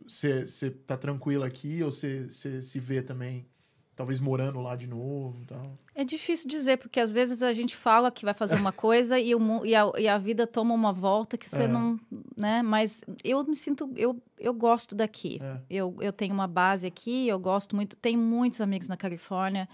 você 0.07 0.71
tá 0.87 0.97
tranquilo 0.97 1.45
aqui 1.45 1.83
ou 1.83 1.93
você 1.93 2.29
se 2.29 2.81
vê 2.81 3.01
também, 3.03 3.47
talvez 3.95 4.19
morando 4.19 4.61
lá 4.61 4.75
de 4.75 4.87
novo 4.89 5.45
tal? 5.47 5.75
É 5.95 6.05
difícil 6.05 6.49
dizer, 6.49 6.79
porque 6.79 6.99
às 6.99 7.13
vezes 7.13 7.43
a 7.43 7.53
gente 7.53 7.77
fala 7.77 8.11
que 8.11 8.25
vai 8.25 8.35
fazer 8.35 8.57
uma 8.57 8.73
coisa 8.73 9.19
e, 9.21 9.35
o, 9.35 9.65
e, 9.65 9.75
a, 9.75 9.93
e 9.99 10.09
a 10.09 10.19
vida 10.19 10.47
toma 10.47 10.75
uma 10.75 10.93
volta 10.93 11.39
que 11.39 11.49
você 11.49 11.63
É. 11.65 11.69
não. 11.69 12.01
né? 12.37 12.63
Mas 12.63 13.05
eu 13.23 13.45
me 13.45 13.55
sinto. 13.55 13.89
Eu, 13.95 14.21
eu 14.39 14.53
gosto 14.53 14.95
daqui. 14.97 15.39
É. 15.41 15.61
Eu, 15.71 15.97
eu 16.01 16.13
tenho 16.13 16.35
uma 16.35 16.49
base 16.49 16.87
aqui, 16.87 17.29
eu 17.29 17.39
gosto 17.39 17.77
muito. 17.77 17.95
Tenho 17.97 18.19
muitos 18.19 18.61
amigos 18.61 18.89
na 18.89 18.97
Califórnia. 18.97 19.69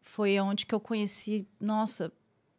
Foi 0.00 0.38
onde 0.40 0.64
que 0.64 0.74
eu 0.74 0.80
conheci. 0.80 1.46
Nossa, 1.60 2.10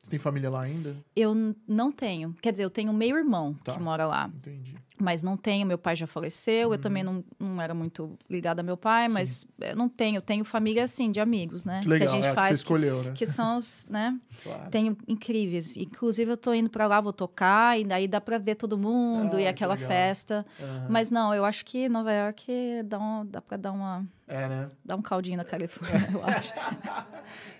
Você 0.07 0.11
tem 0.11 0.19
família 0.19 0.49
lá 0.49 0.63
ainda? 0.63 0.95
eu 1.13 1.35
não 1.67 1.91
tenho. 1.91 2.33
Quer 2.41 2.51
dizer, 2.51 2.63
eu 2.63 2.69
tenho 2.69 2.91
um 2.91 2.95
meio-irmão 2.95 3.53
Tá. 3.63 3.73
que 3.73 3.79
mora 3.81 4.05
lá. 4.07 4.29
Entendi. 4.33 4.73
Mas 4.99 5.21
não 5.21 5.35
tenho, 5.37 5.67
meu 5.67 5.77
pai 5.77 5.95
já 5.95 6.07
faleceu, 6.07 6.71
eu 6.73 6.79
também 6.79 7.03
não, 7.03 7.23
não 7.37 7.61
era 7.61 7.71
muito 7.73 8.17
ligada 8.27 8.61
a 8.61 8.63
meu 8.63 8.75
pai, 8.77 9.03
Uhum. 9.03 9.09
Sim. 9.09 9.13
mas 9.13 9.47
eu 9.59 9.75
não 9.75 9.87
tenho, 9.87 10.15
eu 10.17 10.21
tenho 10.23 10.43
família 10.43 10.85
assim, 10.85 11.11
de 11.11 11.19
amigos, 11.19 11.65
né? 11.65 11.81
Que 11.83 11.89
legal, 11.89 12.07
a 12.07 12.11
gente 12.11 12.25
é 12.25 12.29
a 12.29 12.31
que 12.31 12.35
você 12.35 12.35
faz, 12.35 12.47
que, 12.47 12.53
escolheu, 12.55 13.03
né? 13.03 13.11
que 13.13 13.25
são 13.27 13.57
os, 13.57 13.85
né? 13.91 14.17
Claro. 14.41 14.71
Tenho 14.71 14.97
incríveis. 15.07 15.75
Inclusive, 15.77 16.31
eu 16.31 16.37
tô 16.37 16.51
indo 16.53 16.69
pra 16.71 16.87
lá, 16.87 16.99
vou 16.99 17.13
tocar, 17.13 17.77
e 17.79 17.83
daí 17.83 18.07
dá 18.07 18.19
pra 18.19 18.37
ver 18.39 18.55
todo 18.55 18.75
mundo, 18.77 19.35
Ah, 19.35 19.39
e 19.41 19.43
que 19.43 19.49
aquela 19.49 19.75
festa. 19.77 20.43
Aham. 20.59 20.87
Mas 20.89 21.11
não, 21.11 21.31
eu 21.35 21.45
acho 21.45 21.63
que 21.65 21.87
Nova 21.89 22.11
York 22.11 22.47
dá, 22.85 22.97
um, 22.97 23.23
dá 23.25 23.39
pra 23.41 23.55
dar, 23.57 23.73
uma, 23.73 24.03
É, 24.27 24.47
né? 24.47 24.69
dar 24.83 24.95
um 24.95 25.01
caldinho 25.03 25.37
na 25.37 25.43
Califórnia, 25.45 26.07
eu 26.11 26.23
acho. 26.23 26.53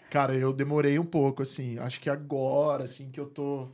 Cara, 0.09 0.35
eu 0.35 0.53
demorei 0.53 0.97
um 0.97 1.05
pouco, 1.05 1.41
assim. 1.41 1.77
Acho 1.79 1.99
que 1.99 2.09
agora, 2.09 2.83
assim, 2.85 3.09
que 3.11 3.19
eu 3.19 3.27
tô. 3.27 3.67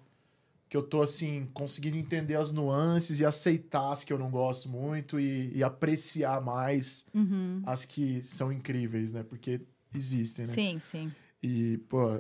Que 0.68 0.76
eu 0.78 0.82
tô, 0.82 1.04
assim, 1.04 1.48
conseguindo 1.54 1.98
entender 1.98 2.36
as 2.36 2.52
nuances 2.52 3.20
e 3.20 3.26
aceitar 3.26 3.92
as 3.92 4.04
que 4.04 4.12
eu 4.12 4.18
não 4.18 4.32
gosto 4.32 4.68
muito 4.68 5.20
e, 5.20 5.56
e 5.56 5.64
apreciar 5.64 6.42
mais 6.42 7.06
Uhum. 7.14 7.62
as 7.64 7.86
que 7.86 8.24
são 8.24 8.52
incríveis, 8.52 9.14
né? 9.14 9.22
Porque 9.22 9.62
existem, 9.94 10.46
né? 10.48 10.52
Sim, 10.52 10.80
sim. 10.80 11.12
E, 11.44 11.78
pô, 11.88 12.20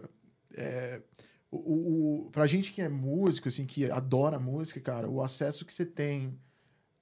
é, 0.54 1.02
o, 1.50 2.26
o, 2.26 2.30
pra 2.32 2.46
gente 2.46 2.72
que 2.72 2.80
é 2.82 2.88
músico, 2.90 3.48
assim, 3.48 3.66
que 3.66 3.90
adora 3.90 4.38
música, 4.38 4.80
cara, 4.80 5.10
o 5.10 5.24
acesso 5.24 5.66
que 5.66 5.74
você 5.74 5.86
tem 5.86 6.38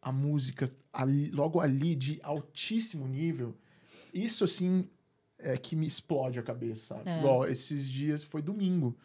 à 0.01 0.09
música 0.09 0.71
ali- 0.93 1.31
logo 1.31 1.59
ali, 1.59 1.95
de 1.95 2.17
altíssimo 2.23 3.05
nível, 3.09 3.53
isso, 4.13 4.45
assim, 4.45 4.87
é 5.43 5.57
que 5.57 5.75
me 5.75 5.87
explode 5.87 6.39
a 6.39 6.43
cabeça, 6.43 6.95
sabe? 6.95 7.09
É. 7.09 7.19
Igual, 7.19 7.45
esses 7.45 7.87
dias, 7.87 8.23
foi 8.23 8.41
domingo, 8.41 8.97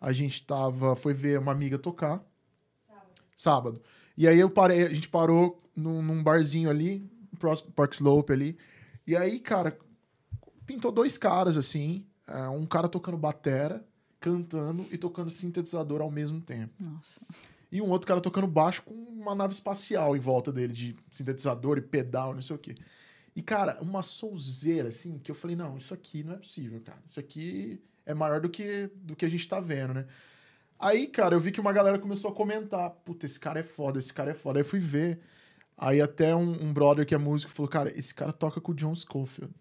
a 0.00 0.12
gente 0.12 0.44
tava, 0.44 0.94
foi 0.94 1.12
ver 1.12 1.38
uma 1.38 1.52
amiga 1.52 1.78
tocar, 1.78 2.24
sábado. 3.36 3.80
E 4.16 4.26
aí 4.26 4.38
eu 4.38 4.50
parei, 4.50 4.84
a 4.84 4.92
gente 4.92 5.08
parou 5.08 5.62
num, 5.74 6.02
num 6.02 6.22
barzinho 6.22 6.70
ali, 6.70 7.08
próximo 7.38 7.72
Park 7.72 7.94
Slope 7.94 8.32
ali, 8.32 8.58
e 9.06 9.16
aí, 9.16 9.38
cara, 9.38 9.78
pintou 10.66 10.92
dois 10.92 11.16
caras, 11.16 11.56
assim, 11.56 12.04
é, 12.26 12.48
um 12.48 12.66
cara 12.66 12.88
tocando 12.88 13.16
batera, 13.16 13.84
cantando 14.20 14.84
e 14.92 14.98
tocando 14.98 15.30
sintetizador 15.30 16.00
ao 16.00 16.10
mesmo 16.10 16.40
tempo. 16.40 16.74
Nossa. 16.78 17.20
E 17.70 17.80
um 17.80 17.88
outro 17.90 18.08
cara 18.08 18.20
tocando 18.20 18.46
baixo 18.46 18.82
com 18.82 18.94
uma 18.94 19.34
nave 19.34 19.52
espacial 19.52 20.16
em 20.16 20.20
volta 20.20 20.50
dele, 20.50 20.72
de 20.72 20.96
sintetizador 21.12 21.78
e 21.78 21.82
pedal, 21.82 22.34
não 22.34 22.42
sei 22.42 22.56
o 22.56 22.58
quê. 22.58 22.74
E, 23.38 23.42
cara, 23.42 23.78
uma 23.80 24.02
souzeira, 24.02 24.88
assim, 24.88 25.16
que 25.16 25.30
eu 25.30 25.34
falei, 25.34 25.54
não, 25.54 25.78
isso 25.78 25.94
aqui 25.94 26.24
não 26.24 26.34
é 26.34 26.38
possível, 26.38 26.80
cara. 26.80 26.98
Isso 27.06 27.20
aqui 27.20 27.80
é 28.04 28.12
maior 28.12 28.40
do 28.40 28.48
que, 28.48 28.90
do 28.96 29.14
que 29.14 29.24
a 29.24 29.28
gente 29.28 29.46
tá 29.46 29.60
vendo, 29.60 29.94
né? 29.94 30.06
Aí, 30.76 31.06
cara, 31.06 31.36
eu 31.36 31.40
vi 31.40 31.52
que 31.52 31.60
uma 31.60 31.72
galera 31.72 32.00
começou 32.00 32.32
a 32.32 32.34
comentar, 32.34 32.90
puta, 32.90 33.26
esse 33.26 33.38
cara 33.38 33.60
é 33.60 33.62
foda, 33.62 33.96
esse 33.96 34.12
cara 34.12 34.32
é 34.32 34.34
foda. 34.34 34.58
Aí 34.58 34.62
eu 34.62 34.68
fui 34.68 34.80
ver. 34.80 35.20
Aí 35.76 36.00
até 36.00 36.34
um, 36.34 36.64
um 36.64 36.72
brother 36.72 37.06
que 37.06 37.14
é 37.14 37.18
músico 37.18 37.52
falou, 37.52 37.70
cara, 37.70 37.96
esse 37.96 38.12
cara 38.12 38.32
toca 38.32 38.60
com 38.60 38.72
o 38.72 38.74
John 38.74 38.92
Scofield. 38.92 39.54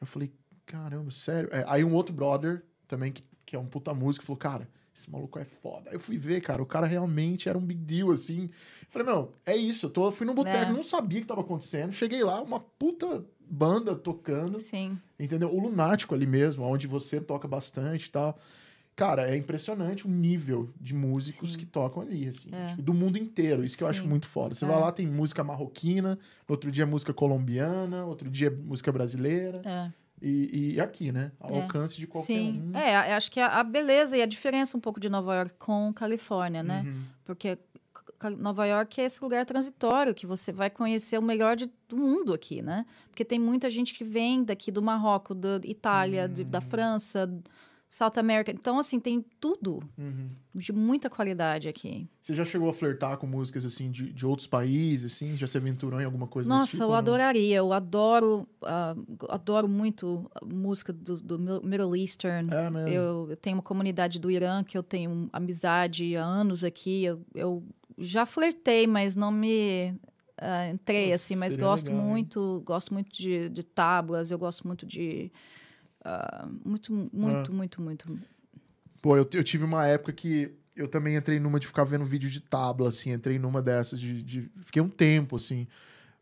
Eu 0.00 0.08
falei, 0.08 0.32
caramba, 0.66 1.12
sério? 1.12 1.50
É, 1.52 1.64
aí 1.68 1.84
um 1.84 1.94
outro 1.94 2.12
brother 2.12 2.64
também, 2.88 3.12
que, 3.12 3.22
que 3.46 3.54
é 3.54 3.58
um 3.60 3.66
puta 3.66 3.94
músico, 3.94 4.24
falou, 4.24 4.38
cara, 4.38 4.68
esse 5.00 5.10
maluco 5.10 5.38
é 5.38 5.44
foda. 5.44 5.90
Aí 5.90 5.96
eu 5.96 6.00
fui 6.00 6.16
ver, 6.18 6.40
cara, 6.40 6.62
o 6.62 6.66
cara 6.66 6.86
realmente 6.86 7.48
era 7.48 7.56
um 7.58 7.64
big 7.64 7.80
deal, 7.84 8.10
assim. 8.10 8.44
Eu 8.44 8.86
falei, 8.90 9.08
meu, 9.08 9.32
é 9.44 9.56
isso. 9.56 9.86
Eu 9.86 9.90
tô, 9.90 10.10
fui 10.10 10.26
no 10.26 10.34
boteco, 10.34 10.56
É. 10.56 10.72
não 10.72 10.82
sabia 10.82 11.18
o 11.18 11.22
que 11.22 11.26
tava 11.28 11.40
acontecendo. 11.40 11.92
Cheguei 11.92 12.22
lá, 12.22 12.40
uma 12.42 12.60
puta 12.60 13.24
banda 13.48 13.94
tocando, 13.96 14.60
Sim. 14.60 14.96
entendeu? 15.18 15.52
O 15.52 15.58
Lunático 15.60 16.14
ali 16.14 16.26
mesmo, 16.26 16.64
onde 16.64 16.86
você 16.86 17.20
toca 17.20 17.48
bastante 17.48 18.06
e 18.06 18.10
tal. 18.10 18.38
Cara, 18.94 19.30
é 19.30 19.36
impressionante 19.36 20.06
o 20.06 20.10
nível 20.10 20.68
de 20.78 20.94
músicos 20.94 21.52
Sim. 21.52 21.58
que 21.58 21.64
tocam 21.64 22.02
ali, 22.02 22.28
assim. 22.28 22.50
É. 22.52 22.66
tipo, 22.68 22.82
do 22.82 22.92
mundo 22.92 23.16
inteiro. 23.16 23.64
Isso 23.64 23.76
que 23.76 23.82
eu 23.82 23.88
acho 23.88 24.02
Sim. 24.02 24.08
muito 24.08 24.26
foda. 24.26 24.54
Você 24.54 24.64
É. 24.64 24.68
vai 24.68 24.78
lá, 24.78 24.92
tem 24.92 25.06
música 25.06 25.42
marroquina, 25.42 26.18
outro 26.46 26.70
dia 26.70 26.82
é 26.82 26.86
música 26.86 27.14
colombiana, 27.14 28.04
outro 28.04 28.28
dia 28.28 28.48
é 28.48 28.50
música 28.50 28.92
brasileira. 28.92 29.62
É. 29.64 29.90
E, 30.22 30.74
e 30.74 30.80
aqui, 30.80 31.10
né? 31.12 31.32
Ao 31.40 31.50
É. 31.56 31.62
alcance 31.62 31.96
de 31.96 32.06
qualquer 32.06 32.26
Sim. 32.26 32.70
um. 32.74 32.76
É, 32.76 33.14
acho 33.14 33.30
que 33.30 33.40
a, 33.40 33.46
a 33.60 33.64
beleza 33.64 34.16
e 34.16 34.22
a 34.22 34.26
diferença 34.26 34.76
um 34.76 34.80
pouco 34.80 35.00
de 35.00 35.08
Nova 35.08 35.34
York 35.34 35.54
com 35.58 35.92
Califórnia, 35.94 36.62
né? 36.62 36.82
Uhum. 36.86 37.02
Porque 37.24 37.58
Nova 38.38 38.66
York 38.66 39.00
é 39.00 39.04
esse 39.04 39.22
lugar 39.22 39.46
transitório 39.46 40.14
que 40.14 40.26
você 40.26 40.52
vai 40.52 40.68
conhecer 40.68 41.18
o 41.18 41.22
melhor 41.22 41.56
de, 41.56 41.70
do 41.88 41.96
mundo 41.96 42.34
aqui, 42.34 42.60
né? 42.60 42.84
Porque 43.08 43.24
tem 43.24 43.38
muita 43.38 43.70
gente 43.70 43.94
que 43.94 44.04
vem 44.04 44.44
daqui 44.44 44.70
do 44.70 44.82
Marrocos, 44.82 45.36
da 45.38 45.58
Itália, 45.64 46.28
de- 46.28 46.44
da 46.44 46.60
França, 46.60 47.26
South 47.92 48.12
America. 48.18 48.52
Então, 48.52 48.78
assim, 48.78 49.00
tem 49.00 49.20
tudo 49.40 49.80
Uhum. 49.98 50.28
de 50.54 50.72
muita 50.72 51.10
qualidade 51.10 51.68
aqui. 51.68 52.08
Você 52.22 52.32
já 52.36 52.44
chegou 52.44 52.68
a 52.68 52.72
flertar 52.72 53.16
com 53.18 53.26
músicas 53.26 53.64
assim 53.64 53.90
de, 53.90 54.12
de 54.12 54.24
outros 54.24 54.46
países, 54.46 55.12
assim? 55.12 55.36
Já 55.36 55.44
se 55.48 55.58
aventurou 55.58 56.00
em 56.00 56.04
alguma 56.04 56.28
coisa 56.28 56.48
desse 56.48 56.60
Nossa, 56.60 56.70
tipo? 56.70 56.82
eu 56.84 56.86
ou 56.86 56.92
não? 56.92 56.98
adoraria. 56.98 57.56
Eu 57.56 57.72
adoro, 57.72 58.46
ah, 58.62 58.94
adoro 59.28 59.68
muito 59.68 60.30
música 60.44 60.92
do, 60.92 61.16
do 61.20 61.38
Middle 61.64 61.96
Eastern. 61.96 62.48
É 62.54 62.70
mesmo. 62.70 62.88
Eu, 62.88 63.26
eu 63.30 63.36
tenho 63.36 63.56
uma 63.56 63.62
comunidade 63.62 64.20
do 64.20 64.30
Irã 64.30 64.62
que 64.62 64.78
eu 64.78 64.84
tenho 64.84 65.28
amizade 65.32 66.16
há 66.16 66.24
anos 66.24 66.62
aqui. 66.62 67.02
Eu, 67.04 67.20
eu 67.34 67.64
já 67.98 68.24
flertei, 68.24 68.86
mas 68.86 69.16
não 69.16 69.32
me 69.32 69.92
ah, 70.38 70.68
entrei 70.68 71.06
Nossa, 71.10 71.16
assim. 71.16 71.34
Mas 71.34 71.56
gosto 71.56 71.88
legal, 71.88 72.02
hein? 72.04 72.08
muito, 72.08 72.62
gosto 72.64 72.94
muito 72.94 73.10
de, 73.10 73.48
de 73.48 73.64
tábuas. 73.64 74.30
Eu 74.30 74.38
gosto 74.38 74.64
muito 74.64 74.86
de 74.86 75.30
ah, 76.04 76.48
muito, 76.64 76.92
muito, 77.12 77.52
muito, 77.52 77.82
muito. 77.82 78.06
Pô, 79.02 79.16
eu, 79.16 79.28
eu 79.32 79.44
tive 79.44 79.64
uma 79.64 79.86
época 79.86 80.12
que 80.12 80.52
eu 80.76 80.88
também 80.88 81.16
entrei 81.16 81.38
numa 81.40 81.58
de 81.60 81.66
ficar 81.66 81.84
vendo 81.84 82.04
vídeo 82.04 82.28
de 82.30 82.40
tábua, 82.40 82.88
assim. 82.88 83.12
Entrei 83.12 83.38
numa 83.38 83.60
dessas 83.62 84.00
de... 84.00 84.22
de- 84.22 84.50
Fiquei 84.62 84.80
um 84.82 84.88
tempo, 84.88 85.36
assim. 85.36 85.66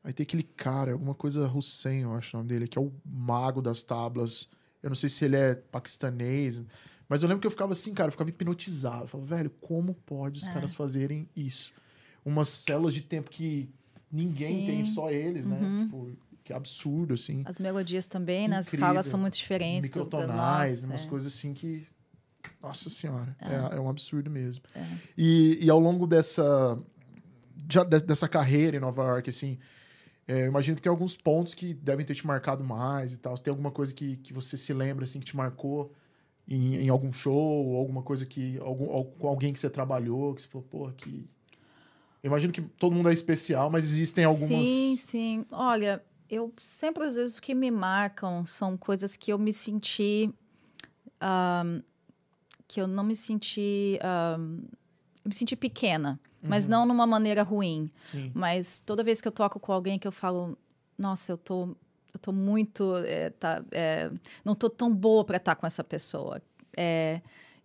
Aí 0.03 0.13
tem 0.13 0.25
aquele 0.25 0.43
cara, 0.43 0.93
alguma 0.93 1.15
coisa 1.15 1.47
Hussein, 1.49 2.03
eu 2.03 2.15
acho 2.15 2.37
o 2.37 2.39
nome 2.39 2.49
dele, 2.49 2.69
que 2.69 2.79
é 2.79 2.81
o 2.81 2.93
mago 3.05 3.61
das 3.61 3.83
tábuas. 3.83 4.49
Eu 4.83 4.89
não 4.91 4.97
sei 4.97 5.09
se 5.09 5.25
ele 5.25 5.37
é 5.37 5.55
paquistanês, 5.57 6.63
mas 7.09 7.23
eu 7.23 7.29
lembro 7.29 7.41
que 7.41 7.47
eu 7.47 7.51
ficava 7.51 7.73
assim, 7.73 7.93
cara, 7.93 8.09
eu 8.09 8.13
ficava 8.13 8.31
hipnotizado. 8.31 9.05
Eu 9.05 9.09
falava, 9.09 9.37
velho, 9.37 9.51
como 9.61 9.95
pode 9.95 10.41
os 10.41 10.47
É. 10.49 10.53
caras 10.53 10.75
fazerem 10.75 11.29
isso? 11.37 11.73
Umas 12.25 12.49
células 12.49 12.95
de 12.95 13.03
tempo 13.03 13.29
que 13.31 13.69
ninguém 14.11 14.61
Sim. 14.61 14.65
tem, 14.65 14.85
só 14.85 15.11
eles, 15.11 15.47
né? 15.47 15.61
Uhum. 15.61 15.85
Tipo, 15.85 16.13
que 16.49 16.53
absurdo, 16.55 17.13
assim. 17.13 17.43
As 17.45 17.59
melodias 17.59 18.07
também, 18.07 18.49
né? 18.49 18.57
As 18.57 18.73
escalas 18.73 19.05
são 19.07 19.21
muito 19.21 19.37
diferentes. 19.37 19.91
Microtonais, 19.91 20.85
umas 20.85 21.05
é. 21.05 21.07
coisas 21.09 21.33
assim 21.35 21.53
que. 21.53 21.87
Nossa 22.63 22.89
senhora, 22.89 23.37
É. 23.43 23.75
é, 23.75 23.77
é 23.77 23.81
um 23.81 23.89
absurdo 23.89 24.31
mesmo. 24.31 24.65
É. 24.75 24.83
E, 25.17 25.59
e 25.65 25.69
ao 25.71 25.79
longo 25.79 26.07
dessa. 26.07 26.79
já 27.71 27.85
de- 27.85 28.01
dessa 28.01 28.27
carreira 28.27 28.79
em 28.79 28.81
Nova 28.81 29.03
York, 29.05 29.29
assim. 29.29 29.59
é, 30.27 30.43
eu 30.43 30.47
imagino 30.47 30.75
que 30.77 30.81
tem 30.83 30.89
alguns 30.91 31.17
pontos 31.19 31.55
que 31.55 31.75
devem 31.75 32.05
ter 32.07 32.15
te 32.15 32.27
marcado 32.27 32.65
mais 32.65 33.13
e 33.13 33.19
tal. 33.19 33.37
Se 33.37 33.43
tem 33.43 33.51
alguma 33.51 33.71
coisa 33.71 33.95
que, 33.95 34.17
que 34.17 34.33
você 34.33 34.57
se 34.57 34.73
lembra, 34.73 35.05
assim, 35.05 35.21
que 35.21 35.27
te 35.27 35.37
marcou 35.37 35.93
em, 36.49 36.77
em 36.77 36.89
algum 36.89 37.13
show, 37.13 37.77
alguma 37.77 38.03
coisa 38.03 38.25
que. 38.25 38.57
Algum, 38.59 38.91
al- 38.91 39.05
com 39.05 39.29
alguém 39.29 39.53
que 39.53 39.59
você 39.59 39.69
trabalhou, 39.69 40.35
que 40.35 40.41
você 40.43 40.49
falou, 40.49 40.67
pô, 40.71 40.91
que. 40.93 41.27
Eu 42.23 42.29
imagino 42.29 42.53
que 42.53 42.61
todo 42.61 42.93
mundo 42.97 43.09
é 43.09 43.13
especial, 43.13 43.71
mas 43.71 43.85
existem 43.85 44.25
algumas. 44.25 44.49
Sim, 44.67 44.97
sim. 44.97 45.47
Olha, 45.53 46.03
eu 46.31 46.53
sempre, 46.57 47.05
às 47.05 47.17
vezes, 47.17 47.39
o 47.39 47.43
que 47.43 47.55
me 47.55 47.71
marcam 47.71 48.45
são 48.45 48.77
coisas 48.77 49.17
que 49.17 49.33
eu 49.33 49.39
me 49.39 49.53
senti. 49.53 50.31
ahm, 51.21 51.81
que 52.67 52.81
eu 52.81 52.87
não 52.87 53.03
me 53.03 53.17
senti 53.17 53.99
ahm, 54.03 54.61
eu 55.25 55.29
me 55.29 55.35
senti 55.35 55.57
pequena, 55.57 56.21
mas 56.43 56.67
não 56.67 56.85
numa 56.87 57.07
maneira 57.07 57.43
ruim. 57.43 57.91
Sim. 58.05 58.31
Mas 58.35 58.83
toda 58.85 59.03
vez 59.03 59.21
que 59.21 59.29
eu 59.29 59.33
toco 59.33 59.59
com 59.59 59.73
alguém 59.73 59.99
que 59.99 60.07
eu 60.07 60.13
falo, 60.13 60.57
nossa, 60.97 61.33
eu 61.33 61.39
tô, 61.39 61.75
eu 62.13 62.21
tô 62.21 62.31
muito, 62.31 62.97
é, 62.99 63.31
tá, 63.31 63.63
é, 63.73 64.11
não 64.45 64.55
tô 64.55 64.69
tão 64.71 64.95
boa 64.95 65.25
para 65.25 65.39
estar 65.39 65.57
com 65.57 65.67
essa 65.67 65.83
pessoa. 65.83 66.41
É, 66.77 67.21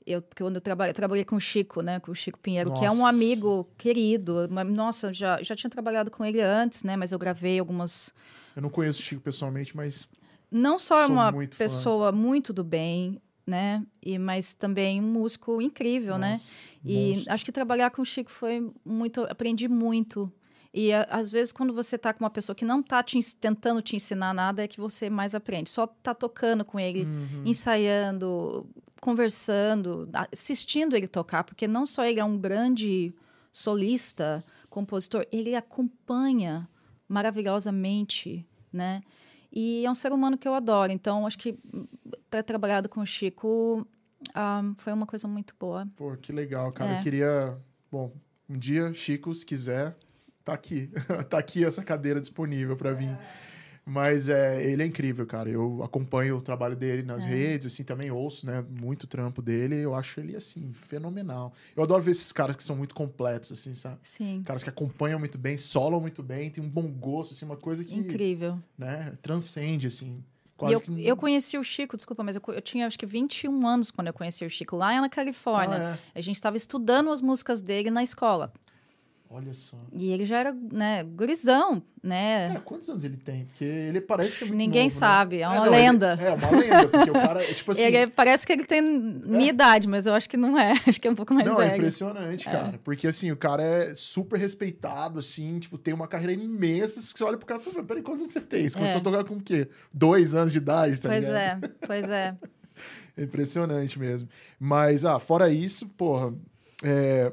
eu 0.06 0.22
quando 0.38 0.56
eu 0.56 0.62
trabalhei, 0.62 0.94
trabalhei 0.94 1.26
com 1.26 1.36
o 1.36 1.40
Chico, 1.40 1.82
né, 1.82 2.00
com 2.00 2.12
o 2.12 2.16
Chico 2.16 2.40
Pinheiro, 2.40 2.72
que 2.74 2.84
é 2.86 2.90
um 2.90 2.98
Nossa. 3.00 3.10
amigo 3.10 3.68
querido. 3.78 4.48
Nossa, 4.48 5.14
já 5.14 5.42
já 5.44 5.56
tinha 5.56 5.70
trabalhado 5.70 6.10
com 6.10 6.26
ele 6.26 6.42
antes, 6.42 6.84
né, 6.84 6.96
mas 6.96 7.12
eu 7.12 7.20
gravei 7.20 7.60
algumas 7.60 8.14
Eu 8.56 8.62
não 8.62 8.70
conheço 8.70 9.00
o 9.00 9.04
Chico 9.04 9.22
pessoalmente, 9.22 9.76
mas 9.76 10.10
não 10.52 10.78
só 10.78 11.02
é 11.02 11.06
uma 11.08 11.32
muito 11.32 11.56
fã. 11.56 11.64
pessoa 11.64 12.12
muito 12.12 12.54
do 12.54 12.64
bem, 12.64 13.20
né, 13.46 13.84
e 14.02 14.18
mas 14.18 14.54
também 14.54 15.02
um 15.02 15.08
músico 15.08 15.62
incrível, 15.62 16.18
né? 16.18 16.32
nossa, 16.32 16.70
E 16.86 17.08
monstro. 17.10 17.34
acho 17.34 17.46
que 17.46 17.52
trabalhar 17.52 17.90
com 17.92 18.02
o 18.02 18.06
Chico 18.06 18.32
foi 18.32 18.72
muito. 18.86 19.22
Aprendi 19.30 19.68
muito. 19.68 20.32
E 20.74 20.92
a- 20.92 21.08
às 21.12 21.32
vezes, 21.32 21.52
quando 21.52 21.72
você 21.74 21.98
tá 21.98 22.14
com 22.14 22.24
uma 22.24 22.30
pessoa 22.32 22.56
que 22.56 22.66
não 22.66 22.82
tá 22.82 23.04
te, 23.04 23.20
tentando 23.36 23.82
te 23.82 23.96
ensinar 23.96 24.34
nada, 24.34 24.64
é 24.64 24.68
que 24.68 24.80
você 24.80 25.08
mais 25.10 25.36
aprende. 25.36 25.70
Só 25.70 25.86
tá 25.86 26.14
tocando 26.16 26.64
com 26.66 26.80
ele, 26.80 27.04
Uhum. 27.06 27.44
ensaiando, 27.46 28.66
conversando, 29.00 30.10
assistindo 30.32 30.96
ele 30.96 31.08
tocar, 31.08 31.44
porque 31.44 31.68
não 31.68 31.86
só 31.86 32.06
ele 32.06 32.20
é 32.20 32.26
um 32.26 32.38
grande 32.38 33.14
solista, 33.52 34.44
compositor, 34.70 35.26
ele 35.32 35.56
acompanha 35.56 36.68
maravilhosamente, 37.08 38.46
né? 38.72 39.02
E 39.52 39.86
é 39.86 39.92
um 39.92 39.96
ser 39.96 40.12
humano 40.12 40.38
que 40.38 40.48
eu 40.48 40.54
adoro. 40.54 40.92
Então, 40.92 41.28
acho 41.28 41.38
que 41.38 41.58
ter 42.30 42.44
trabalhado 42.44 42.90
com 42.90 43.02
o 43.02 43.06
Chico 43.06 43.88
ah, 44.34 44.64
foi 44.78 44.94
uma 44.94 45.06
coisa 45.06 45.28
muito 45.28 45.54
boa. 45.60 45.88
Pô, 45.96 46.16
que 46.18 46.32
legal, 46.32 46.72
cara. 46.72 46.96
É. 46.96 47.00
Eu 47.00 47.04
queria. 47.04 47.58
Bom, 47.92 48.12
um 48.50 48.58
dia, 48.58 48.94
Chico, 48.94 49.34
se 49.34 49.46
quiser, 49.46 49.96
tá 50.44 50.54
aqui. 50.54 50.90
tá 51.30 51.38
aqui 51.38 51.64
essa 51.64 51.84
cadeira 51.84 52.20
disponível 52.20 52.76
para 52.76 52.94
vir. 52.94 53.16
Mas 53.86 54.30
é, 54.30 54.64
ele 54.64 54.82
é 54.82 54.86
incrível, 54.86 55.26
cara. 55.26 55.50
Eu 55.50 55.84
acompanho 55.84 56.38
o 56.38 56.42
trabalho 56.42 56.76
dele 56.76 57.04
nas 57.04 57.26
É. 57.26 57.30
redes, 57.30 57.68
assim, 57.68 57.84
também 57.84 58.10
ouço, 58.12 58.46
né? 58.46 58.64
Muito 58.70 59.06
trampo 59.08 59.42
dele. 59.42 59.76
Eu 59.76 59.94
acho 59.94 60.20
ele, 60.22 60.36
assim, 60.36 60.72
fenomenal. 60.74 61.52
Eu 61.76 61.84
adoro 61.84 62.02
ver 62.02 62.12
esses 62.12 62.32
caras 62.32 62.56
que 62.56 62.64
são 62.64 62.76
muito 62.78 62.96
completos, 62.96 63.52
assim, 63.52 63.76
sabe? 63.76 63.98
Sim. 64.04 64.42
Caras 64.46 64.64
que 64.64 64.70
acompanham 64.70 65.20
muito 65.20 65.38
bem, 65.38 65.58
solam 65.58 66.00
muito 66.00 66.24
bem, 66.24 66.50
tem 66.50 66.64
um 66.64 66.70
bom 66.70 66.88
gosto, 66.88 67.34
assim, 67.34 67.44
uma 67.46 67.58
coisa 67.58 67.84
que, 67.84 67.94
Incrível. 67.94 68.58
né, 68.78 69.14
transcende, 69.22 69.88
assim. 69.88 70.24
Quase 70.56 70.76
eu, 70.76 70.82
que... 70.82 71.08
eu 71.08 71.18
conheci 71.18 71.58
o 71.58 71.64
Chico, 71.64 71.98
desculpa, 71.98 72.24
mas 72.24 72.36
eu, 72.38 72.42
eu 72.50 72.62
tinha 72.62 72.86
acho 72.88 72.98
que 72.98 73.06
21 73.06 73.68
anos 73.68 73.92
quando 73.92 74.08
eu 74.08 74.14
conheci 74.14 74.46
o 74.46 74.50
Chico, 74.50 74.78
lá 74.78 75.02
na 75.02 75.10
Califórnia. 75.10 75.78
Ah, 75.78 75.98
é. 76.16 76.20
A 76.20 76.22
gente 76.22 76.36
estava 76.36 76.56
estudando 76.56 77.12
as 77.12 77.22
músicas 77.22 77.60
dele 77.60 77.90
na 77.92 78.04
escola. 78.04 78.54
Olha 79.30 79.52
só. 79.52 79.78
E 79.92 80.12
ele 80.12 80.26
já 80.26 80.38
era, 80.38 80.54
né, 80.72 81.04
gurizão, 81.04 81.82
né? 82.04 82.50
Cara, 82.50 82.60
quantos 82.60 82.88
anos 82.90 83.04
ele 83.04 83.18
tem? 83.18 83.46
Porque 83.46 83.64
ele 83.64 84.00
parece 84.00 84.30
ser 84.32 84.46
muito 84.46 84.58
Ninguém 84.58 84.84
novo, 84.84 84.94
né? 84.94 85.00
sabe, 85.00 85.40
é 85.42 85.48
uma 85.48 85.56
não, 85.56 85.66
ele- 85.66 85.76
lenda. 85.76 86.18
é, 86.22 86.32
uma 86.34 86.52
lenda, 86.52 86.88
porque 86.88 87.10
o 87.10 87.14
cara, 87.14 87.42
é 87.44 87.54
tipo 87.54 87.72
assim... 87.72 87.82
ele 87.82 87.98
é- 87.98 88.06
parece 88.08 88.46
que 88.46 88.54
ele 88.54 88.64
tem 88.64 88.80
minha 88.84 89.50
idade, 89.50 89.88
mas 89.88 90.06
eu 90.06 90.14
acho 90.14 90.30
que 90.30 90.38
não 90.38 90.60
é. 90.60 90.74
Acho 90.86 91.02
que 91.02 91.08
é 91.08 91.12
um 91.12 91.16
pouco 91.16 91.34
mais 91.34 91.48
não, 91.48 91.60
é 91.60 91.66
velho. 91.66 91.78
impressionante, 91.78 92.46
cara. 92.46 92.80
Porque, 92.84 93.08
assim, 93.08 93.32
o 93.32 93.36
cara 93.36 93.64
é 93.64 93.96
super 93.96 94.40
respeitado, 94.40 95.18
assim, 95.18 95.58
tipo, 95.58 95.80
tem 95.80 95.96
uma 95.96 96.08
carreira 96.08 96.34
imensa. 96.34 97.02
Você 97.02 97.24
olha 97.24 97.36
pro 97.38 97.48
cara 97.48 97.60
e 97.60 97.64
fala, 97.64 97.84
peraí, 97.84 98.04
quantos 98.04 98.22
anos 98.22 98.34
você 98.34 98.42
tem? 98.42 98.70
Você 98.70 98.76
começou 98.76 98.98
É. 98.98 99.00
a 99.00 99.04
tocar 99.04 99.24
com 99.24 99.34
o 99.36 99.42
quê? 99.42 99.68
Dois 99.92 100.36
anos 100.36 100.52
de 100.52 100.60
idade, 100.60 101.02
tá 101.02 101.10
pois 101.10 101.28
ligado? 101.28 101.66
é, 101.66 101.72
pois 101.88 102.08
é. 102.10 102.36
É 103.18 103.24
impressionante 103.24 103.98
mesmo. 104.00 104.28
Mas, 104.60 105.06
ah, 105.06 105.20
fora 105.20 105.48
isso, 105.50 105.88
porra, 105.90 106.34
é, 106.84 107.32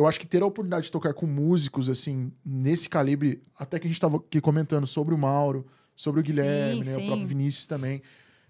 eu 0.00 0.06
acho 0.06 0.18
que 0.18 0.26
ter 0.26 0.42
a 0.42 0.46
oportunidade 0.46 0.86
de 0.86 0.92
tocar 0.92 1.12
com 1.12 1.26
músicos, 1.26 1.90
assim, 1.90 2.32
nesse 2.44 2.88
calibre, 2.88 3.42
até 3.54 3.78
que 3.78 3.86
a 3.86 3.90
gente 3.90 4.00
tava 4.00 4.16
aqui 4.16 4.40
comentando 4.40 4.86
sobre 4.86 5.14
o 5.14 5.18
Mauro, 5.18 5.66
sobre 5.94 6.20
o 6.20 6.24
Guilherme, 6.24 6.82
Sim, 6.82 6.90
né? 6.90 6.96
O 6.96 7.00
sim. 7.00 7.06
próprio 7.06 7.26
Vinícius 7.26 7.66
também. 7.66 8.02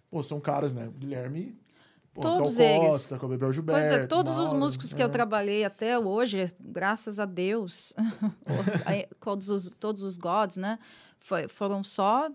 Pô, 0.08 0.22
são 0.22 0.40
caras, 0.40 0.72
né? 0.72 0.86
O 0.86 0.92
Guilherme, 0.92 1.58
pô, 2.14 2.20
Todos 2.20 2.56
Gal 2.56 2.66
eles. 2.66 2.88
Costa, 2.90 3.18
com 3.18 3.26
o 3.26 3.28
Bebel 3.28 3.52
Gilberto. 3.52 3.80
Pois 3.80 3.90
é, 4.00 4.06
todos 4.06 4.32
os 4.32 4.44
Mauro, 4.52 4.58
músicos 4.60 4.94
que 4.94 5.02
é. 5.02 5.04
eu 5.04 5.08
trabalhei 5.08 5.64
até 5.64 5.98
hoje, 5.98 6.46
graças 6.60 7.18
a 7.18 7.24
Deus, 7.24 7.92
todos, 9.20 9.50
os, 9.50 9.68
todos 9.80 10.02
os 10.04 10.16
gods, 10.16 10.56
né? 10.56 10.78
Foi- 11.18 11.48
foram 11.48 11.82
só 11.82 12.30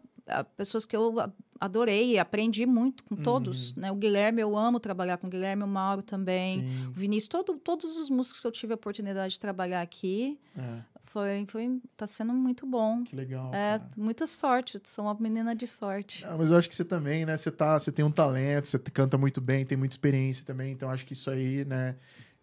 pessoas 0.57 0.85
que 0.85 0.95
eu 0.95 1.15
adorei 1.59 2.11
e 2.13 2.19
aprendi 2.19 2.65
muito 2.65 3.03
com 3.05 3.15
todos, 3.15 3.71
Uhum. 3.73 3.81
né? 3.81 3.91
O 3.91 3.95
Guilherme, 3.95 4.41
eu 4.41 4.57
amo 4.57 4.79
trabalhar 4.79 5.17
com 5.17 5.27
o 5.27 5.29
Guilherme, 5.29 5.63
o 5.63 5.67
Mauro 5.67 6.01
também. 6.01 6.61
Sim, 6.61 6.87
O 6.87 6.91
Vinícius, 6.91 7.29
todo, 7.29 7.57
todos 7.57 7.95
os 7.97 8.09
músicos 8.09 8.39
que 8.41 8.47
eu 8.47 8.51
tive 8.51 8.73
a 8.73 8.75
oportunidade 8.75 9.33
de 9.33 9.39
trabalhar 9.39 9.81
aqui, 9.81 10.37
é, 10.57 10.79
foi, 11.03 11.45
foi, 11.47 11.79
tá 11.95 12.05
sendo 12.05 12.33
muito 12.33 12.65
bom. 12.67 13.03
que 13.03 13.15
legal. 13.15 13.53
É, 13.53 13.79
cara. 13.79 13.89
muita 13.95 14.27
sorte, 14.27 14.81
sou 14.83 15.05
uma 15.05 15.13
menina 15.19 15.55
de 15.55 15.65
sorte. 15.67 16.25
Ah, 16.27 16.35
mas 16.37 16.51
eu 16.51 16.57
acho 16.57 16.67
que 16.67 16.75
você 16.75 16.83
também, 16.83 17.25
né? 17.25 17.37
Você 17.37 17.51
tá, 17.51 17.79
você 17.79 17.91
tem 17.91 18.03
um 18.03 18.11
talento, 18.11 18.67
você 18.67 18.77
canta 18.79 19.17
muito 19.17 19.39
bem, 19.39 19.65
tem 19.65 19.77
muita 19.77 19.93
experiência 19.93 20.45
também, 20.45 20.71
então 20.73 20.89
acho 20.89 21.05
que 21.05 21.13
isso 21.13 21.29
aí, 21.29 21.63
né? 21.63 21.95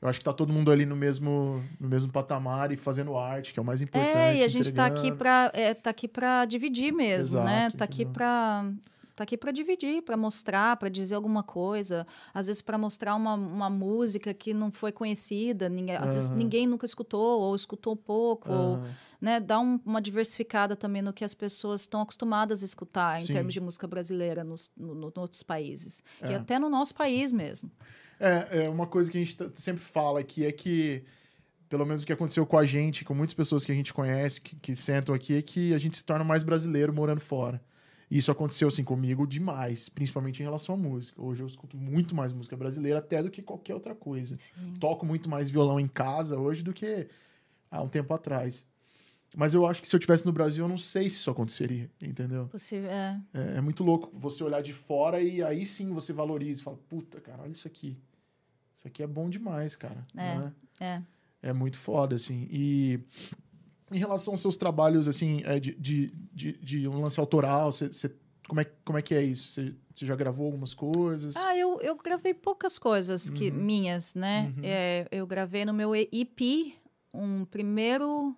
Eu 0.02 0.08
acho 0.08 0.18
que 0.18 0.24
tá 0.24 0.32
todo 0.32 0.52
mundo 0.52 0.72
ali 0.72 0.84
no 0.84 0.96
mesmo, 0.96 1.62
no 1.78 1.88
mesmo 1.88 2.10
patamar 2.10 2.72
e 2.72 2.76
fazendo 2.76 3.16
arte, 3.16 3.52
que 3.52 3.58
é 3.60 3.62
o 3.62 3.64
mais 3.64 3.80
importante. 3.80 4.16
É, 4.18 4.34
e 4.38 4.42
a 4.42 4.48
gente 4.48 4.66
está 4.66 4.84
aqui 4.84 5.12
para 5.12 5.52
é, 5.54 5.72
tá 5.74 5.90
aqui 5.90 6.08
para 6.08 6.44
dividir 6.44 6.92
mesmo, 6.92 7.40
né? 7.44 7.66
Exato, 7.66 7.76
Tá 7.76 7.84
aqui 7.84 8.02
entendeu? 8.02 8.12
para 8.12 8.72
tá 9.14 9.22
aqui 9.24 9.36
para 9.36 9.52
dividir, 9.52 10.02
para 10.02 10.16
mostrar, 10.16 10.76
para 10.78 10.88
dizer 10.88 11.14
alguma 11.14 11.42
coisa, 11.44 12.04
às 12.34 12.46
vezes 12.48 12.62
para 12.62 12.76
mostrar 12.78 13.14
uma, 13.14 13.34
uma 13.34 13.70
música 13.70 14.32
que 14.34 14.52
não 14.54 14.72
foi 14.72 14.90
conhecida, 14.90 15.68
ninguém, 15.68 15.94
às 15.96 16.14
vezes 16.14 16.30
ninguém 16.30 16.66
nunca 16.66 16.84
escutou 16.86 17.40
ou 17.42 17.54
escutou 17.54 17.94
pouco, 17.94 18.50
ou, 18.50 18.74
Aham. 18.76 18.90
né? 19.20 19.38
Dar 19.38 19.60
um- 19.60 19.78
uma 19.84 20.00
diversificada 20.00 20.74
também 20.74 21.02
no 21.02 21.12
que 21.12 21.24
as 21.24 21.34
pessoas 21.34 21.82
estão 21.82 22.00
acostumadas 22.00 22.62
a 22.62 22.64
escutar 22.64 23.20
em 23.20 23.26
Sim. 23.26 23.34
termos 23.34 23.52
de 23.54 23.60
música 23.60 23.86
brasileira 23.86 24.42
nos, 24.42 24.68
no, 24.76 24.94
no- 24.94 25.12
outros 25.16 25.44
países 25.44 26.02
e 26.22 26.32
É. 26.32 26.36
até 26.36 26.58
no 26.58 26.68
nosso 26.68 26.92
país 26.94 27.30
mesmo. 27.30 27.70
É, 28.22 28.66
é 28.66 28.70
uma 28.70 28.86
coisa 28.86 29.10
que 29.10 29.18
a 29.18 29.24
gente 29.24 29.36
sempre 29.54 29.82
fala 29.82 30.20
aqui 30.20 30.46
é 30.46 30.52
que, 30.52 31.02
pelo 31.68 31.84
menos 31.84 32.04
o 32.04 32.06
que 32.06 32.12
aconteceu 32.12 32.46
com 32.46 32.56
a 32.56 32.64
gente, 32.64 33.04
com 33.04 33.14
muitas 33.14 33.34
pessoas 33.34 33.64
que 33.64 33.72
a 33.72 33.74
gente 33.74 33.92
conhece, 33.92 34.40
que, 34.40 34.54
que 34.54 34.76
sentam 34.76 35.12
aqui, 35.12 35.36
é 35.36 35.42
que 35.42 35.74
a 35.74 35.78
gente 35.78 35.96
se 35.96 36.04
torna 36.04 36.24
mais 36.24 36.44
brasileiro 36.44 36.92
morando 36.92 37.20
fora. 37.20 37.60
E 38.08 38.18
isso 38.18 38.30
aconteceu, 38.30 38.68
assim, 38.68 38.84
comigo 38.84 39.26
demais, 39.26 39.88
principalmente 39.88 40.38
em 40.38 40.44
relação 40.44 40.76
à 40.76 40.78
música. 40.78 41.20
Hoje 41.20 41.42
eu 41.42 41.46
escuto 41.46 41.76
muito 41.76 42.14
mais 42.14 42.32
música 42.32 42.56
brasileira 42.56 43.00
até 43.00 43.22
do 43.22 43.30
que 43.30 43.42
qualquer 43.42 43.74
outra 43.74 43.94
coisa. 43.94 44.36
Sim. 44.38 44.74
Toco 44.78 45.04
muito 45.04 45.28
mais 45.28 45.50
violão 45.50 45.80
em 45.80 45.88
casa 45.88 46.38
hoje 46.38 46.62
do 46.62 46.72
que 46.72 47.08
há 47.70 47.82
um 47.82 47.88
tempo 47.88 48.14
atrás. 48.14 48.64
Mas 49.34 49.54
eu 49.54 49.66
acho 49.66 49.80
que 49.80 49.88
se 49.88 49.96
eu 49.96 50.00
tivesse 50.00 50.26
no 50.26 50.32
Brasil, 50.32 50.64
eu 50.64 50.68
não 50.68 50.76
sei 50.76 51.08
se 51.08 51.16
isso 51.16 51.30
aconteceria, 51.30 51.90
entendeu? 52.02 52.46
Possível, 52.48 52.90
é. 52.90 53.20
É, 53.32 53.56
é 53.56 53.60
muito 53.62 53.82
louco 53.82 54.10
você 54.12 54.44
olhar 54.44 54.62
de 54.62 54.74
fora 54.74 55.20
e 55.20 55.42
aí 55.42 55.64
sim 55.64 55.90
você 55.90 56.12
valoriza 56.12 56.60
e 56.60 56.64
fala, 56.64 56.78
puta, 56.88 57.20
cara, 57.20 57.42
olha 57.42 57.52
isso 57.52 57.66
aqui. 57.66 57.96
Isso 58.74 58.86
aqui 58.88 59.02
é 59.02 59.06
bom 59.06 59.28
demais, 59.28 59.76
cara. 59.76 60.06
É, 60.16 60.38
né? 60.38 60.52
é. 60.80 61.02
É 61.42 61.52
muito 61.52 61.76
foda, 61.76 62.14
assim. 62.14 62.46
E 62.50 63.00
em 63.90 63.98
relação 63.98 64.32
aos 64.32 64.40
seus 64.40 64.56
trabalhos, 64.56 65.08
assim, 65.08 65.42
é, 65.44 65.58
de, 65.58 65.74
de, 65.74 66.08
de, 66.32 66.52
de 66.58 66.88
um 66.88 67.00
lance 67.00 67.18
autoral, 67.18 67.72
você, 67.72 68.14
como, 68.48 68.60
é, 68.60 68.64
como 68.84 68.98
é 68.98 69.02
que 69.02 69.14
é 69.14 69.22
isso? 69.22 69.50
Você, 69.50 69.76
você 69.94 70.06
já 70.06 70.14
gravou 70.16 70.46
algumas 70.46 70.72
coisas? 70.72 71.36
Ah, 71.36 71.56
eu, 71.56 71.80
eu 71.80 71.96
gravei 71.96 72.32
poucas 72.32 72.78
coisas 72.78 73.28
que 73.28 73.50
Uhum. 73.50 73.56
minhas, 73.56 74.14
né? 74.14 74.52
Uhum. 74.56 74.62
É, 74.64 75.08
eu 75.10 75.26
gravei 75.26 75.64
no 75.64 75.72
meu 75.74 75.94
EP 75.94 76.40
um 77.12 77.44
primeiro. 77.44 78.34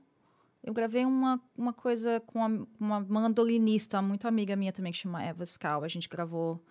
Eu 0.62 0.72
gravei 0.72 1.04
uma, 1.04 1.38
uma 1.56 1.72
coisa 1.74 2.20
com 2.26 2.38
uma, 2.38 2.66
uma 2.80 3.00
mandolinista 3.00 4.00
muito 4.00 4.26
amiga 4.26 4.56
minha 4.56 4.72
também, 4.72 4.92
que 4.92 4.98
chama 4.98 5.22
Eva 5.22 5.44
Scal. 5.44 5.84
A 5.84 5.88
gente 5.88 6.08
gravou 6.08 6.64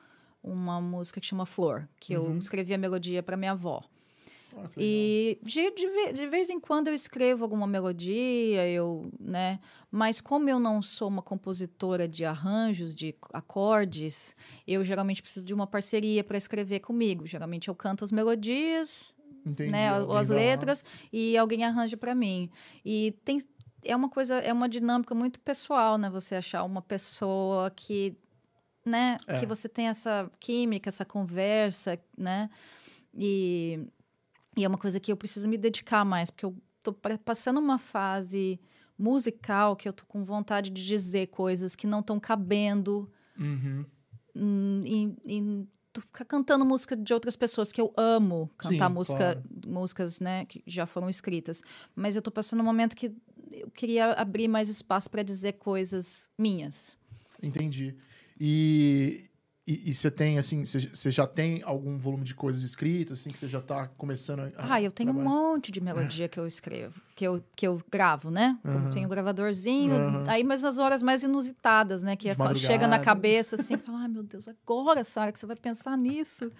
uma 0.43 0.81
música 0.81 1.19
que 1.21 1.25
chama 1.25 1.45
Flor, 1.45 1.87
que 1.99 2.13
eu 2.13 2.23
Uhum. 2.23 2.37
escrevi 2.37 2.73
a 2.73 2.77
melodia 2.77 3.23
para 3.23 3.37
minha 3.37 3.51
avó. 3.53 3.81
Ah. 4.55 4.69
E 4.77 5.39
de, 5.41 5.71
de, 5.71 6.13
de 6.13 6.27
vez 6.27 6.49
em 6.51 6.59
quando 6.59 6.87
eu 6.89 6.93
escrevo 6.93 7.43
alguma 7.43 7.65
melodia, 7.65 8.67
eu, 8.69 9.09
né? 9.19 9.59
Mas 9.89 10.21
como 10.21 10.47
eu 10.47 10.59
não 10.59 10.81
sou 10.83 11.07
uma 11.07 11.23
compositora 11.23 12.07
de 12.07 12.23
arranjos, 12.23 12.95
de 12.95 13.15
acordes, 13.31 14.35
eu 14.67 14.83
geralmente 14.83 15.21
preciso 15.23 15.45
de 15.47 15.53
uma 15.55 15.65
parceria 15.65 16.23
para 16.23 16.37
escrever 16.37 16.81
comigo. 16.81 17.25
Geralmente 17.25 17.67
eu 17.67 17.73
canto 17.73 18.03
as 18.03 18.11
melodias, 18.11 19.15
Entendi. 19.45 19.71
né, 19.71 19.89
Alguém 19.89 20.17
as 20.17 20.29
letras 20.29 20.85
e 21.11 21.35
alguém 21.37 21.63
arranja 21.63 21.97
para 21.97 22.13
mim. 22.13 22.49
E 22.85 23.11
tem 23.25 23.37
é 23.85 23.95
uma 23.95 24.07
coisa, 24.09 24.35
é 24.35 24.53
uma 24.53 24.69
dinâmica 24.69 25.13
muito 25.15 25.39
pessoal, 25.39 25.97
né? 25.97 26.09
Você 26.11 26.35
achar 26.35 26.63
uma 26.63 26.81
pessoa 26.81 27.69
que, 27.71 28.15
né, 28.85 29.17
É. 29.27 29.39
que 29.39 29.45
você 29.45 29.67
tem 29.69 29.87
essa 29.87 30.29
química, 30.39 30.89
essa 30.89 31.05
conversa, 31.05 31.99
né? 32.17 32.49
E, 33.13 33.79
e 34.57 34.63
é 34.63 34.67
uma 34.67 34.77
coisa 34.77 34.99
que 34.99 35.11
eu 35.11 35.17
preciso 35.17 35.47
me 35.47 35.57
dedicar 35.57 36.03
mais, 36.03 36.29
porque 36.29 36.45
eu 36.45 36.55
tô 36.81 36.91
pa- 36.93 37.17
passando 37.17 37.59
uma 37.59 37.77
fase 37.79 38.59
musical 38.97 39.75
que 39.75 39.87
eu 39.87 39.93
tô 39.93 40.05
com 40.05 40.23
vontade 40.23 40.69
de 40.69 40.85
dizer 40.85 41.27
coisas 41.27 41.75
que 41.75 41.87
não 41.87 41.99
estão 41.99 42.19
cabendo 42.19 43.11
Uhum. 43.39 43.85
hum, 44.35 44.83
em, 44.85 45.17
em 45.25 45.67
ficar 45.99 46.25
cantando 46.25 46.63
música 46.65 46.95
de 46.95 47.13
outras 47.13 47.35
pessoas 47.35 47.71
que 47.71 47.79
eu 47.81 47.91
amo 47.97 48.49
cantar 48.57 48.87
Sim, 48.89 48.93
música, 48.93 49.17
claro. 49.33 49.43
músicas, 49.67 50.19
né, 50.19 50.45
que 50.45 50.61
já 50.67 50.85
foram 50.85 51.09
escritas. 51.09 51.61
Mas 51.95 52.15
eu 52.15 52.21
tô 52.21 52.31
passando 52.31 52.59
um 52.61 52.63
momento 52.65 52.95
que 52.95 53.11
eu 53.51 53.69
queria 53.71 54.11
abrir 54.13 54.47
mais 54.47 54.69
espaço 54.69 55.09
para 55.09 55.21
dizer 55.23 55.53
coisas 55.53 56.29
minhas. 56.37 56.97
Entendi. 57.41 57.95
E 58.39 59.29
e 59.65 59.91
e 59.91 59.93
você 59.93 60.11
tem, 60.11 60.37
assim, 60.37 60.65
você 60.65 60.81
você 60.81 61.09
já 61.09 61.25
tem 61.25 61.61
algum 61.63 61.97
volume 61.97 62.25
de 62.25 62.35
coisas 62.35 62.63
escritas, 62.63 63.19
assim, 63.19 63.31
que 63.31 63.39
você 63.39 63.47
já 63.47 63.61
tá 63.61 63.87
começando 63.87 64.41
a. 64.57 64.73
Ah, 64.73 64.81
eu 64.81 64.91
tenho 64.91 65.11
um 65.11 65.13
trabalhar? 65.13 65.29
monte 65.29 65.71
de 65.71 65.79
melodia 65.79 66.27
que 66.27 66.37
eu 66.37 66.45
escrevo, 66.45 66.99
que 67.15 67.25
eu, 67.25 67.41
que 67.55 67.65
eu 67.65 67.79
gravo, 67.89 68.29
né? 68.29 68.59
Eu 68.65 68.71
Aham. 68.71 68.89
tenho 68.91 69.05
um 69.05 69.09
gravadorzinho, 69.09 69.95
Aham. 69.95 70.23
aí, 70.27 70.43
mas 70.43 70.63
nas 70.63 70.79
horas 70.79 71.01
mais 71.01 71.23
inusitadas, 71.23 72.03
né? 72.03 72.17
Que 72.17 72.27
é 72.29 72.35
chega 72.55 72.87
na 72.87 72.99
cabeça 72.99 73.55
assim, 73.55 73.77
fala, 73.79 73.99
ai 73.99 74.09
meu 74.09 74.23
Deus, 74.23 74.49
agora, 74.49 75.01
Sara, 75.05 75.31
que 75.31 75.39
você 75.39 75.45
vai 75.45 75.55
pensar 75.55 75.97
nisso. 75.97 76.51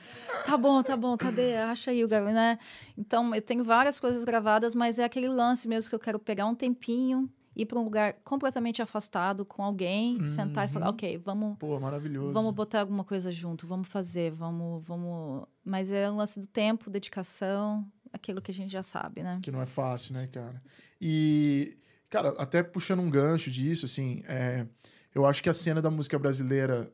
Tá 0.45 0.55
bom, 0.57 0.81
tá 0.81 0.95
bom, 0.95 1.17
cadê? 1.17 1.57
Acha 1.57 1.91
aí 1.91 2.05
o 2.05 2.07
né? 2.07 2.57
Então, 2.97 3.35
eu 3.35 3.41
tenho 3.41 3.65
várias 3.65 3.99
coisas 3.99 4.23
gravadas, 4.23 4.73
mas 4.73 4.97
é 4.97 5.03
aquele 5.03 5.27
lance 5.27 5.67
mesmo 5.67 5.89
que 5.89 5.95
eu 5.95 5.99
quero 5.99 6.19
pegar 6.19 6.45
um 6.45 6.55
tempinho, 6.55 7.29
ir 7.55 7.65
para 7.65 7.79
um 7.79 7.83
lugar 7.83 8.13
completamente 8.23 8.81
afastado 8.81 9.45
com 9.45 9.63
alguém, 9.63 10.25
sentar 10.25 10.65
e 10.67 10.71
falar, 10.71 10.87
Uhum. 10.87 10.91
ok, 10.93 11.17
vamos. 11.17 11.57
Pô, 11.57 11.79
maravilhoso. 11.79 12.33
Vamos 12.33 12.53
botar 12.53 12.79
alguma 12.81 13.03
coisa 13.03 13.31
junto, 13.31 13.67
vamos 13.67 13.87
fazer, 13.87 14.31
vamos, 14.31 14.83
vamos. 14.85 15.45
Mas 15.63 15.91
é 15.91 16.09
um 16.09 16.15
lance 16.17 16.39
do 16.39 16.47
tempo, 16.47 16.89
dedicação, 16.89 17.85
aquilo 18.11 18.41
que 18.41 18.51
a 18.51 18.53
gente 18.53 18.71
já 18.71 18.83
sabe, 18.83 19.21
né? 19.23 19.39
Que 19.41 19.51
não 19.51 19.61
é 19.61 19.65
fácil, 19.65 20.13
né, 20.15 20.27
cara? 20.27 20.61
E, 20.99 21.77
cara, 22.09 22.29
até 22.37 22.63
puxando 22.63 22.99
um 23.01 23.09
gancho 23.09 23.51
disso, 23.51 23.85
assim, 23.85 24.23
é, 24.27 24.65
eu 25.13 25.25
acho 25.25 25.41
que 25.43 25.49
a 25.49 25.53
cena 25.53 25.81
da 25.81 25.91
música 25.91 26.17
brasileira 26.17 26.91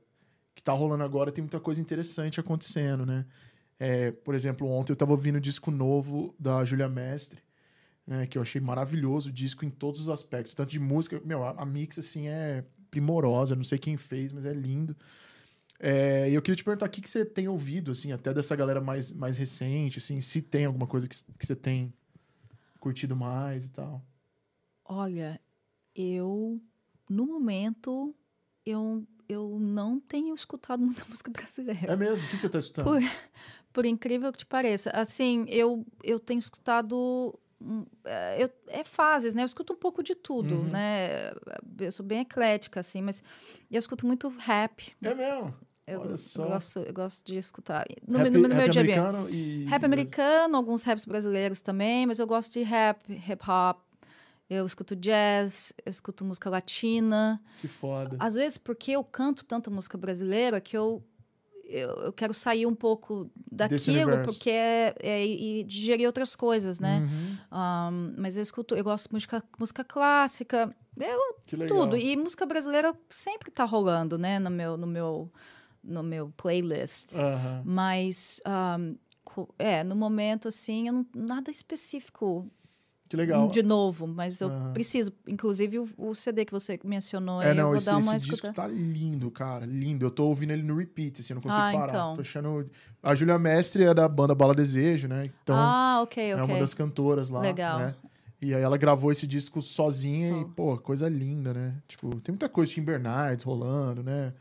que 0.56 0.62
tá 0.64 0.74
rolando 0.74 1.04
agora 1.04 1.32
tem 1.32 1.42
muita 1.42 1.60
coisa 1.60 1.80
interessante 1.80 2.40
acontecendo, 2.40 3.06
né? 3.06 3.26
É, 3.80 4.12
por 4.12 4.36
exemplo, 4.36 4.68
ontem 4.68 4.92
eu 4.92 4.96
tava 4.98 5.12
ouvindo 5.12 5.38
o 5.38 5.42
disco 5.42 5.72
novo 5.72 6.36
da 6.38 6.66
Júlia 6.66 6.90
Mestre, 6.90 7.40
né, 8.10 8.26
que 8.26 8.40
eu 8.40 8.42
achei 8.42 8.60
maravilhoso, 8.60 9.30
o 9.30 9.32
disco 9.32 9.64
em 9.64 9.70
todos 9.70 10.02
os 10.02 10.10
aspectos, 10.10 10.56
tanto 10.56 10.72
de 10.72 10.80
música, 10.80 11.22
meu, 11.24 11.44
a, 11.44 11.52
a 11.52 11.64
mix, 11.64 12.00
assim, 12.00 12.28
é 12.28 12.66
primorosa, 12.90 13.56
não 13.56 13.64
sei 13.64 13.78
quem 13.78 13.98
fez, 13.98 14.32
mas 14.32 14.46
é 14.46 14.52
lindo. 14.52 14.98
É, 15.80 16.28
e 16.28 16.34
eu 16.34 16.42
queria 16.42 16.56
te 16.56 16.64
perguntar 16.64 16.88
o 16.88 16.90
que, 16.90 17.02
que 17.02 17.10
você 17.10 17.24
tem 17.24 17.48
ouvido, 17.48 17.92
assim, 17.92 18.12
até 18.12 18.34
dessa 18.34 18.56
galera 18.56 18.82
mais, 18.82 19.12
mais 19.12 19.38
recente, 19.38 20.00
assim, 20.00 20.20
se 20.20 20.42
tem 20.42 20.66
alguma 20.66 20.88
coisa 20.88 21.08
que, 21.08 21.16
que 21.38 21.46
você 21.46 21.56
tem 21.56 21.94
curtido 22.80 23.16
mais 23.16 23.68
e 23.68 23.70
tal. 23.70 24.04
Olha, 24.84 25.40
eu, 25.94 26.60
no 27.08 27.28
momento, 27.28 28.16
eu, 28.66 29.06
eu 29.28 29.60
não 29.60 30.00
tenho 30.00 30.34
escutado 30.34 30.82
muita 30.84 31.06
música 31.06 31.30
brasileira. 31.30 31.94
É 31.94 31.96
mesmo? 31.96 32.26
O 32.26 32.30
que, 32.32 32.40
você 32.40 32.50
tá 32.50 32.58
escutando? 32.58 32.86
Por, 32.86 33.00
por 33.72 33.86
incrível 33.86 34.32
que 34.32 34.40
te 34.40 34.48
pareça. 34.48 34.90
Assim, 34.96 35.46
eu, 35.48 35.86
eu 36.04 36.20
tenho 36.20 36.40
escutado. 36.40 37.40
Eu- 38.38 38.50
é 38.68 38.84
fases, 38.84 39.34
né? 39.34 39.42
Eu 39.42 39.46
escuto 39.46 39.74
um 39.74 39.76
pouco 39.76 40.02
de 40.04 40.16
tudo, 40.16 40.56
Uhum. 40.56 40.64
né? 40.70 41.32
Eu 41.80 41.92
sou 41.92 42.06
bem 42.06 42.22
eclética, 42.22 42.80
assim, 42.80 43.02
mas 43.02 43.22
eu 43.70 43.80
escuto 43.80 44.06
muito 44.08 44.28
rap. 44.30 44.94
É 45.02 45.14
mesmo? 45.14 45.54
Eu, 45.86 46.02
Olha 46.02 46.12
eu 46.12 46.18
só. 46.18 46.46
gosto, 46.48 46.80
eu 46.80 46.94
gosto 46.94 47.26
de 47.26 47.38
escutar. 47.38 47.86
No, 48.08 48.20
rap, 48.20 48.30
meu- 48.30 48.42
no, 48.44 48.48
meu 48.50 48.58
rap 48.58 48.70
dia 48.72 48.82
a 48.82 48.86
dia. 48.86 49.02
americano 49.02 49.30
e... 49.30 49.66
Rap 49.66 49.84
americano, 49.86 50.56
alguns 50.56 50.84
raps 50.84 51.04
brasileiros 51.06 51.62
também, 51.62 52.06
mas 52.06 52.20
eu 52.20 52.28
gosto 52.28 52.54
de 52.54 52.62
rap, 52.62 53.02
hip 53.12 53.44
hop. 53.50 53.80
Eu 54.48 54.66
escuto 54.66 54.96
jazz, 54.96 55.74
eu 55.86 55.90
escuto 55.90 56.24
música 56.26 56.50
latina. 56.50 57.40
Que 57.60 57.68
foda. 57.68 58.16
Às 58.20 58.34
vezes, 58.36 58.58
porque 58.58 58.92
eu 58.92 59.04
canto 59.04 59.44
tanta 59.46 59.70
música 59.70 59.96
brasileira 59.98 60.60
que 60.60 60.76
eu, 60.76 61.04
eu, 61.66 61.90
eu 62.06 62.14
quero 62.14 62.34
sair 62.34 62.66
um 62.66 62.74
pouco 62.74 63.30
daquilo, 63.52 64.22
porque 64.24 64.50
é, 64.50 64.96
é 65.00 65.26
e 65.26 65.64
digerir 65.64 66.08
outras 66.08 66.36
coisas, 66.36 66.80
né? 66.80 67.00
Uhum, 67.00 67.29
Um, 67.52 68.14
mas 68.18 68.38
eu 68.38 68.44
escuto, 68.44 68.76
eu 68.76 68.84
gosto 68.84 69.08
de 69.08 69.14
música, 69.14 69.44
música 69.60 69.84
clássica, 69.84 70.76
eu, 70.98 71.36
que 71.46 71.56
legal. 71.56 71.78
tudo. 71.78 71.98
E 71.98 72.16
música 72.16 72.46
brasileira 72.46 72.94
sempre 73.10 73.50
tá 73.52 73.64
rolando, 73.64 74.18
né? 74.18 74.38
No 74.40 74.50
meu, 74.50 74.78
no 74.78 74.88
meu, 74.88 75.32
no 75.84 76.04
meu 76.04 76.34
playlist. 76.38 77.16
Mas, 77.66 78.42
um, 78.78 78.96
é, 79.58 79.84
no 79.84 79.96
momento, 79.96 80.48
assim, 80.48 80.88
eu 80.88 80.94
não, 80.94 81.06
nada 81.16 81.50
específico 81.50 82.50
Que 83.10 83.18
legal. 83.18 83.48
de 83.50 83.64
novo, 83.64 84.06
mas 84.06 84.40
eu 84.40 84.50
Aham. 84.50 84.72
preciso. 84.72 85.12
Inclusive, 85.28 85.80
o, 85.80 85.90
o 85.98 86.14
CD 86.14 86.46
que 86.46 86.52
você 86.52 86.80
mencionou, 86.84 87.42
É, 87.42 87.46
aí, 87.46 87.52
eu 87.52 87.56
não, 87.56 87.68
vou 87.70 87.78
esse, 87.78 87.88
dar 87.88 87.94
uma 87.98 88.16
esse 88.16 88.28
disco 88.28 88.46
escuta. 88.46 88.54
tá 88.54 88.68
lindo, 88.68 89.32
cara. 89.32 89.66
Lindo. 89.66 90.06
Eu 90.06 90.12
tô 90.12 90.28
ouvindo 90.28 90.52
ele 90.52 90.62
no 90.62 90.76
repeat, 90.78 91.20
assim, 91.20 91.34
eu 91.34 91.36
não 91.36 91.42
consigo 91.42 91.62
Ah, 91.62 91.72
parar. 91.72 91.88
então. 91.90 92.14
Tô 92.14 92.22
achando... 92.22 92.70
A 93.02 93.16
Júlia 93.16 93.40
Mestre 93.40 93.84
é 93.84 93.94
da 93.96 94.08
banda 94.08 94.36
Bala 94.36 94.54
Desejo, 94.54 95.08
né? 95.08 95.26
Então, 95.44 95.56
ah, 95.58 96.00
ok, 96.04 96.24
é 96.32 96.36
ok. 96.36 96.46
uma 96.54 96.60
das 96.60 96.76
cantoras 96.76 97.30
lá, 97.32 97.42
Legal. 97.42 97.80
né? 97.80 97.96
E 98.42 98.54
aí 98.54 98.62
ela 98.62 98.78
gravou 98.78 99.12
esse 99.12 99.26
disco 99.26 99.60
sozinha 99.62 100.30
Só. 100.30 100.42
e, 100.42 100.46
pô, 100.46 100.78
coisa 100.78 101.10
linda, 101.10 101.52
né? 101.54 101.76
Tipo, 101.88 102.22
tem 102.22 102.32
muita 102.32 102.48
coisa, 102.48 102.72
Tim 102.72 102.84
Bernardes 102.84 103.44
rolando, 103.44 104.04
né? 104.04 104.34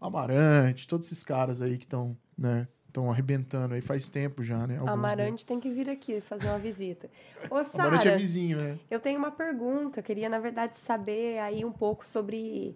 Amarante, 0.00 0.86
todos 0.86 1.06
esses 1.06 1.22
caras 1.22 1.60
aí 1.62 1.76
que 1.78 1.84
estão, 1.84 2.16
né? 2.36 2.66
Estão 2.96 3.10
arrebentando 3.10 3.74
aí 3.74 3.82
faz 3.82 4.08
tempo 4.08 4.42
já, 4.42 4.66
né? 4.66 4.76
Alguns 4.78 4.88
Amarante 4.88 5.44
tem 5.44 5.60
que 5.60 5.68
vir 5.68 5.90
aqui 5.90 6.18
fazer 6.22 6.46
uma 6.46 6.58
visita. 6.58 7.10
Ô, 7.50 7.56
deles. 7.56 7.74
Amarante 7.76 8.08
é 8.08 8.10
Sara, 8.12 8.16
vizinho, 8.16 8.56
né? 8.56 8.78
eu 8.90 8.98
tenho 8.98 9.18
uma 9.18 9.30
pergunta. 9.30 10.00
Eu 10.00 10.02
queria, 10.02 10.30
na 10.30 10.38
verdade, 10.38 10.78
saber 10.78 11.38
aí 11.40 11.62
um 11.62 11.70
pouco 11.72 12.06
sobre... 12.06 12.74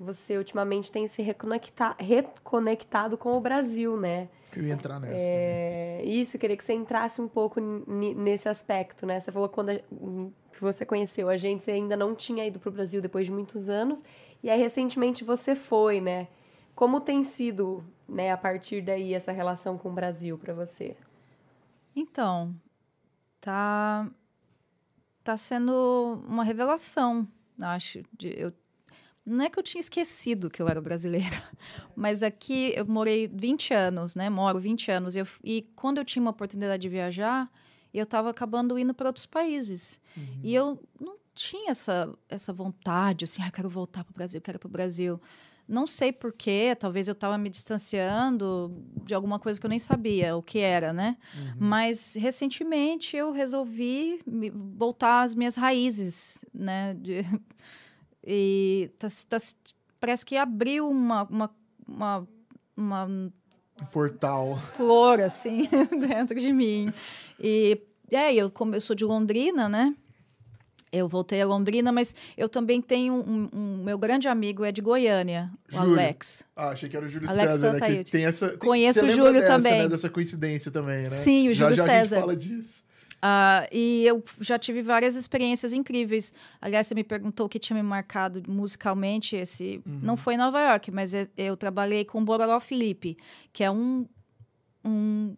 Você 0.00 0.36
ultimamente 0.36 0.90
tem 0.90 1.06
se 1.06 1.22
reconecta- 1.22 1.94
reconectado 2.00 3.16
com 3.16 3.36
o 3.36 3.40
Brasil, 3.40 3.96
né? 3.96 4.28
Eu 4.56 4.64
ia 4.64 4.72
entrar 4.72 4.98
nessa. 4.98 5.14
É, 5.20 6.02
isso, 6.04 6.34
eu 6.36 6.40
queria 6.40 6.56
que 6.56 6.64
você 6.64 6.72
entrasse 6.72 7.20
um 7.20 7.28
pouco 7.28 7.60
nesse 7.60 8.48
aspecto, 8.48 9.06
né? 9.06 9.20
Você 9.20 9.30
falou 9.30 9.48
que 9.48 9.54
quando 9.54 9.70
a- 9.70 9.80
hum, 9.92 10.32
você 10.60 10.84
conheceu 10.84 11.28
a 11.28 11.36
gente, 11.36 11.62
você 11.62 11.70
ainda 11.72 11.96
não 11.96 12.12
tinha 12.16 12.44
ido 12.44 12.58
para 12.58 12.70
o 12.70 12.72
Brasil 12.72 13.00
depois 13.00 13.26
de 13.26 13.30
muitos 13.32 13.68
anos, 13.68 14.02
e 14.42 14.50
aí 14.50 14.58
recentemente 14.58 15.22
você 15.22 15.54
foi, 15.54 16.00
né? 16.00 16.26
Como 16.74 16.98
tem 16.98 17.22
sido, 17.22 17.84
né, 18.10 18.30
a 18.32 18.36
partir 18.36 18.82
daí, 18.82 19.14
essa 19.14 19.32
relação 19.32 19.78
com 19.78 19.90
o 19.90 19.92
Brasil 19.94 20.36
para 20.36 20.52
você? 20.52 20.96
Então, 21.94 22.54
tá 23.40 24.08
tá 25.22 25.36
sendo 25.36 26.22
uma 26.26 26.42
revelação, 26.42 27.28
acho. 27.60 28.02
de- 28.18 28.34
eu, 28.36 28.52
não 29.24 29.44
é 29.44 29.50
que 29.50 29.58
eu 29.58 29.62
tinha 29.62 29.80
esquecido 29.80 30.50
que 30.50 30.60
eu 30.62 30.68
era 30.68 30.80
brasileira, 30.80 31.28
mas 31.94 32.22
aqui 32.22 32.72
eu 32.74 32.86
morei 32.86 33.28
20 33.28 33.72
anos, 33.74 34.14
né? 34.16 34.30
Moro 34.30 34.58
20 34.58 34.90
anos. 34.90 35.14
E, 35.14 35.20
eu, 35.20 35.26
e 35.44 35.62
quando 35.76 35.98
eu 35.98 36.04
tinha 36.04 36.22
uma 36.22 36.30
oportunidade 36.30 36.80
de 36.82 36.88
viajar, 36.88 37.50
eu 37.92 38.04
estava 38.04 38.30
acabando 38.30 38.78
indo 38.78 38.94
para 38.94 39.08
outros 39.08 39.26
países. 39.26 40.00
E 40.42 40.54
eu 40.54 40.82
não 40.98 41.16
tinha 41.34 41.70
essa, 41.70 42.12
essa 42.28 42.52
vontade, 42.52 43.24
assim, 43.24 43.42
ah, 43.42 43.48
eu 43.48 43.52
quero 43.52 43.68
voltar 43.68 44.02
para 44.04 44.10
o 44.12 44.14
Brasil, 44.14 44.40
quero 44.40 44.58
para 44.58 44.66
o 44.68 44.70
Brasil. 44.70 45.20
Não 45.72 45.86
sei 45.86 46.12
porquê, 46.12 46.74
talvez 46.76 47.06
eu 47.06 47.12
estava 47.12 47.38
me 47.38 47.48
distanciando 47.48 48.74
de 49.04 49.14
alguma 49.14 49.38
coisa 49.38 49.60
que 49.60 49.64
eu 49.64 49.70
nem 49.70 49.78
sabia 49.78 50.36
o 50.36 50.42
que 50.42 50.58
era, 50.58 50.92
né? 50.92 51.16
Uhum. 51.32 51.54
Mas 51.60 52.16
recentemente 52.18 53.16
eu 53.16 53.30
resolvi 53.30 54.20
voltar 54.76 55.22
às 55.22 55.36
minhas 55.36 55.54
raízes, 55.54 56.44
né? 56.52 56.94
De- 56.94 57.20
e 58.26 58.90
tá- 58.98 59.06
tá- 59.28 59.38
parece 60.00 60.26
que 60.26 60.36
abriu 60.36 60.88
uma, 60.88 61.22
uma, 61.30 61.50
uma, 61.86 62.28
uma 62.76 63.04
Um 63.06 63.30
portal. 63.92 64.58
flor 64.58 65.20
assim 65.20 65.62
dentro 66.08 66.38
de 66.38 66.52
mim. 66.52 66.92
E 67.38 67.80
é, 68.10 68.34
eu 68.34 68.50
como 68.50 68.74
eu 68.74 68.80
sou 68.80 68.96
de 68.96 69.04
Londrina, 69.04 69.68
né? 69.68 69.94
Eu 70.92 71.06
voltei 71.08 71.40
a 71.40 71.46
Londrina, 71.46 71.92
mas 71.92 72.14
eu 72.36 72.48
também 72.48 72.80
tenho 72.82 73.14
um, 73.14 73.48
um- 73.52 73.76
meu 73.84 73.96
grande 73.96 74.26
amigo 74.26 74.64
é 74.64 74.72
de 74.72 74.80
Goiânia, 74.80 75.48
o 75.68 75.76
Júlio. 75.76 75.92
Alex. 75.92 76.44
Ah, 76.56 76.70
achei 76.70 76.88
que 76.88 76.96
era 76.96 77.06
o 77.06 77.08
Júlio 77.08 77.30
Alex 77.30 77.54
César, 77.54 77.72
né? 77.74 78.02
Que 78.02 78.10
tem 78.10 78.24
essa, 78.24 78.48
tem, 78.48 78.58
Conheço 78.58 79.04
o 79.04 79.08
Júlio 79.08 79.34
dessa, 79.40 79.46
também. 79.46 79.82
Né? 79.82 79.88
Dessa 79.88 80.10
coincidência 80.10 80.70
também, 80.70 81.04
né? 81.04 81.10
Sim, 81.10 81.48
o 81.48 81.54
já, 81.54 81.64
Júlio 81.66 81.76
já 81.76 81.84
a 81.84 81.86
César. 81.86 82.14
gente 82.16 82.20
fala 82.22 82.36
disso. 82.36 82.84
Ah, 83.22 83.68
e 83.70 84.04
eu 84.06 84.24
já 84.40 84.58
tive 84.58 84.80
várias 84.82 85.14
experiências 85.14 85.72
incríveis. 85.74 86.32
Aliás, 86.60 86.86
você 86.86 86.94
me 86.94 87.04
perguntou 87.04 87.46
o 87.46 87.48
que 87.50 87.58
tinha 87.58 87.76
me 87.76 87.82
marcado 87.86 88.42
musicalmente. 88.48 89.36
Esse 89.36 89.80
Uhum. 89.86 90.00
não 90.02 90.16
foi 90.16 90.34
em 90.34 90.38
Nova 90.38 90.58
York, 90.60 90.90
mas 90.90 91.12
é- 91.14 91.28
eu 91.36 91.56
trabalhei 91.56 92.04
com 92.04 92.20
o 92.20 92.24
Bororó 92.24 92.58
Felipe, 92.58 93.16
que 93.52 93.62
é 93.62 93.70
um, 93.70 94.06
um 94.84 95.36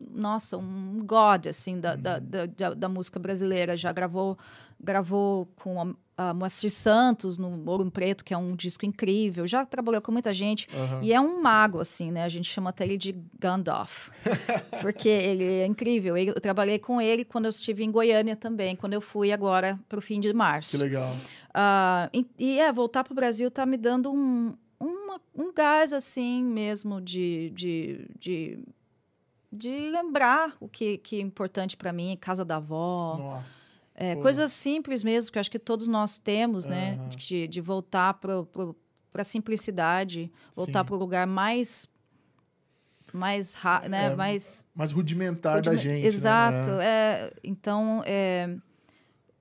nossa, 0.00 0.56
um 0.56 1.00
god 1.04 1.46
assim 1.48 1.78
da, 1.78 1.94
Uhum. 1.94 2.00
da, 2.02 2.18
da- 2.46 2.74
da 2.74 2.88
música 2.88 3.18
brasileira. 3.18 3.76
Já 3.76 3.92
gravou 3.92 4.38
gravou 4.82 5.44
com 5.62 5.94
a, 6.16 6.30
a 6.30 6.32
Moacir 6.32 6.70
Santos 6.70 7.36
no 7.36 7.68
Ouro 7.68 7.90
Preto, 7.90 8.24
que 8.24 8.32
é 8.32 8.36
um 8.38 8.56
disco 8.56 8.86
incrível. 8.86 9.46
Já 9.46 9.66
trabalhou 9.66 10.00
com 10.00 10.10
muita 10.10 10.32
gente. 10.32 10.66
Aham. 10.74 11.00
E 11.02 11.12
é 11.12 11.20
um 11.20 11.42
mago, 11.42 11.80
assim, 11.80 12.10
né? 12.10 12.24
A 12.24 12.30
gente 12.30 12.48
chama 12.48 12.70
até 12.70 12.84
ele 12.84 12.96
de 12.96 13.14
Gandalf. 13.38 14.08
porque 14.80 15.06
ele 15.08 15.44
é 15.44 15.66
incrível. 15.66 16.16
Eu 16.16 16.32
trabalhei 16.40 16.78
com 16.78 16.98
ele 16.98 17.26
quando 17.26 17.44
eu 17.44 17.50
estive 17.50 17.84
em 17.84 17.90
Goiânia 17.90 18.34
também, 18.34 18.74
quando 18.74 18.94
eu 18.94 19.02
fui 19.02 19.30
agora 19.32 19.78
para 19.86 19.98
o 19.98 20.02
fim 20.02 20.18
de 20.18 20.28
Que 20.28 20.34
março. 20.34 20.78
legal. 20.78 21.14
Ah, 21.52 22.08
e, 22.14 22.26
e 22.38 22.58
é, 22.58 22.72
voltar 22.72 23.04
para 23.04 23.12
o 23.12 23.16
Brasil 23.16 23.50
tá 23.50 23.66
me 23.66 23.76
dando 23.76 24.10
um, 24.10 24.54
uma, 24.78 25.20
um 25.36 25.52
gás 25.52 25.92
assim 25.92 26.42
mesmo 26.42 27.02
de, 27.02 27.50
de, 27.50 28.08
de, 28.18 28.58
de 29.52 29.90
lembrar 29.90 30.54
o 30.60 30.68
que, 30.68 30.98
que 30.98 31.16
é 31.16 31.20
importante 31.20 31.76
para 31.76 31.92
mim, 31.92 32.16
casa 32.20 32.44
da 32.44 32.56
avó. 32.56 33.16
Nossa. 33.18 33.80
É, 33.94 34.16
coisas 34.16 34.52
simples 34.52 35.02
mesmo, 35.02 35.30
que 35.32 35.38
eu 35.38 35.40
acho 35.40 35.50
que 35.50 35.58
todos 35.58 35.86
nós 35.88 36.18
temos, 36.18 36.64
né? 36.66 36.94
Aham. 36.98 37.08
De, 37.10 37.48
de 37.48 37.60
voltar 37.60 38.14
para 38.14 38.34
a 39.14 39.24
simplicidade, 39.24 40.32
voltar 40.54 40.84
para 40.84 40.94
o 40.94 40.98
lugar 40.98 41.26
mais. 41.26 41.86
Mais, 43.12 43.54
ra- 43.54 43.88
né? 43.88 44.06
É, 44.06 44.14
mais 44.14 44.66
Mais 44.74 44.92
rudimentar 44.92 45.60
da 45.60 45.74
gente. 45.74 46.06
Exato. 46.06 46.70
Né? 46.70 46.84
é, 46.86 47.34
então, 47.42 48.02
é, 48.06 48.56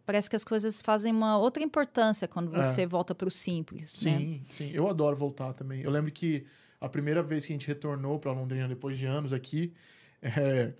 parece 0.05 0.27
que 0.27 0.35
as 0.35 0.43
coisas 0.43 0.81
fazem 0.81 1.13
uma 1.13 1.37
outra 1.37 1.61
importância 1.63 2.27
quando 2.27 2.53
É. 2.59 2.63
você 2.63 2.85
volta 2.87 3.13
para 3.13 3.27
o 3.27 3.31
simples. 3.31 4.03
né? 4.03 4.17
Sim, 4.17 4.41
sim. 4.49 4.71
Eu 4.73 4.89
adoro 4.89 5.15
voltar 5.15 5.53
também. 5.53 5.81
Eu 5.81 5.91
lembro 5.91 6.11
que 6.11 6.45
a 6.81 6.89
primeira 6.89 7.21
vez 7.21 7.45
que 7.45 7.53
a 7.53 7.55
gente 7.55 7.67
retornou 7.67 8.17
para 8.17 8.31
Londrina 8.31 8.67
depois 8.67 8.97
de 8.97 9.05
anos 9.05 9.33
aqui, 9.33 9.71
é, 10.21 10.73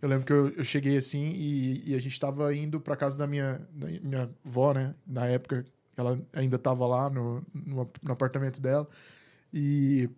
eu 0.00 0.08
lembro 0.08 0.24
que 0.24 0.32
eu, 0.32 0.48
eu 0.50 0.64
cheguei 0.64 0.96
assim 0.96 1.30
e, 1.30 1.90
e 1.90 1.94
a 1.94 1.98
gente 1.98 2.12
estava 2.12 2.54
indo 2.54 2.80
para 2.80 2.96
casa 2.96 3.18
da 3.18 3.26
minha, 3.26 3.60
da 3.72 3.86
minha 3.86 4.30
avó, 4.44 4.72
né? 4.72 4.94
Na 5.06 5.26
época, 5.26 5.64
ela 5.96 6.18
ainda 6.32 6.56
estava 6.56 6.86
lá 6.86 7.10
no, 7.10 7.42
no, 7.54 7.90
no 8.02 8.12
apartamento 8.12 8.60
dela. 8.60 8.88
E 9.52 10.08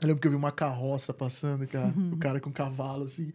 eu 0.00 0.08
lembro 0.08 0.20
que 0.20 0.26
eu 0.26 0.30
vi 0.30 0.36
uma 0.36 0.52
carroça 0.52 1.12
passando, 1.12 1.66
cara. 1.66 1.92
O 2.12 2.16
cara 2.16 2.40
com 2.40 2.50
cavalo, 2.50 3.04
assim. 3.04 3.32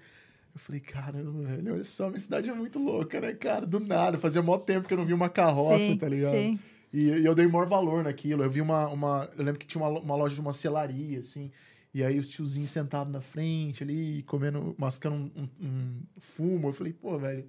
Eu 0.54 0.60
falei, 0.60 0.82
caramba, 0.82 1.44
velho, 1.44 1.74
olha 1.76 1.84
só, 1.84 2.08
minha 2.08 2.20
cidade 2.20 2.50
é 2.50 2.54
muito 2.54 2.80
louca, 2.80 3.22
né, 3.22 3.34
cara? 3.34 3.66
Do 3.66 3.80
nada. 3.80 4.18
Fazia 4.18 4.42
mó 4.42 4.58
tempo 4.58 4.88
que 4.88 4.94
eu 4.94 4.98
não 4.98 5.06
vi 5.06 5.14
uma 5.14 5.30
carroça, 5.30 5.86
sim, 5.86 5.98
tá 5.98 6.10
ligado? 6.10 6.34
Sim. 6.34 6.60
E, 6.92 7.10
e 7.10 7.26
eu 7.26 7.36
dei 7.36 7.46
maior 7.46 7.68
valor 7.68 8.04
naquilo. 8.04 8.44
Eu 8.44 8.50
vi 8.50 8.62
uma, 8.62 8.88
uma. 8.88 9.30
Eu 9.38 9.44
lembro 9.44 9.60
que 9.60 9.68
tinha 9.68 9.84
uma, 9.84 10.00
uma 10.00 10.16
loja 10.16 10.34
de 10.34 10.42
uma 10.42 10.54
selaria, 10.54 11.20
assim. 11.20 11.52
E 11.94 12.04
aí 12.04 12.20
os 12.20 12.28
tiozinhos 12.30 12.70
sentados 12.70 13.12
na 13.12 13.22
frente 13.22 13.84
ali, 13.84 14.22
comendo, 14.24 14.76
mascando 14.78 15.16
um, 15.16 15.32
um- 15.36 15.50
um 15.68 16.02
fumo. 16.20 16.68
Eu 16.70 16.74
falei, 16.74 16.94
pô, 16.94 17.18
velho, 17.18 17.46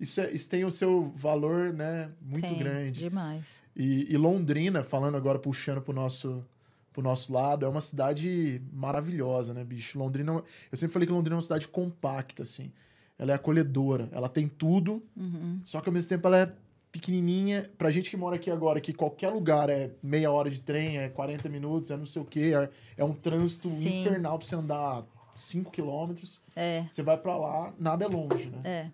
isso, 0.00 0.20
é, 0.20 0.30
isso 0.32 0.48
tem 0.48 0.64
o 0.64 0.70
seu 0.70 1.12
valor, 1.16 1.72
né? 1.72 2.10
Muito 2.30 2.48
Tem, 2.48 2.58
grande. 2.58 3.00
Demais. 3.00 3.62
E, 3.76 4.12
e 4.12 4.16
Londrina, 4.16 4.82
falando 4.82 5.16
agora, 5.16 5.38
puxando 5.38 5.80
pro 5.82 5.92
nosso, 5.92 6.44
pro 6.92 7.02
nosso 7.02 7.32
lado, 7.32 7.66
é 7.66 7.68
uma 7.68 7.80
cidade 7.80 8.62
maravilhosa, 8.72 9.52
né, 9.52 9.64
bicho? 9.64 9.98
Londrina, 9.98 10.32
é 10.32 10.42
eu 10.72 10.78
sempre 10.78 10.92
falei 10.94 11.06
que 11.06 11.12
Londrina 11.12 11.34
é 11.34 11.38
uma 11.38 11.42
cidade 11.42 11.68
compacta, 11.68 12.42
assim. 12.42 12.72
Ela 13.18 13.32
é 13.32 13.34
acolhedora, 13.34 14.08
ela 14.12 14.28
tem 14.28 14.48
tudo, 14.48 15.02
Uhum. 15.16 15.60
só 15.64 15.80
que 15.80 15.88
ao 15.88 15.92
mesmo 15.92 16.08
tempo 16.08 16.26
ela 16.26 16.38
é 16.38 16.52
pequenininha. 16.94 17.68
Pra 17.76 17.90
gente 17.90 18.08
que 18.08 18.16
mora 18.16 18.36
aqui 18.36 18.48
agora, 18.48 18.80
que 18.80 18.92
qualquer 18.92 19.30
lugar 19.30 19.68
é 19.68 19.90
meia 20.00 20.30
hora 20.30 20.48
de 20.48 20.60
trem, 20.60 20.98
é 20.98 21.08
40 21.08 21.48
minutos, 21.48 21.90
é 21.90 21.96
não 21.96 22.06
sei 22.06 22.22
o 22.22 22.24
quê, 22.24 22.52
é, 22.54 22.70
é 22.96 23.04
um 23.04 23.12
trânsito 23.12 23.66
Sim. 23.66 24.00
infernal 24.00 24.38
pra 24.38 24.46
você 24.46 24.54
andar 24.54 25.04
5 25.34 25.72
quilômetros. 25.72 26.40
É, 26.54 26.84
Você 26.92 27.02
vai 27.02 27.16
pra 27.18 27.36
lá, 27.36 27.74
nada 27.80 28.04
é 28.04 28.08
longe, 28.08 28.48
né? 28.48 28.60
é. 28.64 28.90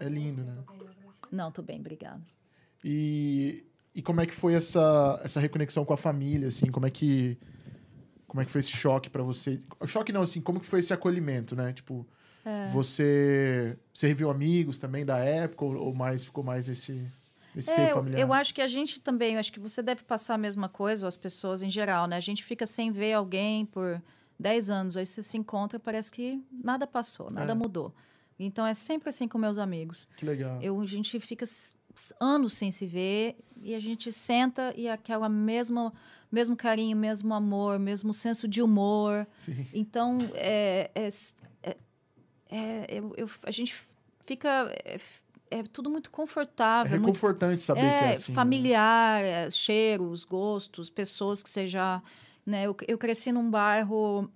É 0.00 0.08
lindo, 0.08 0.42
né? 0.42 0.56
Não, 1.30 1.50
tô 1.50 1.60
bem, 1.60 1.80
obrigada. 1.80 2.22
E, 2.84 3.66
e 3.94 4.00
como 4.00 4.20
é 4.20 4.26
que 4.26 4.32
foi 4.32 4.54
essa, 4.54 5.20
essa 5.22 5.38
reconexão 5.40 5.84
com 5.84 5.92
a 5.92 5.96
família, 5.96 6.48
assim? 6.48 6.70
Como 6.70 6.86
é 6.86 6.90
que 6.90 7.36
como 8.26 8.40
é 8.40 8.46
que 8.46 8.50
foi 8.50 8.60
esse 8.60 8.70
choque 8.72 9.10
pra 9.10 9.22
você? 9.22 9.60
O 9.78 9.86
choque 9.86 10.10
não, 10.12 10.22
assim, 10.22 10.40
como 10.40 10.58
que 10.60 10.64
foi 10.64 10.78
esse 10.78 10.94
acolhimento, 10.94 11.54
né? 11.54 11.72
Tipo, 11.74 12.06
você 12.72 13.76
você 13.92 14.08
reviu 14.08 14.30
amigos 14.30 14.78
também 14.78 15.04
da 15.04 15.18
época 15.18 15.64
ou, 15.64 15.76
ou 15.76 15.94
mais 15.94 16.24
ficou 16.24 16.42
mais 16.42 16.68
esse 16.68 17.06
esse 17.54 17.70
É, 17.70 17.74
ser 17.74 17.88
eu, 17.90 17.94
familiar? 17.94 18.20
eu 18.20 18.32
acho 18.32 18.54
que 18.54 18.62
a 18.62 18.66
gente 18.66 18.98
também, 19.00 19.34
eu 19.34 19.40
acho 19.40 19.52
que 19.52 19.60
você 19.60 19.82
deve 19.82 20.02
passar 20.04 20.34
a 20.34 20.38
mesma 20.38 20.68
coisa, 20.70 21.04
ou 21.04 21.08
as 21.08 21.18
pessoas 21.18 21.62
em 21.62 21.68
geral, 21.70 22.06
né? 22.06 22.16
A 22.16 22.20
gente 22.20 22.42
fica 22.44 22.66
sem 22.66 22.90
ver 22.90 23.12
alguém 23.12 23.66
por 23.66 24.02
10 24.38 24.70
anos, 24.70 24.96
aí 24.96 25.04
você 25.04 25.22
se 25.22 25.36
encontra 25.36 25.78
parece 25.78 26.10
que 26.10 26.42
nada 26.50 26.86
passou, 26.86 27.30
nada 27.30 27.52
É. 27.52 27.54
mudou. 27.54 27.94
Então 28.38 28.66
é 28.66 28.72
sempre 28.74 29.10
assim 29.10 29.28
com 29.28 29.36
meus 29.38 29.58
amigos. 29.58 30.08
Que 30.16 30.24
legal. 30.24 30.60
Eu, 30.62 30.80
a 30.80 30.86
gente 30.86 31.20
fica 31.20 31.44
anos 32.18 32.54
sem 32.54 32.70
se 32.70 32.86
ver 32.86 33.36
e 33.62 33.74
a 33.74 33.80
gente 33.80 34.10
senta 34.10 34.72
e 34.74 34.88
aquela 34.88 35.28
mesma 35.28 35.92
mesmo 36.30 36.56
carinho, 36.56 36.96
mesmo 36.96 37.34
amor, 37.34 37.78
mesmo 37.78 38.10
senso 38.14 38.48
de 38.48 38.62
humor. 38.62 39.26
Sim. 39.34 39.66
Então 39.74 40.18
é, 40.32 40.90
é, 40.94 41.08
é- 41.62 41.76
é- 42.52 42.86
eu- 42.98 43.14
eu- 43.16 43.30
a 43.44 43.50
gente 43.50 43.74
fica 44.24 44.72
é, 44.84 44.98
é 45.50 45.62
tudo 45.64 45.90
muito 45.90 46.08
É 46.08 46.12
confortável, 46.12 46.90
muito 46.92 47.06
reconfortante 47.06 47.62
saber 47.62 47.80
que 47.80 47.86
é 47.86 47.90
é, 48.08 48.10
assim. 48.12 48.32
né? 48.32 48.36
familiar, 48.36 49.22
é, 49.22 49.50
cheiros, 49.50 50.24
gostos, 50.24 50.88
pessoas 50.90 51.42
que 51.42 51.50
você 51.50 51.66
já. 51.66 52.02
Né, 52.44 52.66
eu, 52.66 52.76
eu 52.88 52.98
cresci 52.98 53.30
num 53.32 53.50
bairro. 53.50 54.30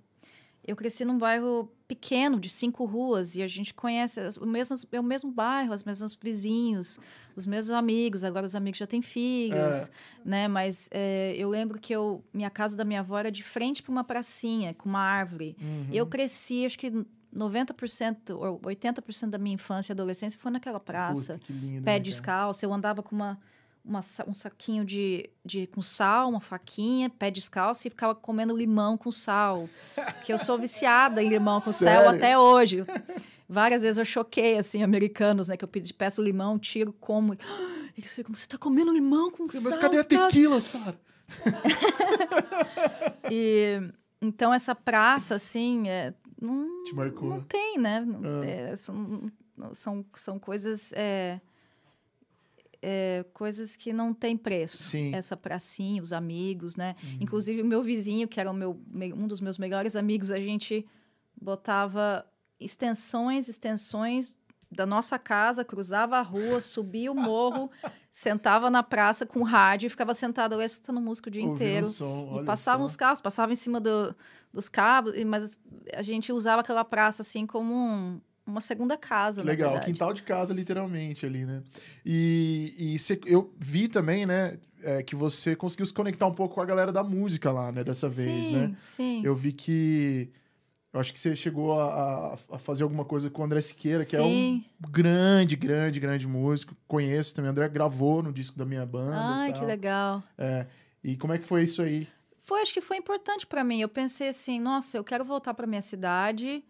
Eu 0.66 0.74
cresci 0.74 1.04
num 1.04 1.16
bairro 1.16 1.70
pequeno, 1.86 2.40
de 2.40 2.48
cinco 2.48 2.84
ruas, 2.84 3.36
e 3.36 3.42
a 3.42 3.46
gente 3.46 3.72
conhece 3.72 4.18
as- 4.18 4.36
o 4.36 4.44
mesmo, 4.44 4.76
é 4.90 4.98
o 4.98 5.02
mesmo 5.02 5.30
bairro, 5.30 5.72
os 5.72 5.84
mesmos 5.84 6.12
vizinhos, 6.20 6.98
os 7.36 7.46
mesmos 7.46 7.70
amigos. 7.70 8.24
Agora 8.24 8.44
os 8.46 8.54
amigos 8.56 8.76
já 8.78 8.86
têm 8.86 9.00
filhos, 9.00 9.88
né? 10.24 10.48
Mas 10.48 10.88
é, 10.92 11.34
eu 11.38 11.48
lembro 11.48 11.78
que 11.78 11.92
eu, 11.94 12.24
minha 12.34 12.50
casa 12.50 12.76
da 12.76 12.84
minha 12.84 12.98
avó 13.00 13.16
era 13.16 13.30
de 13.30 13.44
frente 13.44 13.80
para 13.80 13.92
uma 13.92 14.02
pracinha, 14.02 14.74
com 14.74 14.88
uma 14.88 14.98
árvore. 15.00 15.56
Uhum. 15.60 15.86
E 15.92 15.96
eu 15.96 16.06
cresci, 16.06 16.66
acho 16.66 16.76
que 16.80 16.92
90% 17.36 18.30
ou 18.30 18.58
80% 18.60 19.30
da 19.30 19.38
minha 19.38 19.54
infância 19.54 19.92
e 19.92 19.94
adolescência 19.94 20.40
foi 20.40 20.50
naquela 20.50 20.80
praça 20.80 21.34
Puta, 21.34 21.44
que 21.46 21.52
lindo, 21.52 21.82
pé 21.82 21.92
né, 21.92 21.98
descalço. 21.98 22.64
Eu 22.64 22.72
andava 22.72 23.02
com 23.02 23.14
uma, 23.14 23.38
uma 23.84 24.00
um 24.26 24.34
saquinho 24.34 24.84
de, 24.84 25.28
de 25.44 25.66
com 25.66 25.82
sal, 25.82 26.30
uma 26.30 26.40
faquinha, 26.40 27.10
pé 27.10 27.30
descalço 27.30 27.86
e 27.86 27.90
ficava 27.90 28.14
comendo 28.14 28.56
limão 28.56 28.96
com 28.96 29.12
sal. 29.12 29.68
Que 30.24 30.32
eu 30.32 30.38
sou 30.38 30.58
viciada 30.58 31.22
em 31.22 31.28
limão 31.28 31.60
com 31.60 31.72
sal 31.72 32.08
até 32.08 32.38
hoje. 32.38 32.84
Várias 33.48 33.82
vezes 33.82 33.98
eu 33.98 34.04
choquei, 34.04 34.58
assim, 34.58 34.82
americanos, 34.82 35.48
né? 35.48 35.56
Que 35.56 35.62
eu 35.62 35.68
pedi, 35.68 35.94
peço 35.94 36.20
limão, 36.20 36.58
tiro, 36.58 36.92
como. 36.92 37.36
Eles 37.96 38.14
ficam, 38.14 38.34
você 38.34 38.46
tá 38.46 38.58
comendo 38.58 38.92
limão 38.92 39.30
com 39.30 39.46
sal? 39.46 39.62
Mas 39.62 39.78
cadê 39.78 39.98
a 39.98 40.04
tá?" 40.04 40.26
tequila, 40.28 40.60
Sara? 40.60 40.98
E, 43.28 43.80
então, 44.22 44.54
essa 44.54 44.72
praça, 44.72 45.34
assim, 45.34 45.88
é, 45.88 46.14
não, 46.40 46.84
Te 46.84 46.94
marcou. 46.94 47.28
não 47.28 47.40
tem, 47.42 47.78
né? 47.78 48.00
Não- 48.00 48.40
Ah. 48.42 48.46
é, 48.46 48.76
são, 48.76 49.26
são, 49.72 50.04
são 50.14 50.38
coisas... 50.38 50.92
é, 50.94 51.40
é, 52.82 53.24
coisas 53.32 53.74
que 53.74 53.92
não 53.92 54.12
têm 54.14 54.36
preço. 54.36 54.76
Sim. 54.82 55.14
Essa 55.14 55.36
pracinha, 55.36 56.00
os 56.02 56.12
amigos, 56.12 56.76
né? 56.76 56.94
Uhum. 57.02 57.18
Inclusive, 57.20 57.62
o 57.62 57.66
meu 57.66 57.82
vizinho, 57.82 58.28
que 58.28 58.38
era 58.38 58.50
o 58.50 58.54
meu, 58.54 58.80
me- 58.86 59.12
um 59.12 59.26
dos 59.26 59.40
meus 59.40 59.58
melhores 59.58 59.96
amigos, 59.96 60.30
a 60.30 60.38
gente 60.38 60.86
botava 61.40 62.24
extensões, 62.60 63.48
extensões 63.48 64.36
da 64.70 64.84
nossa 64.86 65.18
casa, 65.18 65.64
cruzava 65.64 66.16
a 66.18 66.22
rua, 66.22 66.60
subia 66.60 67.10
o 67.10 67.14
morro, 67.14 67.70
sentava 68.20 68.70
na 68.70 68.82
praça 68.82 69.26
com 69.26 69.42
rádio 69.42 69.88
e 69.88 69.90
ficava 69.90 70.14
sentado 70.14 70.56
lá 70.56 70.64
escutando 70.64 71.02
música 71.02 71.28
o 71.28 71.30
dia 71.30 71.42
Ouvindo 71.42 71.54
inteiro. 71.56 71.86
som, 71.86 72.40
E 72.40 72.46
passavam 72.46 72.86
os 72.86 72.96
carros, 72.96 73.20
passavam 73.20 73.52
em 73.52 73.56
cima 73.56 73.78
do- 73.78 74.16
dos 74.50 74.70
cabos, 74.70 75.14
e- 75.14 75.22
mas 75.22 75.58
a 75.92 76.00
gente 76.00 76.32
usava 76.32 76.62
aquela 76.62 76.82
praça 76.82 77.20
assim 77.20 77.46
como 77.46 77.74
um- 77.74 78.18
uma 78.46 78.62
segunda 78.62 78.96
casa, 78.96 79.42
legal, 79.42 79.78
quintal 79.82 80.14
de 80.14 80.22
casa, 80.22 80.54
literalmente, 80.54 81.26
ali, 81.26 81.44
né? 81.44 81.62
E, 82.06 82.94
e 82.94 82.98
cê- 82.98 83.20
eu 83.26 83.52
vi 83.58 83.86
também, 83.86 84.24
né, 84.24 84.56
é, 84.82 85.02
que 85.02 85.14
você 85.14 85.54
conseguiu 85.54 85.84
se 85.84 85.92
conectar 85.92 86.26
um 86.26 86.32
pouco 86.32 86.54
com 86.54 86.62
a 86.62 86.64
galera 86.64 86.90
da 86.90 87.04
música 87.04 87.52
lá, 87.52 87.70
né, 87.70 87.84
dessa 87.84 88.08
vez, 88.08 88.46
sim, 88.46 88.52
né? 88.54 88.76
Sim, 88.80 89.20
Eu 89.26 89.34
vi 89.34 89.52
que. 89.52 90.30
Eu 90.96 91.00
acho 91.00 91.12
que 91.12 91.18
você 91.18 91.36
chegou 91.36 91.78
a, 91.78 92.32
a- 92.32 92.34
a 92.52 92.58
fazer 92.58 92.82
alguma 92.82 93.04
coisa 93.04 93.28
com 93.28 93.42
o 93.42 93.44
André 93.44 93.60
Siqueira, 93.60 94.02
que 94.02 94.16
é 94.16 94.18
Sim. 94.18 94.64
um 94.82 94.90
grande, 94.90 95.54
grande, 95.54 96.00
grande 96.00 96.26
músico. 96.26 96.74
Conheço 96.88 97.34
também. 97.34 97.50
O 97.50 97.52
André 97.52 97.68
gravou 97.68 98.22
no 98.22 98.32
disco 98.32 98.56
da 98.58 98.64
minha 98.64 98.86
banda. 98.86 99.12
Ai, 99.14 99.52
que 99.52 99.62
legal. 99.64 100.22
É. 100.38 100.66
E 101.04 101.14
como 101.14 101.34
é 101.34 101.38
que 101.38 101.44
foi 101.44 101.62
isso 101.64 101.82
aí? 101.82 102.08
Foi, 102.38 102.62
acho 102.62 102.72
que 102.72 102.80
foi 102.80 102.96
importante 102.96 103.46
para 103.46 103.62
mim. 103.62 103.78
Eu 103.80 103.90
pensei 103.90 104.28
assim, 104.28 104.58
nossa, 104.58 104.96
eu 104.96 105.04
quero 105.04 105.22
voltar 105.22 105.52
para 105.52 105.66
minha 105.66 105.82
cidade 105.82 106.64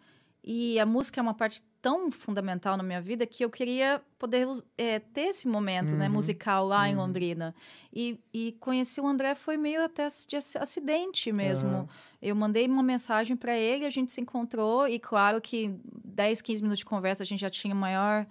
e 0.46 0.78
a 0.78 0.86
música 0.86 1.20
é 1.20 1.22
uma 1.22 1.34
parte 1.34 1.60
tão 1.82 2.10
fundamental 2.10 2.76
na 2.76 2.82
minha 2.82 3.00
vida 3.00 3.26
que 3.26 3.44
eu 3.44 3.50
queria 3.50 4.00
poder 4.18 4.46
é, 4.78 4.98
ter 5.00 5.22
esse 5.28 5.46
momento, 5.48 5.96
né, 5.96 6.06
Uhum. 6.06 6.12
musical 6.14 6.66
lá 6.66 6.88
em 6.88 6.94
Uhum. 6.94 7.00
Londrina. 7.02 7.54
E, 7.92 8.18
e 8.32 8.52
conheci 8.60 9.00
o 9.00 9.06
André 9.06 9.34
foi 9.34 9.56
meio 9.56 9.84
até 9.84 10.06
de 10.28 10.36
ac- 10.36 10.56
acidente 10.58 11.30
mesmo. 11.32 11.68
Aham. 11.68 11.88
Eu 12.22 12.34
mandei 12.36 12.66
uma 12.66 12.82
mensagem 12.82 13.36
para 13.36 13.56
ele, 13.56 13.84
a 13.84 13.90
gente 13.90 14.12
se 14.12 14.20
encontrou 14.20 14.86
e 14.88 14.98
claro 14.98 15.40
que 15.40 15.78
10, 16.04 16.40
15 16.42 16.62
minutos 16.62 16.78
de 16.80 16.84
conversa 16.86 17.22
a 17.22 17.26
gente 17.26 17.40
já 17.40 17.50
tinha 17.50 17.74
maior 17.74 18.26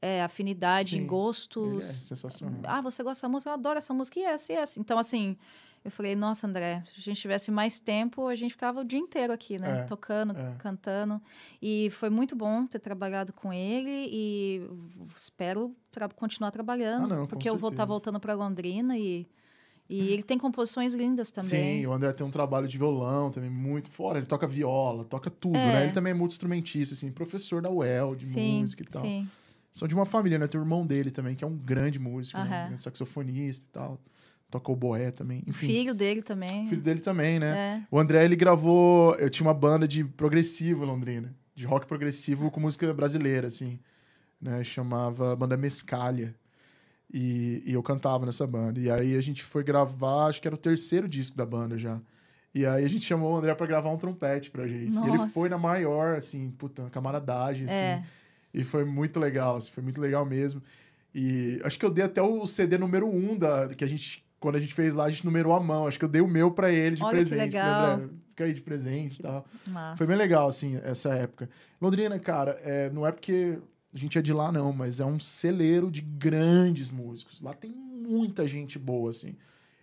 é, 0.00 0.22
afinidade 0.22 0.90
Sim, 0.90 0.96
em 0.96 0.98
Ele 1.00 1.06
é 1.06 1.08
gostos. 1.08 1.84
sensacional. 1.86 2.60
Ah, 2.64 2.80
você 2.80 3.02
gosta 3.02 3.18
dessa 3.20 3.28
música? 3.28 3.50
Eu 3.50 3.54
adoro 3.54 3.78
essa 3.78 3.92
música. 3.92 4.18
Yes, 4.20 4.48
yes. 4.48 4.76
Então, 4.76 4.98
assim, 4.98 5.36
eu 5.84 5.90
falei, 5.90 6.14
nossa, 6.16 6.46
André, 6.46 6.82
se 6.86 6.94
a 6.98 7.00
gente 7.00 7.20
tivesse 7.20 7.50
mais 7.50 7.80
tempo, 7.80 8.26
a 8.26 8.34
gente 8.34 8.50
ficava 8.52 8.80
o 8.80 8.84
dia 8.84 8.98
inteiro 8.98 9.32
aqui, 9.32 9.58
né? 9.58 9.80
É, 9.80 9.82
Tocando, 9.84 10.36
é. 10.36 10.54
cantando. 10.58 11.20
E 11.62 11.88
foi 11.90 12.10
muito 12.10 12.34
bom 12.36 12.66
ter 12.66 12.78
trabalhado 12.78 13.32
com 13.32 13.52
ele 13.52 14.08
e 14.12 14.62
espero 15.16 15.74
tra- 15.90 16.08
continuar 16.08 16.50
trabalhando. 16.50 17.04
Ah, 17.12 17.16
não, 17.18 17.26
porque 17.26 17.48
eu 17.48 17.56
vou 17.56 17.68
estar 17.70 17.82
certeza. 17.82 17.86
voltando 17.86 18.20
para 18.20 18.34
Londrina 18.34 18.96
e, 18.98 19.26
E 19.88 20.12
ele 20.12 20.22
tem 20.22 20.36
composições 20.36 20.92
lindas 20.92 21.30
também. 21.30 21.80
Sim, 21.80 21.86
o 21.86 21.92
André 21.94 22.12
tem 22.12 22.26
um 22.26 22.30
trabalho 22.30 22.68
de 22.68 22.76
violão 22.76 23.30
também 23.30 23.48
muito 23.48 23.90
fora. 23.90 24.18
Ele 24.18 24.26
toca 24.26 24.46
viola, 24.46 25.02
toca 25.04 25.30
tudo, 25.30 25.56
É. 25.56 25.72
né? 25.72 25.84
Ele 25.84 25.92
também 25.92 26.10
é 26.10 26.14
multi-instrumentista, 26.14 26.92
assim, 26.94 27.10
professor 27.10 27.62
da 27.62 27.70
UEL, 27.70 28.14
de 28.14 28.26
sim, 28.26 28.60
música 28.60 28.82
e 28.82 28.86
tal. 28.86 29.00
sim. 29.02 29.26
São 29.72 29.86
de 29.88 29.94
uma 29.94 30.04
família, 30.04 30.38
né? 30.38 30.46
Tem 30.46 30.60
o 30.60 30.64
irmão 30.64 30.84
dele 30.84 31.10
também, 31.10 31.34
que 31.36 31.42
é 31.44 31.46
um 31.46 31.56
grande 31.56 31.98
músico, 32.00 32.38
né? 32.40 32.74
Saxofonista 32.76 33.64
e 33.64 33.68
tal. 33.68 33.98
Toca 34.50 34.72
o 34.72 34.76
boé 34.76 35.10
também. 35.10 35.42
Enfim, 35.46 35.66
filho 35.66 35.94
dele 35.94 36.22
também. 36.22 36.66
filho 36.66 36.80
dele 36.80 37.00
também, 37.00 37.38
né? 37.38 37.58
É. 37.58 37.86
O 37.90 37.98
André, 37.98 38.24
ele 38.24 38.36
gravou... 38.36 39.14
Eu 39.16 39.28
tinha 39.28 39.46
uma 39.46 39.54
banda 39.54 39.86
de 39.86 40.04
progressivo 40.04 40.84
em 40.84 40.86
Londrina. 40.86 41.34
De 41.54 41.66
rock 41.66 41.86
progressivo 41.86 42.50
com 42.50 42.60
música 42.60 42.92
brasileira, 42.94 43.48
assim. 43.48 43.78
Né? 44.40 44.64
Chamava 44.64 45.36
Banda 45.36 45.56
Mescalha. 45.56 46.34
E, 47.12 47.62
e 47.66 47.72
eu 47.72 47.82
cantava 47.82 48.24
nessa 48.26 48.46
banda. 48.46 48.80
E 48.80 48.90
aí 48.90 49.16
a 49.16 49.20
gente 49.20 49.42
foi 49.42 49.62
gravar, 49.62 50.26
acho 50.26 50.40
que 50.40 50.48
era 50.48 50.54
o 50.54 50.58
terceiro 50.58 51.08
disco 51.08 51.36
da 51.36 51.44
banda 51.44 51.76
já. 51.76 52.00
E 52.54 52.66
aí 52.66 52.84
a 52.84 52.88
gente 52.88 53.04
chamou 53.04 53.34
o 53.34 53.36
André 53.36 53.54
pra 53.54 53.66
gravar 53.66 53.90
um 53.90 53.96
trompete 53.96 54.50
pra 54.50 54.66
gente. 54.66 54.94
E 54.94 55.08
ele 55.08 55.18
Nossa. 55.18 55.32
foi 55.32 55.48
na 55.48 55.58
maior, 55.58 56.16
assim, 56.16 56.50
puta, 56.50 56.88
camaradagem, 56.90 57.66
assim. 57.66 57.74
É. 57.74 58.02
E 58.52 58.64
foi 58.64 58.84
muito 58.84 59.20
legal, 59.20 59.56
assim, 59.56 59.70
foi 59.70 59.82
muito 59.82 60.00
legal 60.00 60.24
mesmo. 60.24 60.62
E 61.14 61.60
acho 61.64 61.78
que 61.78 61.84
eu 61.84 61.90
dei 61.90 62.04
até 62.04 62.22
o 62.22 62.46
CD 62.46 62.78
número 62.78 63.06
um 63.06 63.36
da, 63.36 63.68
que 63.68 63.84
a 63.84 63.86
gente, 63.86 64.24
quando 64.40 64.56
a 64.56 64.60
gente 64.60 64.74
fez 64.74 64.94
lá, 64.94 65.04
a 65.04 65.10
gente 65.10 65.24
numerou 65.24 65.52
a 65.52 65.60
mão. 65.60 65.86
Acho 65.86 65.98
que 65.98 66.04
eu 66.04 66.08
dei 66.08 66.20
o 66.20 66.28
meu 66.28 66.50
pra 66.50 66.70
ele 66.70 66.96
de 66.96 67.02
Olha 67.02 67.10
que 67.10 67.16
presente. 67.16 67.38
legal. 67.38 67.80
Falei, 67.80 67.94
André, 67.94 68.08
fica 68.28 68.44
aí 68.44 68.54
de 68.54 68.60
presente 68.60 69.18
e 69.18 69.22
tal. 69.22 69.46
Massa. 69.66 69.96
Foi 69.96 70.06
bem 70.06 70.16
legal, 70.16 70.48
assim, 70.48 70.80
essa 70.84 71.14
época. 71.14 71.48
Londrina, 71.80 72.18
cara, 72.18 72.52
é, 72.62 72.88
não 72.90 73.06
é 73.06 73.12
porque 73.12 73.58
a 73.92 73.96
gente 73.96 74.18
é 74.18 74.22
de 74.22 74.32
lá, 74.32 74.52
não, 74.52 74.72
mas 74.72 75.00
é 75.00 75.04
um 75.04 75.18
celeiro 75.18 75.90
de 75.90 76.00
grandes 76.00 76.90
músicos. 76.90 77.40
Lá 77.40 77.52
tem 77.52 77.70
muita 77.70 78.46
gente 78.46 78.78
boa, 78.78 79.10
assim. 79.10 79.34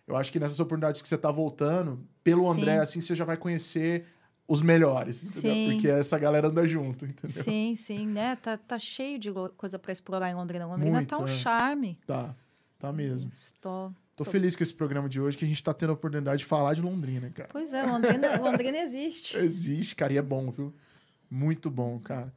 Eu 0.07 0.15
acho 0.15 0.31
que 0.31 0.39
nessas 0.39 0.59
oportunidades 0.59 1.01
que 1.01 1.07
você 1.07 1.17
tá 1.17 1.31
voltando, 1.31 1.99
pelo 2.23 2.41
Sim. 2.43 2.61
André, 2.61 2.77
assim, 2.77 3.01
você 3.01 3.15
já 3.15 3.25
vai 3.25 3.37
conhecer 3.37 4.05
os 4.47 4.61
melhores, 4.61 5.23
entendeu? 5.23 5.55
Sim. 5.55 5.71
Porque 5.71 5.87
essa 5.87 6.19
galera 6.19 6.47
anda 6.47 6.65
junto, 6.67 7.05
entendeu? 7.05 7.43
Sim, 7.43 7.73
sim, 7.75 8.05
né? 8.05 8.35
Tá, 8.35 8.57
tá 8.57 8.77
cheio 8.77 9.17
de 9.17 9.31
coisa 9.57 9.79
pra 9.79 9.91
explorar 9.91 10.29
em 10.29 10.35
Londrina. 10.35 10.67
Londrina 10.67 10.97
Muito, 10.97 11.09
tá 11.09 11.19
um 11.19 11.25
é. 11.25 11.27
charme. 11.27 11.97
Tá, 12.05 12.35
tá 12.77 12.93
mesmo. 12.93 13.31
Estou... 13.33 13.91
Tô 14.15 14.23
feliz 14.23 14.55
com 14.55 14.63
esse 14.63 14.73
programa 14.73 15.09
de 15.09 15.19
hoje, 15.19 15.35
que 15.35 15.43
a 15.43 15.47
gente 15.47 15.61
tá 15.61 15.73
tendo 15.73 15.89
a 15.89 15.93
oportunidade 15.93 16.39
de 16.39 16.45
falar 16.45 16.73
de 16.73 16.81
Londrina, 16.81 17.29
cara. 17.31 17.49
Pois 17.51 17.73
é, 17.73 17.83
Londrina, 17.83 18.37
Londrina 18.39 18.77
existe. 18.77 19.37
Existe, 19.37 19.93
cara, 19.95 20.13
e 20.13 20.17
é 20.17 20.21
bom, 20.21 20.49
viu? 20.51 20.73
Muito 21.29 21.69
bom, 21.69 21.99
cara. 21.99 22.33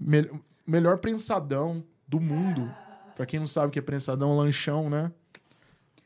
Me- 0.00 0.30
melhor 0.66 0.98
prensadão 0.98 1.82
do 2.06 2.20
mundo. 2.20 2.72
Pra 3.16 3.26
quem 3.26 3.40
não 3.40 3.46
sabe 3.46 3.66
o 3.68 3.70
que 3.70 3.78
é 3.78 3.82
prensadão, 3.82 4.36
lanchão, 4.36 4.88
né? 4.88 5.10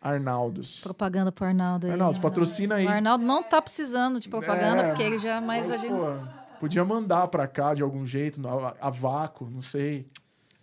Arnaldos. 0.00 0.80
Propaganda 0.80 1.30
pro 1.32 1.44
Arnaldo 1.44 1.86
aí. 1.86 1.92
Arnaldos, 1.92 2.18
patrocina 2.18 2.76
aí. 2.76 2.86
O 2.86 2.88
Arnaldo 2.88 3.24
não 3.24 3.42
tá 3.42 3.60
precisando 3.60 4.18
de 4.20 4.28
propaganda, 4.28 4.82
É, 4.82 4.88
porque 4.88 5.02
ele 5.02 5.18
já... 5.18 5.40
Mas, 5.40 5.66
Mas, 5.66 5.74
a 5.74 5.78
gente... 5.78 5.90
pô, 5.92 6.58
podia 6.60 6.84
mandar 6.84 7.28
pra 7.28 7.46
cá 7.46 7.74
de 7.74 7.82
algum 7.82 8.06
jeito, 8.06 8.40
a, 8.48 8.74
a 8.80 8.90
vácuo, 8.90 9.50
não 9.50 9.60
sei. 9.60 10.06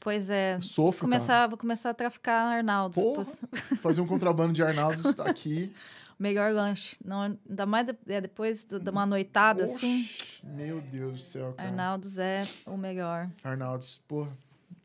Pois 0.03 0.29
é. 0.29 0.59
Sofro, 0.61 1.01
Começar, 1.05 1.47
vou 1.47 1.57
começar 1.57 1.91
a 1.91 1.93
traficar 1.93 2.57
Arnaldos. 2.57 3.01
Porra. 3.01 3.23
cara. 3.23 3.75
Fazer 3.81 4.01
um 4.01 4.05
contrabando 4.05 4.51
de 4.51 4.61
Arnaldos 4.61 5.05
aqui. 5.19 5.71
Melhor 6.19 6.51
lanche. 6.53 6.97
Não, 7.03 7.21
ainda 7.21 7.65
mais 7.65 7.87
de- 7.87 7.97
é, 8.07 8.19
depois 8.21 8.65
do- 8.65 8.79
de 8.81 8.89
uma 8.89 9.05
noitada, 9.05 9.63
assim. 9.63 10.01
Oxi, 10.01 10.45
Meu 10.45 10.81
Deus 10.81 11.13
do 11.13 11.19
céu, 11.19 11.53
cara. 11.53 11.69
Arnaldos 11.69 12.17
é 12.17 12.45
o 12.65 12.75
melhor. 12.77 13.29
Arnaldos, 13.43 14.01
pô, 14.07 14.27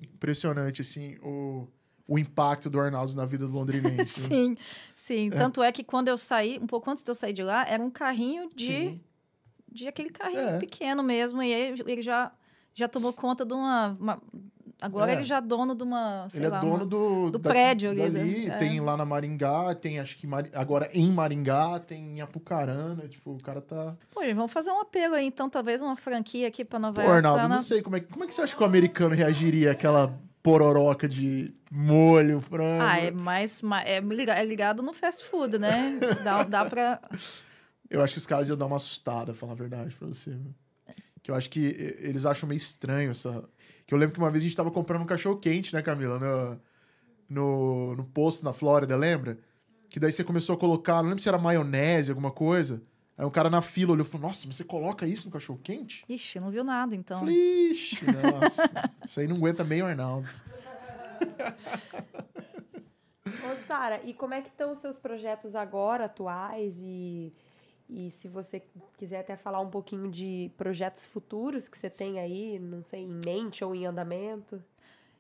impressionante, 0.01 0.81
assim, 0.83 1.17
o, 1.23 1.67
o 2.07 2.19
impacto 2.19 2.71
do 2.71 2.81
Arnaldos 2.81 3.15
na 3.15 3.27
vida 3.27 3.47
do 3.47 3.53
londrinense. 3.53 4.23
né? 4.31 4.37
Sim, 4.37 4.57
sim. 4.95 5.31
Tanto 5.31 5.63
é 5.63 5.71
que 5.73 5.83
quando 5.85 6.09
eu 6.09 6.17
saí, 6.17 6.59
um 6.59 6.67
pouco 6.67 6.91
antes 6.91 7.03
de 7.05 7.11
eu 7.11 7.15
sair 7.15 7.33
de 7.33 7.43
lá, 7.43 7.67
era 7.69 7.83
um 7.83 7.91
carrinho 7.91 8.49
de, 8.55 8.67
Sim. 8.67 9.01
de 9.71 9.89
aquele 9.89 10.11
carrinho 10.11 10.41
É. 10.41 10.59
pequeno 10.59 11.03
mesmo. 11.03 11.43
E 11.43 11.53
aí 11.53 11.75
ele 11.87 12.03
já, 12.03 12.33
já 12.75 12.89
tomou 12.89 13.13
conta 13.13 13.45
de 13.45 13.53
uma. 13.53 13.97
uma- 14.01 14.23
agora 14.81 15.11
É. 15.13 15.15
ele 15.17 15.25
já 15.25 15.37
é 15.37 15.41
dono 15.41 15.75
de 15.75 15.83
uma. 15.83 16.29
Ele 16.33 16.47
é 16.47 16.49
lá, 16.49 16.61
dono 16.61 16.75
uma- 16.77 16.87
do, 16.87 17.31
do 17.31 17.41
prédio 17.41 17.91
ali, 17.91 18.01
dali, 18.11 18.49
né? 18.49 18.55
É. 18.55 18.59
tem 18.59 18.81
lá 18.81 18.97
na 18.97 19.05
Maringá, 19.05 19.75
tem 19.75 19.99
acho 20.01 20.17
que 20.17 20.27
Mari- 20.27 20.51
agora 20.55 20.89
em 20.93 21.11
Maringá, 21.11 21.79
tem 21.81 22.17
em 22.17 22.21
Apucarana, 22.21 23.07
tipo, 23.09 23.33
o 23.33 23.43
cara 23.43 23.61
tá... 23.61 23.97
Pô, 24.11 24.23
gente, 24.23 24.35
vamos 24.35 24.53
fazer 24.53 24.71
um 24.71 24.81
apelo 24.81 25.15
aí, 25.15 25.27
então, 25.27 25.49
talvez 25.51 25.83
uma 25.83 25.97
franquia 25.97 26.49
aqui 26.49 26.65
pra 26.65 26.79
Nova 26.79 26.95
Pô, 26.95 27.01
York. 27.03 27.17
Arnaldo, 27.17 27.39
tá 27.43 27.49
não 27.49 27.59
sei, 27.59 27.83
como 27.83 27.97
é, 27.97 28.01
que- 28.01 28.07
como 28.13 28.25
é 28.25 28.27
que 28.27 28.35
você 28.35 28.43
acha 28.43 28.57
que 28.57 28.63
o 28.63 28.67
americano 28.67 29.15
reagiria 29.15 29.73
àquela 29.73 30.19
pororoca 30.43 31.09
de 31.09 31.53
molho, 31.71 32.41
frango? 32.41 32.83
Ah, 32.83 32.99
é 32.99 33.11
mais. 33.11 33.61
ma- 33.63 33.83
É 33.83 34.01
liga- 34.01 34.35
é 34.35 34.45
ligado 34.45 34.83
no 34.83 34.93
fast 34.93 35.25
food, 35.25 35.59
né? 35.59 35.99
Dá, 36.25 36.43
dá 36.45 36.65
pra. 36.65 37.01
Eu 37.91 38.03
acho 38.03 38.13
que 38.15 38.19
os 38.19 38.27
caras 38.27 38.49
iam 38.49 38.57
dar 38.57 38.67
uma 38.67 38.77
assustada, 38.77 39.35
falar 39.35 39.53
a 39.53 39.57
verdade 39.57 39.95
pra 39.97 40.09
você. 40.09 40.31
viu? 40.31 40.55
Que 41.29 41.33
eu 41.33 41.37
acho 41.37 41.51
que 41.51 41.77
eles 42.01 42.25
acham 42.25 42.49
meio 42.49 42.57
estranho 42.57 43.11
essa. 43.11 43.45
Que 43.87 43.93
eu 43.93 43.99
lembro 43.99 44.15
que 44.15 44.19
uma 44.19 44.31
vez 44.31 44.43
a 44.43 44.47
gente 44.47 44.57
tava 44.57 44.71
comprando 44.71 45.03
um 45.03 45.07
cachorro 45.07 45.37
quente, 45.37 45.75
né, 45.75 45.83
Camila? 45.83 46.19
No, 46.19 46.59
no, 47.29 47.97
no 47.97 48.05
posto 48.05 48.47
na 48.47 48.55
Flórida, 48.55 48.97
lembra? 48.97 49.39
Que 49.91 50.01
daí 50.01 50.11
você 50.11 50.25
começou 50.25 50.57
a 50.57 50.59
colocar, 50.59 51.03
não 51.03 51.11
lembro 51.11 51.23
se 51.23 51.29
era 51.29 51.37
maionese, 51.37 52.11
alguma 52.11 52.31
coisa. 52.31 52.83
Aí 53.15 53.27
um 53.27 53.31
cara 53.31 53.51
na 53.51 53.61
fila 53.61 53.93
olhou 53.93 54.07
e 54.07 54.09
falou: 54.09 54.27
Nossa, 54.29 54.47
mas 54.47 54.57
você 54.57 54.65
coloca 54.65 55.07
isso 55.07 55.27
no 55.27 55.33
cachorro 55.33 55.61
quente? 55.63 56.03
Ixi, 56.09 56.41
não 56.41 56.51
viu 56.51 56.65
nada, 56.65 56.97
então. 56.97 57.19
Falei, 57.19 57.37
Ixi, 57.73 58.07
nossa. 58.07 58.91
isso 59.05 59.21
aí 59.21 59.29
não 59.29 59.37
aguenta 59.37 59.63
bem 59.63 59.83
o 59.83 59.87
Arnaldo. 59.87 60.31
Ô, 63.27 63.55
Sara, 63.67 64.01
e 64.03 64.15
como 64.15 64.33
é 64.33 64.41
que 64.41 64.49
estão 64.49 64.73
os 64.73 64.79
seus 64.79 64.99
projetos 64.99 65.55
agora, 65.55 66.07
atuais? 66.07 66.81
E, 66.81 67.35
e 67.89 68.11
se 68.11 68.29
você 68.29 68.63
quiser 68.97 69.21
até 69.21 69.37
falar 69.37 69.61
um 69.61 69.71
pouquinho 69.71 70.11
de 70.11 70.51
projetos 70.57 71.05
futuros 71.05 71.69
que 71.69 71.79
você 71.79 71.89
tem 71.89 72.19
aí, 72.21 72.59
não 72.59 72.83
sei, 72.83 73.03
em 73.03 73.19
mente 73.25 73.65
ou 73.65 73.75
em 73.75 73.87
andamento? 73.87 74.63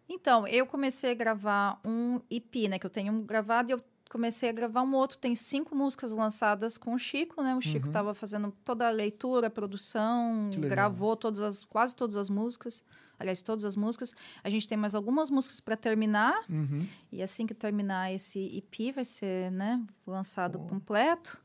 Então, 0.08 0.46
eu 0.46 0.66
comecei 0.66 1.10
a 1.10 1.14
gravar 1.14 1.80
um 1.84 2.20
EP, 2.30 2.68
né? 2.68 2.78
Que 2.78 2.86
eu 2.86 2.90
tenho 2.90 3.12
um 3.12 3.22
gravado 3.22 3.70
e 3.70 3.72
eu 3.72 3.80
comecei 4.10 4.48
a 4.48 4.52
gravar 4.52 4.82
um 4.82 4.94
outro. 4.94 5.18
Tem 5.18 5.34
cinco 5.34 5.74
músicas 5.74 6.12
lançadas 6.12 6.78
com 6.78 6.94
o 6.94 6.98
Chico, 6.98 7.42
né? 7.42 7.54
O 7.54 7.60
Chico 7.60 7.86
Uhum. 7.86 7.90
estava 7.90 8.14
fazendo 8.14 8.52
toda 8.64 8.86
a 8.86 8.90
leitura, 8.90 9.48
a 9.48 9.50
produção, 9.50 10.50
gravou 10.60 11.14
todas 11.16 11.40
as, 11.40 11.62
quase 11.64 11.94
todas 11.94 12.16
as 12.16 12.30
músicas. 12.30 12.82
Aliás, 13.18 13.42
todas 13.42 13.64
as 13.64 13.76
músicas. 13.76 14.14
A 14.44 14.48
gente 14.48 14.68
tem 14.68 14.78
mais 14.78 14.94
algumas 14.94 15.28
músicas 15.28 15.60
para 15.60 15.76
terminar. 15.76 16.42
Uhum. 16.48 16.78
E 17.10 17.20
assim 17.22 17.46
que 17.46 17.52
terminar 17.54 18.12
esse 18.12 18.38
EP, 18.56 18.94
vai 18.94 19.04
ser, 19.04 19.50
né? 19.50 19.84
Lançado 20.06 20.58
Boa. 20.58 20.70
completo. 20.70 21.38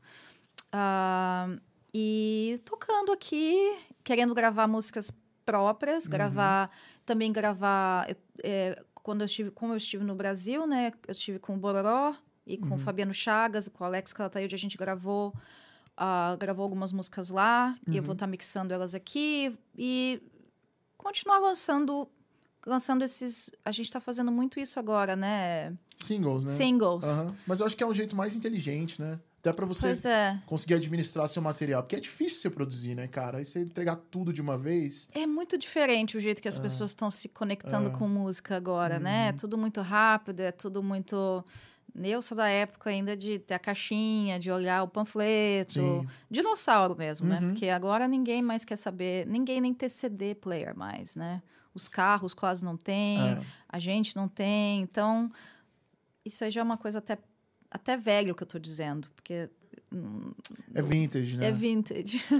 Ah, 0.76 1.48
e 1.94 2.56
tocando 2.64 3.12
aqui, 3.12 3.76
querendo 4.02 4.34
gravar 4.34 4.66
músicas 4.66 5.12
próprias, 5.46 6.04
Uhum. 6.04 6.10
gravar 6.10 6.70
também 7.06 7.30
gravar 7.32 8.08
é, 8.42 8.82
quando 8.94 9.20
eu 9.20 9.26
estive 9.26 9.50
como 9.52 9.72
eu 9.72 9.76
estive 9.76 10.02
no 10.02 10.14
Brasil 10.14 10.66
né 10.66 10.92
eu 11.06 11.12
estive 11.12 11.38
com 11.38 11.54
o 11.54 11.58
Bororó 11.58 12.14
e 12.46 12.56
com 12.56 12.68
o 12.68 12.72
Uhum. 12.72 12.78
Fabiano 12.78 13.12
Chagas 13.14 13.68
com 13.68 13.84
o 13.84 13.86
Alex 13.86 14.12
Calataíde 14.14 14.54
a 14.54 14.58
gente 14.58 14.76
gravou 14.78 15.32
ah, 15.96 16.34
gravou 16.40 16.62
algumas 16.64 16.90
músicas 16.92 17.28
lá 17.30 17.76
e 17.86 17.96
eu 17.96 18.02
vou 18.02 18.08
Uhum. 18.12 18.14
estar 18.14 18.26
mixando 18.26 18.72
elas 18.74 18.94
aqui 18.94 19.54
e 19.78 20.20
continuar 20.96 21.38
lançando 21.38 22.08
lançando 22.66 23.04
esses 23.04 23.50
a 23.64 23.70
gente 23.70 23.86
está 23.86 24.00
fazendo 24.00 24.32
muito 24.32 24.58
isso 24.58 24.80
agora 24.80 25.14
né 25.14 25.74
Singles, 25.98 26.44
né? 26.46 26.50
singles 26.50 27.04
Aham. 27.04 27.36
Mas 27.46 27.60
eu 27.60 27.66
acho 27.66 27.76
que 27.76 27.84
é 27.84 27.86
um 27.86 27.94
jeito 27.94 28.16
mais 28.16 28.34
inteligente, 28.34 29.00
né? 29.00 29.20
Até 29.44 29.52
pra 29.52 29.66
você 29.66 29.88
é 30.08 30.40
conseguir 30.46 30.72
administrar 30.72 31.28
seu 31.28 31.42
material. 31.42 31.82
Porque 31.82 31.96
é 31.96 32.00
difícil 32.00 32.40
você 32.40 32.48
produzir, 32.48 32.94
né, 32.94 33.06
cara? 33.06 33.36
Aí 33.38 33.44
você 33.44 33.60
entregar 33.60 33.96
tudo 34.10 34.32
de 34.32 34.40
uma 34.40 34.56
vez. 34.56 35.06
É 35.12 35.26
muito 35.26 35.58
diferente 35.58 36.16
o 36.16 36.20
jeito 36.20 36.40
que 36.40 36.48
as 36.48 36.58
pessoas 36.58 36.92
estão 36.92 37.10
se 37.10 37.28
conectando 37.28 37.90
É. 37.90 37.92
com 37.92 38.08
música 38.08 38.56
agora, 38.56 38.98
né? 38.98 39.28
É 39.28 39.30
Uhum. 39.32 39.36
tudo 39.36 39.58
muito 39.58 39.82
rápido, 39.82 40.40
é 40.40 40.50
tudo 40.50 40.82
muito. 40.82 41.44
Eu 41.94 42.22
sou 42.22 42.34
da 42.34 42.48
época 42.48 42.88
ainda 42.88 43.14
de 43.14 43.38
ter 43.38 43.52
a 43.52 43.58
caixinha, 43.58 44.38
de 44.40 44.50
olhar 44.50 44.82
o 44.82 44.88
panfleto. 44.88 45.74
Sim. 45.74 46.06
Dinossauro 46.30 46.96
mesmo, 46.96 47.26
né? 47.28 47.38
Uhum. 47.40 47.48
Porque 47.48 47.68
agora 47.68 48.08
ninguém 48.08 48.40
mais 48.40 48.64
quer 48.64 48.76
saber, 48.76 49.26
ninguém 49.26 49.60
nem 49.60 49.74
ter 49.74 49.90
CD 49.90 50.34
player 50.34 50.74
mais, 50.74 51.14
né? 51.16 51.42
Os 51.74 51.86
carros 51.86 52.32
quase 52.32 52.64
não 52.64 52.78
têm, 52.78 53.20
É. 53.20 53.40
a 53.68 53.78
gente 53.78 54.16
não 54.16 54.26
tem. 54.26 54.80
Então, 54.80 55.30
isso 56.24 56.42
aí 56.44 56.50
já 56.50 56.62
é 56.62 56.64
uma 56.64 56.78
coisa 56.78 56.98
até, 56.98 57.18
até 57.74 57.96
velho 57.96 58.34
que 58.34 58.42
eu 58.42 58.46
tô 58.46 58.58
dizendo, 58.58 59.10
porque 59.14 59.50
hum, 59.92 60.32
É 60.74 60.80
vintage, 60.80 61.36
né? 61.36 61.48
é 61.48 61.52
vintage. 61.52 62.18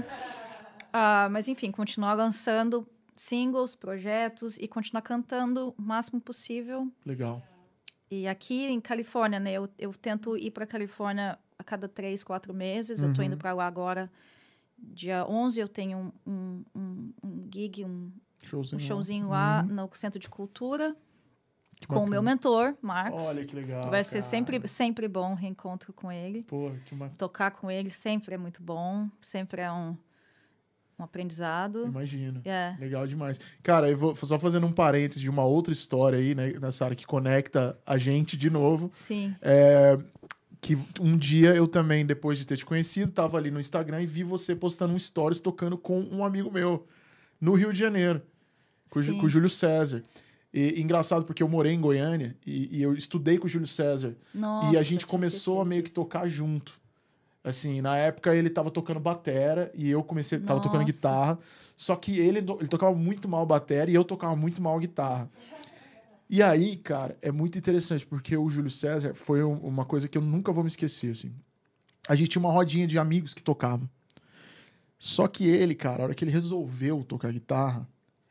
Ah, 0.97 1.27
mas 1.29 1.49
enfim, 1.49 1.71
continuar 1.71 2.13
lançando 2.13 2.87
singles, 3.17 3.75
projetos 3.75 4.57
e 4.57 4.65
continuar 4.65 5.01
cantando 5.01 5.75
o 5.77 5.81
máximo 5.81 6.21
possível. 6.21 6.89
Legal. 7.05 7.43
E 8.09 8.25
aqui 8.29 8.63
em 8.63 8.79
Califórnia, 8.79 9.37
né? 9.37 9.51
Eu, 9.51 9.67
eu 9.77 9.91
tento 9.93 10.37
ir 10.37 10.51
para 10.51 10.65
Califórnia 10.65 11.37
a 11.59 11.63
cada 11.65 11.89
três, 11.89 12.23
quatro 12.23 12.53
meses. 12.53 13.01
Eu 13.03 13.13
tô 13.13 13.19
Uhum. 13.21 13.27
indo 13.27 13.35
para 13.37 13.51
lá 13.51 13.67
agora. 13.67 14.09
Dia 14.77 15.25
11 15.27 15.59
eu 15.59 15.67
tenho 15.67 16.13
um, 16.25 16.31
um, 16.31 16.63
um, 16.73 17.13
um 17.21 17.49
gig, 17.53 17.83
um, 17.83 18.09
Showzinho. 18.41 18.79
um 18.79 18.81
lá. 18.81 18.87
showzinho 18.87 19.29
lá 19.29 19.65
Uhum. 19.67 19.75
no 19.75 19.89
Centro 19.95 20.17
de 20.17 20.29
Cultura. 20.29 20.95
Com 21.87 22.03
o 22.03 22.07
meu 22.07 22.21
mentor, 22.21 22.75
Marcos. 22.81 23.23
Olha 23.27 23.45
que 23.45 23.55
legal. 23.55 23.89
Vai 23.89 24.03
ser 24.03 24.19
cara. 24.19 24.21
sempre, 24.21 24.67
sempre 24.67 25.07
bom 25.07 25.31
o 25.31 25.35
reencontro 25.35 25.93
com 25.93 26.11
ele. 26.11 26.43
Pô, 26.43 26.71
que 26.85 26.93
uma... 26.93 27.09
Tocar 27.09 27.51
com 27.51 27.69
ele 27.69 27.89
sempre 27.89 28.35
é 28.35 28.37
muito 28.37 28.61
bom, 28.61 29.07
sempre 29.19 29.61
é 29.61 29.71
um, 29.71 29.97
um 30.99 31.03
aprendizado. 31.03 31.85
Imagino. 31.85 32.41
É. 32.45 32.75
Legal 32.79 33.05
demais. 33.05 33.39
Cara, 33.61 33.89
eu 33.89 33.97
vou 33.97 34.15
só 34.15 34.39
fazendo 34.39 34.65
um 34.65 34.71
parênteses 34.71 35.21
de 35.21 35.29
uma 35.29 35.43
outra 35.43 35.73
história 35.73 36.17
aí, 36.17 36.33
né, 36.33 36.53
nessa 36.59 36.85
área 36.85 36.95
que 36.95 37.05
conecta 37.05 37.77
a 37.85 37.97
gente 37.97 38.37
de 38.37 38.49
novo. 38.49 38.89
Sim. 38.93 39.35
É, 39.41 39.97
que 40.65 40.75
um 40.99 41.15
dia 41.15 41.53
eu 41.53 41.67
também, 41.67 42.03
depois 42.03 42.39
de 42.39 42.45
ter 42.45 42.57
te 42.57 42.65
conhecido, 42.65 43.11
tava 43.11 43.37
ali 43.37 43.51
no 43.51 43.59
Instagram 43.59 44.01
e 44.01 44.05
vi 44.07 44.23
você 44.23 44.55
postando 44.55 44.93
um 44.93 44.99
stories 44.99 45.39
tocando 45.39 45.77
com 45.77 46.01
um 46.01 46.25
amigo 46.25 46.51
meu 46.51 46.87
no 47.39 47.53
Rio 47.53 47.71
de 47.71 47.77
Janeiro, 47.77 48.21
com, 48.89 49.01
Sim. 49.01 49.17
com 49.19 49.27
o 49.27 49.29
Júlio 49.29 49.49
César. 49.49 50.01
E 50.57 50.79
engraçado 50.81 51.25
porque 51.25 51.43
eu 51.43 51.49
morei 51.49 51.73
em 51.73 51.81
Goiânia 51.81 52.33
e, 52.47 52.77
e 52.77 52.81
eu 52.81 52.93
estudei 52.95 53.37
com 53.37 53.45
o 53.45 53.49
Júlio 53.49 53.67
César. 53.67 54.15
Nossa, 54.33 54.71
e 54.73 54.77
a 54.77 54.83
gente 54.83 55.05
começou 55.05 55.59
a 55.59 55.65
meio 55.65 55.83
que 55.83 55.91
tocar 55.91 56.29
junto. 56.29 56.79
Assim, 57.43 57.81
na 57.81 57.97
época 57.97 58.33
ele 58.33 58.49
tava 58.49 58.71
tocando 58.71 58.99
batera 59.01 59.69
e 59.75 59.89
eu 59.91 60.01
comecei, 60.01 60.39
tava 60.39 60.61
tocando 60.61 60.79
Nossa. 60.81 60.93
guitarra. 60.93 61.39
Só 61.75 61.93
que 61.97 62.17
ele, 62.17 62.39
ele 62.39 62.67
tocava 62.69 62.95
muito 62.95 63.27
mal 63.27 63.45
batera 63.45 63.91
e 63.91 63.93
eu 63.93 64.05
tocava 64.05 64.33
muito 64.33 64.61
mal 64.61 64.79
guitarra. 64.79 65.29
E 66.29 66.41
aí, 66.41 66.77
cara, 66.77 67.17
é 67.21 67.31
muito 67.33 67.57
interessante 67.57 68.05
porque 68.05 68.37
o 68.37 68.49
Júlio 68.49 68.71
César 68.71 69.13
foi 69.13 69.43
um- 69.43 69.57
uma 69.59 69.83
coisa 69.83 70.07
que 70.07 70.17
eu 70.17 70.21
nunca 70.21 70.53
vou 70.53 70.63
me 70.63 70.69
esquecer, 70.69 71.11
assim. 71.11 71.33
A 72.07 72.15
gente 72.15 72.29
tinha 72.29 72.39
uma 72.39 72.51
rodinha 72.51 72.87
de 72.87 72.97
amigos 72.97 73.33
que 73.33 73.43
tocavam. 73.43 73.89
Só 74.97 75.27
que 75.27 75.45
ele, 75.45 75.75
cara, 75.75 76.01
a 76.01 76.05
hora 76.05 76.15
que 76.15 76.23
ele 76.23 76.31
resolveu 76.31 77.03
tocar 77.03 77.31
guitarra, 77.31 77.85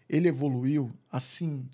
ele 0.09 0.27
evoluiu 0.27 0.91
assim 1.13 1.69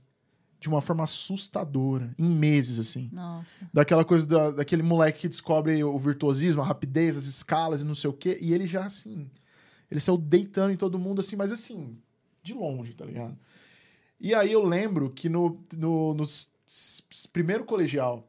de 0.61 0.69
uma 0.69 0.83
forma 0.83 1.03
assustadora, 1.03 2.15
em 2.19 2.29
meses 2.29 2.79
assim 2.79 3.09
Nossa. 3.13 3.67
daquela 3.73 4.05
coisa 4.05 4.27
da, 4.27 4.51
daquele 4.51 4.83
moleque 4.83 5.23
que 5.23 5.29
descobre 5.29 5.83
o 5.83 5.99
virtuosismo, 5.99 6.61
a 6.61 6.65
rapidez, 6.67 7.17
as 7.17 7.25
escalas 7.25 7.81
e 7.81 7.87
não 7.87 7.95
sei 7.95 8.11
o 8.11 8.13
quê. 8.13 8.39
E 8.43 8.53
ele 8.53 8.67
já, 8.67 8.85
assim, 8.85 9.31
ele 9.91 10.01
saiu 10.01 10.19
deitando 10.19 10.73
em 10.73 10.77
todo 10.77 10.99
mundo, 10.99 11.21
assim, 11.21 11.35
mas 11.35 11.51
assim, 11.51 11.97
de 12.43 12.53
longe, 12.53 12.93
tá 12.93 13.07
ligado? 13.07 13.37
E 14.21 14.35
aí 14.35 14.53
eu 14.53 14.63
lembro 14.63 15.11
que 15.11 15.31
no, 15.31 15.59
no, 15.75 16.13
no 16.13 16.25
primeiro 17.33 17.65
colegial, 17.65 18.29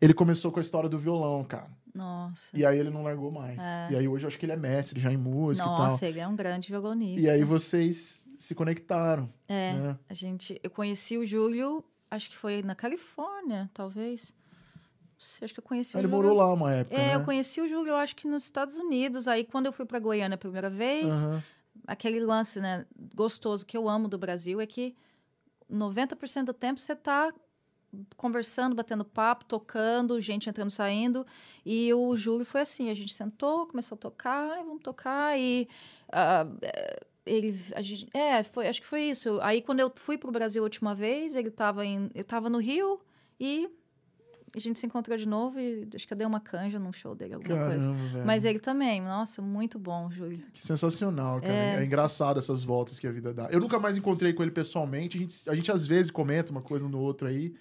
ele 0.00 0.14
começou 0.14 0.50
com 0.50 0.58
a 0.58 0.62
história 0.62 0.88
do 0.88 0.98
violão, 0.98 1.44
cara. 1.44 1.70
Nossa. 1.94 2.56
E 2.56 2.64
aí 2.64 2.78
ele 2.78 2.90
não 2.90 3.02
largou 3.02 3.30
mais. 3.30 3.58
É. 3.62 3.88
E 3.92 3.96
aí 3.96 4.08
hoje 4.08 4.24
eu 4.24 4.28
acho 4.28 4.38
que 4.38 4.46
ele 4.46 4.52
é 4.52 4.56
mestre 4.56 5.00
já 5.00 5.10
em 5.12 5.16
música 5.16 5.66
Nossa, 5.66 6.06
e 6.06 6.08
ele 6.08 6.20
é 6.20 6.26
um 6.28 6.36
grande 6.36 6.68
violonista. 6.70 7.26
tal. 7.26 7.34
E 7.36 7.38
aí 7.38 7.44
vocês 7.44 8.26
se 8.38 8.54
conectaram. 8.54 9.28
É, 9.48 9.74
né? 9.74 9.98
a 10.08 10.14
gente, 10.14 10.60
eu 10.62 10.70
conheci 10.70 11.16
o 11.18 11.24
Júlio, 11.26 11.84
acho 12.10 12.30
que 12.30 12.36
foi 12.36 12.62
na 12.62 12.74
Califórnia, 12.74 13.68
talvez. 13.74 14.32
Sei, 15.18 15.44
Acho 15.44 15.52
que 15.52 15.60
eu 15.60 15.64
conheci 15.64 15.94
Ah, 15.96 15.98
o 15.98 16.00
ele 16.00 16.08
Júlio. 16.08 16.22
morou 16.22 16.38
lá 16.38 16.52
uma 16.54 16.72
época, 16.72 16.94
É, 16.96 17.08
né? 17.08 17.14
eu 17.16 17.20
conheci 17.24 17.60
o 17.60 17.68
Júlio, 17.68 17.94
acho 17.94 18.16
que 18.16 18.26
nos 18.26 18.42
Estados 18.44 18.76
Unidos. 18.78 19.28
Aí, 19.28 19.44
quando 19.44 19.66
eu 19.66 19.72
fui 19.72 19.84
para 19.84 19.98
Goiânia 19.98 20.34
a 20.36 20.38
primeira 20.38 20.70
vez, 20.70 21.12
Aham. 21.26 21.42
aquele 21.86 22.20
lance, 22.20 22.58
né, 22.58 22.86
gostoso 23.14 23.66
que 23.66 23.76
eu 23.76 23.86
amo 23.86 24.08
do 24.08 24.16
Brasil 24.16 24.60
é 24.62 24.66
que 24.66 24.96
90% 25.70 26.44
do 26.46 26.54
tempo 26.54 26.80
você 26.80 26.96
tá 26.96 27.32
conversando, 28.16 28.74
batendo 28.74 29.04
papo, 29.04 29.44
tocando, 29.44 30.20
gente 30.20 30.48
entrando, 30.48 30.70
saindo. 30.70 31.26
E 31.64 31.92
o 31.92 32.16
Júlio 32.16 32.44
foi 32.44 32.62
assim, 32.62 32.90
a 32.90 32.94
gente 32.94 33.12
sentou, 33.14 33.66
começou 33.66 33.96
a 33.96 33.98
tocar, 33.98 34.56
vamos 34.64 34.82
tocar 34.82 35.38
e 35.38 35.68
eh, 36.12 37.00
ele 37.26 37.52
gente, 37.80 38.08
é, 38.14 38.42
foi, 38.42 38.68
acho 38.68 38.80
que 38.80 38.86
foi 38.86 39.02
isso. 39.02 39.38
Aí 39.42 39.62
quando 39.62 39.80
eu 39.80 39.92
fui 39.94 40.16
pro 40.16 40.30
Brasil 40.30 40.62
a 40.62 40.64
última 40.64 40.94
vez, 40.94 41.34
ele 41.36 41.48
estava 41.48 41.84
em 41.84 42.10
no 42.50 42.58
Rio 42.58 43.00
e 43.38 43.68
a 44.58 44.60
gente 44.60 44.78
se 44.78 44.86
encontrou 44.86 45.16
de 45.16 45.26
novo 45.28 45.58
e 45.60 45.86
acho 45.94 46.06
que 46.06 46.12
eu 46.12 46.16
dei 46.18 46.26
uma 46.26 46.40
canja 46.40 46.78
num 46.78 46.92
show 46.92 47.14
dele, 47.14 47.34
alguma 47.34 47.66
coisa. 47.66 47.88
Caramba, 47.88 48.08
velho. 48.12 48.26
Mas 48.26 48.44
ele 48.44 48.58
também, 48.58 49.00
nossa, 49.00 49.40
muito 49.40 49.78
bom, 49.78 50.10
Júlio. 50.10 50.42
Que 50.52 50.64
sensacional, 50.64 51.40
cara. 51.40 51.52
É. 51.52 51.84
engraçado 51.84 52.38
essas 52.38 52.64
voltas 52.64 52.98
que 52.98 53.06
a 53.06 53.12
vida 53.12 53.32
dá. 53.32 53.48
Eu 53.50 53.60
nunca 53.60 53.78
mais 53.78 53.96
encontrei 53.96 54.32
com 54.32 54.42
ele 54.42 54.50
pessoalmente. 54.50 55.16
A 55.16 55.20
gente, 55.20 55.50
a 55.50 55.54
gente 55.54 55.70
às 55.72 55.86
vezes 55.86 56.10
comenta 56.10 56.50
uma 56.50 56.62
coisa 56.62 56.88
no 56.88 56.98
outro 56.98 57.28
aí, 57.28 57.54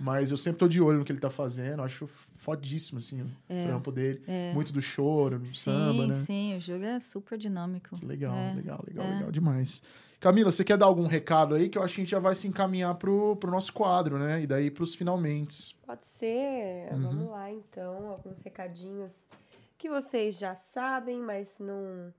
mas 0.00 0.30
eu 0.30 0.36
sempre 0.36 0.58
tô 0.58 0.68
de 0.68 0.80
olho 0.80 0.98
no 0.98 1.04
que 1.04 1.12
ele 1.12 1.20
tá 1.20 1.30
fazendo. 1.30 1.82
Acho 1.82 2.06
fodíssimo, 2.06 2.98
assim, 2.98 3.22
o 3.22 3.26
É, 3.48 3.66
trampo 3.66 3.92
dele. 3.92 4.20
é. 4.26 4.52
Muito 4.52 4.72
do 4.72 4.82
choro, 4.82 5.38
do 5.38 5.46
Sim, 5.46 5.56
samba, 5.56 6.06
né? 6.08 6.12
sim, 6.12 6.56
o 6.56 6.60
Júlio 6.60 6.84
é 6.86 6.98
super 6.98 7.38
dinâmico. 7.38 7.96
Que 7.96 8.04
legal, 8.04 8.34
É, 8.36 8.52
legal, 8.54 8.82
legal, 8.86 9.04
é. 9.06 9.14
legal 9.14 9.30
demais. 9.30 9.82
Camila, 10.22 10.52
você 10.52 10.62
quer 10.62 10.78
dar 10.78 10.86
algum 10.86 11.08
recado 11.08 11.56
aí? 11.56 11.68
Que 11.68 11.76
eu 11.76 11.82
acho 11.82 11.96
que 11.96 12.00
a 12.00 12.04
gente 12.04 12.12
já 12.12 12.20
vai 12.20 12.32
se 12.36 12.46
encaminhar 12.46 12.94
pro, 12.94 13.34
pro 13.34 13.50
nosso 13.50 13.72
quadro, 13.72 14.16
né? 14.16 14.40
E 14.42 14.46
daí 14.46 14.70
pros 14.70 14.94
finalmente. 14.94 15.76
Pode 15.84 16.06
ser. 16.06 16.92
Uhum. 16.92 17.02
Vamos 17.02 17.30
lá, 17.30 17.50
então. 17.50 18.08
Alguns 18.08 18.38
recadinhos 18.38 19.28
que 19.76 19.90
vocês 19.90 20.38
já 20.38 20.54
sabem, 20.54 21.18
mas 21.18 21.58
não, 21.58 22.14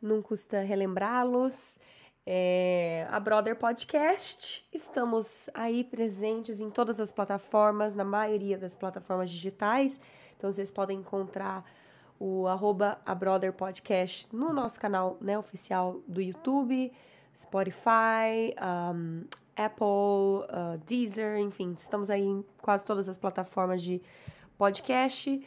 não 0.00 0.22
custa 0.22 0.60
relembrá-los. 0.60 1.76
É, 2.24 3.04
a 3.10 3.18
Brother 3.18 3.56
Podcast. 3.56 4.64
Estamos 4.72 5.50
aí 5.52 5.82
presentes 5.82 6.60
em 6.60 6.70
todas 6.70 7.00
as 7.00 7.10
plataformas, 7.10 7.96
na 7.96 8.04
maioria 8.04 8.56
das 8.56 8.76
plataformas 8.76 9.28
digitais. 9.28 10.00
Então 10.36 10.52
vocês 10.52 10.70
podem 10.70 11.00
encontrar 11.00 11.68
o 12.16 12.46
arroba 12.46 12.96
a 13.04 13.12
Brother 13.12 13.52
Podcast 13.52 14.28
no 14.32 14.52
nosso 14.52 14.78
canal 14.78 15.18
né, 15.20 15.36
oficial 15.36 16.00
do 16.06 16.22
YouTube, 16.22 16.92
Spotify, 17.36 18.54
um, 18.94 19.24
Apple, 19.56 20.46
uh, 20.48 20.78
Deezer, 20.86 21.38
enfim, 21.38 21.74
estamos 21.76 22.10
aí 22.10 22.24
em 22.24 22.44
quase 22.60 22.84
todas 22.84 23.08
as 23.08 23.16
plataformas 23.16 23.82
de 23.82 24.00
podcast. 24.56 25.42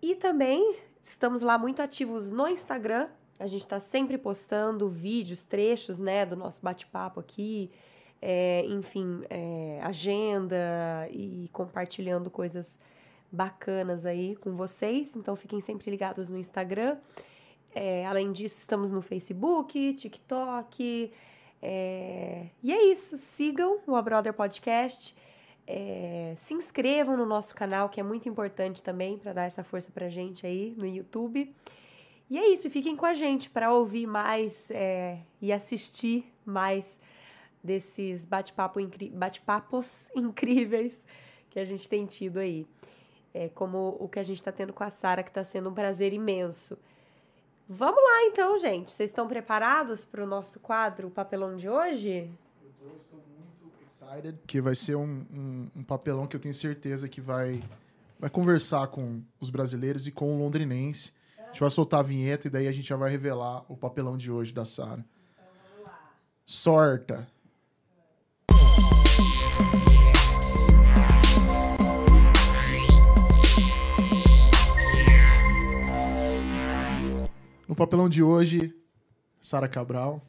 E 0.00 0.16
também 0.16 0.76
estamos 1.00 1.42
lá 1.42 1.58
muito 1.58 1.80
ativos 1.82 2.30
no 2.30 2.48
Instagram. 2.48 3.08
A 3.38 3.46
gente 3.46 3.62
está 3.62 3.80
sempre 3.80 4.16
postando 4.16 4.88
vídeos, 4.88 5.42
trechos, 5.42 5.98
né, 5.98 6.24
do 6.24 6.36
nosso 6.36 6.62
bate-papo 6.62 7.18
aqui, 7.20 7.70
é, 8.20 8.64
enfim, 8.66 9.24
é, 9.28 9.80
agenda 9.82 11.08
e 11.10 11.48
compartilhando 11.52 12.30
coisas 12.30 12.78
bacanas 13.30 14.06
aí 14.06 14.36
com 14.36 14.54
vocês. 14.54 15.16
Então 15.16 15.34
fiquem 15.34 15.60
sempre 15.60 15.90
ligados 15.90 16.30
no 16.30 16.38
Instagram. 16.38 16.98
É, 17.74 18.04
além 18.06 18.32
disso, 18.32 18.58
estamos 18.58 18.90
no 18.90 19.00
Facebook, 19.00 19.94
TikTok. 19.94 21.12
é, 21.60 22.46
e 22.62 22.72
é 22.72 22.92
isso. 22.92 23.16
Sigam 23.18 23.80
o 23.86 23.96
A 23.96 24.02
Brother 24.02 24.32
Podcast. 24.32 25.16
É, 25.66 26.34
se 26.36 26.54
inscrevam 26.54 27.16
no 27.16 27.24
nosso 27.24 27.54
canal, 27.54 27.88
que 27.88 28.00
é 28.00 28.02
muito 28.02 28.28
importante 28.28 28.82
também 28.82 29.16
para 29.16 29.32
dar 29.32 29.44
essa 29.44 29.62
força 29.62 29.90
pra 29.92 30.08
gente 30.08 30.46
aí 30.46 30.74
no 30.76 30.86
YouTube. 30.86 31.54
E 32.28 32.38
é 32.38 32.48
isso, 32.48 32.70
fiquem 32.70 32.96
com 32.96 33.04
a 33.04 33.12
gente 33.12 33.50
para 33.50 33.72
ouvir 33.72 34.06
mais 34.06 34.70
é, 34.70 35.18
e 35.40 35.52
assistir 35.52 36.32
mais 36.44 37.00
desses 37.62 38.24
bate-papo 38.24 38.80
bate-papos 39.12 40.10
incríveis 40.16 41.06
que 41.50 41.58
a 41.58 41.64
gente 41.64 41.88
tem 41.88 42.06
tido 42.06 42.38
aí. 42.38 42.66
É, 43.34 43.48
como 43.50 43.96
o 44.00 44.08
que 44.08 44.18
a 44.18 44.22
gente 44.22 44.38
está 44.38 44.50
tendo 44.52 44.72
com 44.72 44.82
a 44.84 44.90
Sara, 44.90 45.22
que 45.22 45.30
está 45.30 45.44
sendo 45.44 45.70
um 45.70 45.74
prazer 45.74 46.12
imenso. 46.12 46.78
Vamos 47.74 48.02
lá 48.02 48.24
então, 48.24 48.58
gente. 48.58 48.90
Vocês 48.90 49.08
estão 49.08 49.26
preparados 49.26 50.04
para 50.04 50.22
o 50.22 50.26
nosso 50.26 50.60
quadro 50.60 51.08
o 51.08 51.10
Papelão 51.10 51.56
de 51.56 51.70
hoje? 51.70 52.30
Eu 52.82 52.94
estou 52.94 53.18
muito 53.18 53.82
excited. 53.86 54.38
Que 54.46 54.60
vai 54.60 54.74
ser 54.74 54.94
um, 54.94 55.24
um, 55.32 55.70
um 55.76 55.82
papelão 55.82 56.26
que 56.26 56.36
eu 56.36 56.40
tenho 56.40 56.52
certeza 56.52 57.08
que 57.08 57.18
vai, 57.18 57.64
vai 58.18 58.28
conversar 58.28 58.88
com 58.88 59.22
os 59.40 59.48
brasileiros 59.48 60.06
e 60.06 60.12
com 60.12 60.36
o 60.36 60.38
londrinense. 60.38 61.14
A 61.38 61.46
gente 61.46 61.60
vai 61.60 61.70
soltar 61.70 62.00
a 62.00 62.02
vinheta 62.02 62.46
e 62.46 62.50
daí 62.50 62.68
a 62.68 62.72
gente 62.72 62.86
já 62.86 62.96
vai 62.96 63.10
revelar 63.10 63.64
o 63.66 63.76
papelão 63.76 64.18
de 64.18 64.30
hoje 64.30 64.52
da 64.52 64.66
Sara. 64.66 65.02
Sorta. 66.44 67.26
No 77.72 77.76
papelão 77.76 78.06
de 78.06 78.22
hoje, 78.22 78.78
Sara 79.40 79.66
Cabral. 79.66 80.20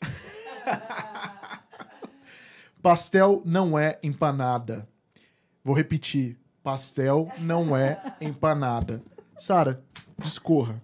Pastel 2.80 3.42
não 3.44 3.78
é 3.78 3.98
empanada. 4.02 4.88
Vou 5.62 5.76
repetir. 5.76 6.40
Pastel 6.62 7.30
não 7.36 7.76
é 7.76 8.16
empanada. 8.18 9.02
Sara, 9.36 9.84
discorra. 10.16 10.82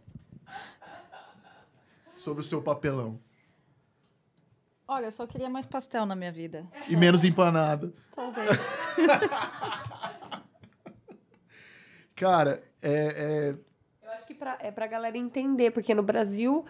Sobre 2.14 2.42
o 2.42 2.44
seu 2.44 2.60
papelão. 2.60 3.18
Olha, 4.86 5.06
eu 5.06 5.12
só 5.12 5.26
queria 5.26 5.48
mais 5.48 5.64
pastel 5.64 6.04
na 6.04 6.14
minha 6.14 6.30
vida. 6.30 6.68
E 6.90 6.94
menos 6.94 7.24
empanada. 7.24 7.90
Talvez. 8.14 8.48
Cara, 12.14 12.62
é, 12.82 13.52
Eu 13.52 13.67
acho 14.18 14.26
que 14.26 14.34
pra, 14.34 14.58
é 14.60 14.70
pra 14.70 14.86
galera 14.86 15.16
entender, 15.16 15.70
porque 15.70 15.94
no 15.94 16.02
Brasil 16.02 16.64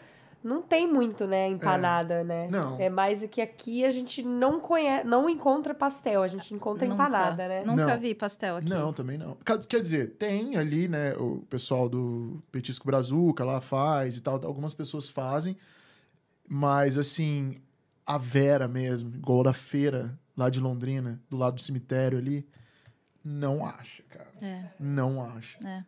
não 0.45 0.63
tem 0.63 0.87
muito, 0.87 1.27
né, 1.27 1.49
empanada, 1.49 2.23
né? 2.23 2.47
Não. 2.49 2.79
É 2.81 2.89
mais 2.89 3.27
que 3.27 3.41
aqui 3.41 3.85
a 3.85 3.91
gente 3.91 4.23
não 4.23 4.61
conhece, 4.61 5.05
não 5.07 5.29
encontra 5.29 5.75
pastel, 5.75 6.23
a 6.23 6.29
gente 6.29 6.55
encontra 6.55 6.87
Nunca. 6.87 7.03
empanada, 7.03 7.49
né? 7.49 7.65
Nunca 7.65 7.87
Não. 7.89 7.99
vi 7.99 8.15
pastel 8.15 8.57
aqui. 8.59 8.71
Não, 8.71 8.93
também 8.93 9.19
não. 9.19 9.37
Quer 9.45 9.59
quer 9.67 9.81
dizer, 9.81 10.11
tem 10.17 10.57
ali, 10.57 10.87
né, 10.87 11.15
o 11.15 11.39
pessoal 11.51 11.89
do 11.89 12.41
Petisco 12.53 12.87
Brazuca 12.87 13.45
lá 13.45 13.61
faz 13.61 14.17
e 14.17 14.21
tal, 14.21 14.35
algumas 14.45 14.75
pessoas 14.75 15.09
fazem, 15.09 15.57
mas 16.49 16.97
assim, 16.97 17.57
a 18.07 18.17
Vera 18.17 18.69
mesmo, 18.69 19.15
igual 19.17 19.43
da 19.43 19.53
feira 19.53 20.17
lá 20.37 20.49
de 20.49 20.61
Londrina, 20.61 21.21
do 21.29 21.37
lado 21.37 21.55
do 21.57 21.61
cemitério 21.63 22.17
ali, 22.17 22.47
não 23.25 23.67
acha, 23.67 24.05
cara. 24.09 24.31
É, 24.41 24.65
Não 24.79 25.21
acha. 25.23 25.59
é. 25.67 25.85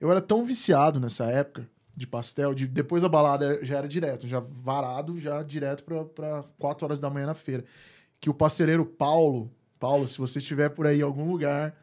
Eu 0.00 0.10
era 0.10 0.20
tão 0.20 0.44
viciado 0.44 0.98
nessa 0.98 1.26
época 1.26 1.68
de 1.94 2.06
pastel, 2.06 2.54
de, 2.54 2.66
depois 2.66 3.02
da 3.02 3.08
balada 3.08 3.62
já 3.62 3.76
era 3.76 3.86
direto, 3.86 4.26
já 4.26 4.40
varado, 4.40 5.18
já 5.20 5.42
direto 5.42 5.84
pra, 5.84 6.04
pra 6.04 6.44
4 6.58 6.86
horas 6.86 7.00
da 7.00 7.10
manhã 7.10 7.26
na 7.26 7.34
feira. 7.34 7.64
Que 8.18 8.30
o 8.30 8.34
parceiro 8.34 8.86
Paulo, 8.86 9.50
Paulo, 9.78 10.08
se 10.08 10.16
você 10.18 10.38
estiver 10.38 10.70
por 10.70 10.86
aí 10.86 11.00
em 11.00 11.02
algum 11.02 11.30
lugar, 11.30 11.76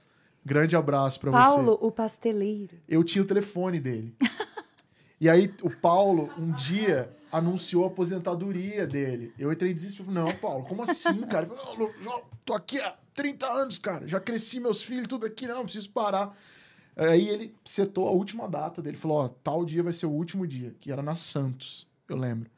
grande 0.43 0.75
abraço 0.75 1.19
pra 1.19 1.29
você. 1.29 1.55
Paulo, 1.55 1.77
o 1.79 1.91
pasteleiro. 1.91 2.77
Eu 2.89 3.03
tinha 3.03 3.23
o 3.23 3.27
telefone 3.27 3.79
dele. 3.79 4.15
e 5.21 5.29
aí 5.29 5.53
o 5.61 5.69
Paulo, 5.69 6.31
um 6.37 6.51
dia, 6.51 7.15
anunciou 7.31 7.83
a 7.83 7.87
aposentadoria 7.87 8.87
dele. 8.87 9.33
Eu 9.37 9.51
entrei 9.51 9.71
em 9.71 9.75
desespero. 9.75 10.11
Não, 10.11 10.33
Paulo, 10.37 10.65
como 10.65 10.81
assim, 10.83 11.21
cara? 11.27 11.45
Ele 11.45 11.55
falou, 11.55 11.77
não, 11.77 12.01
João, 12.01 12.23
tô 12.43 12.53
aqui 12.53 12.79
há 12.81 12.95
30 13.13 13.45
anos, 13.45 13.77
cara. 13.77 14.07
Já 14.07 14.19
cresci 14.19 14.59
meus 14.59 14.81
filhos, 14.81 15.07
tudo 15.07 15.25
aqui, 15.25 15.45
não, 15.45 15.63
preciso 15.63 15.91
parar. 15.91 16.35
Aí 16.97 17.29
ele 17.29 17.55
setou 17.63 18.07
a 18.07 18.11
última 18.11 18.47
data 18.47 18.81
dele. 18.81 18.97
Falou, 18.97 19.17
ó, 19.19 19.27
tal 19.27 19.63
dia 19.63 19.83
vai 19.83 19.93
ser 19.93 20.07
o 20.07 20.11
último 20.11 20.47
dia. 20.47 20.73
Que 20.79 20.91
era 20.91 21.01
na 21.03 21.13
Santos, 21.15 21.87
eu 22.09 22.17
lembro. 22.17 22.49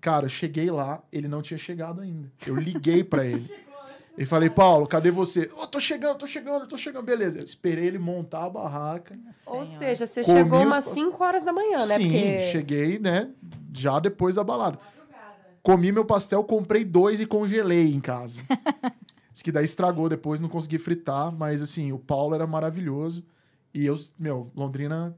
Cara, 0.00 0.26
eu 0.26 0.30
cheguei 0.30 0.70
lá, 0.70 1.02
ele 1.12 1.28
não 1.28 1.40
tinha 1.42 1.58
chegado 1.58 2.00
ainda. 2.00 2.30
Eu 2.46 2.56
liguei 2.56 3.02
pra 3.04 3.24
ele. 3.24 3.48
E 4.18 4.26
falei, 4.26 4.50
Paulo, 4.50 4.86
cadê 4.86 5.10
você? 5.10 5.48
Ô, 5.56 5.66
tô 5.66 5.80
chegando, 5.80 6.18
tô 6.18 6.26
chegando, 6.26 6.66
tô 6.66 6.76
chegando. 6.76 7.04
Beleza. 7.06 7.38
Eu 7.38 7.44
esperei 7.44 7.86
ele 7.86 7.98
montar 7.98 8.44
a 8.44 8.50
barraca. 8.50 9.14
Ou 9.46 9.64
Senhora. 9.64 9.66
seja, 9.66 10.06
você 10.06 10.22
chegou 10.22 10.60
umas 10.60 10.84
pas- 10.84 10.94
5 10.94 11.24
horas 11.24 11.42
da 11.42 11.52
manhã, 11.54 11.78
né? 11.78 11.96
Sim, 11.96 12.02
Porque 12.10 12.40
cheguei, 12.40 12.98
né? 12.98 13.30
Já 13.72 13.98
depois 13.98 14.34
da 14.34 14.44
balada. 14.44 14.78
Comi 15.62 15.90
meu 15.90 16.04
pastel, 16.04 16.44
comprei 16.44 16.84
dois 16.84 17.20
e 17.20 17.24
congelei 17.24 17.94
em 17.94 18.00
casa. 18.00 18.42
Diz 19.32 19.40
que 19.40 19.52
daí 19.52 19.64
estragou 19.64 20.06
depois, 20.08 20.38
não 20.38 20.50
consegui 20.50 20.78
fritar, 20.78 21.32
mas 21.32 21.62
assim, 21.62 21.90
o 21.92 21.98
Paulo 21.98 22.34
era 22.34 22.46
maravilhoso. 22.46 23.24
E 23.72 23.86
eu, 23.86 23.96
meu, 24.18 24.50
Londrina 24.54 25.16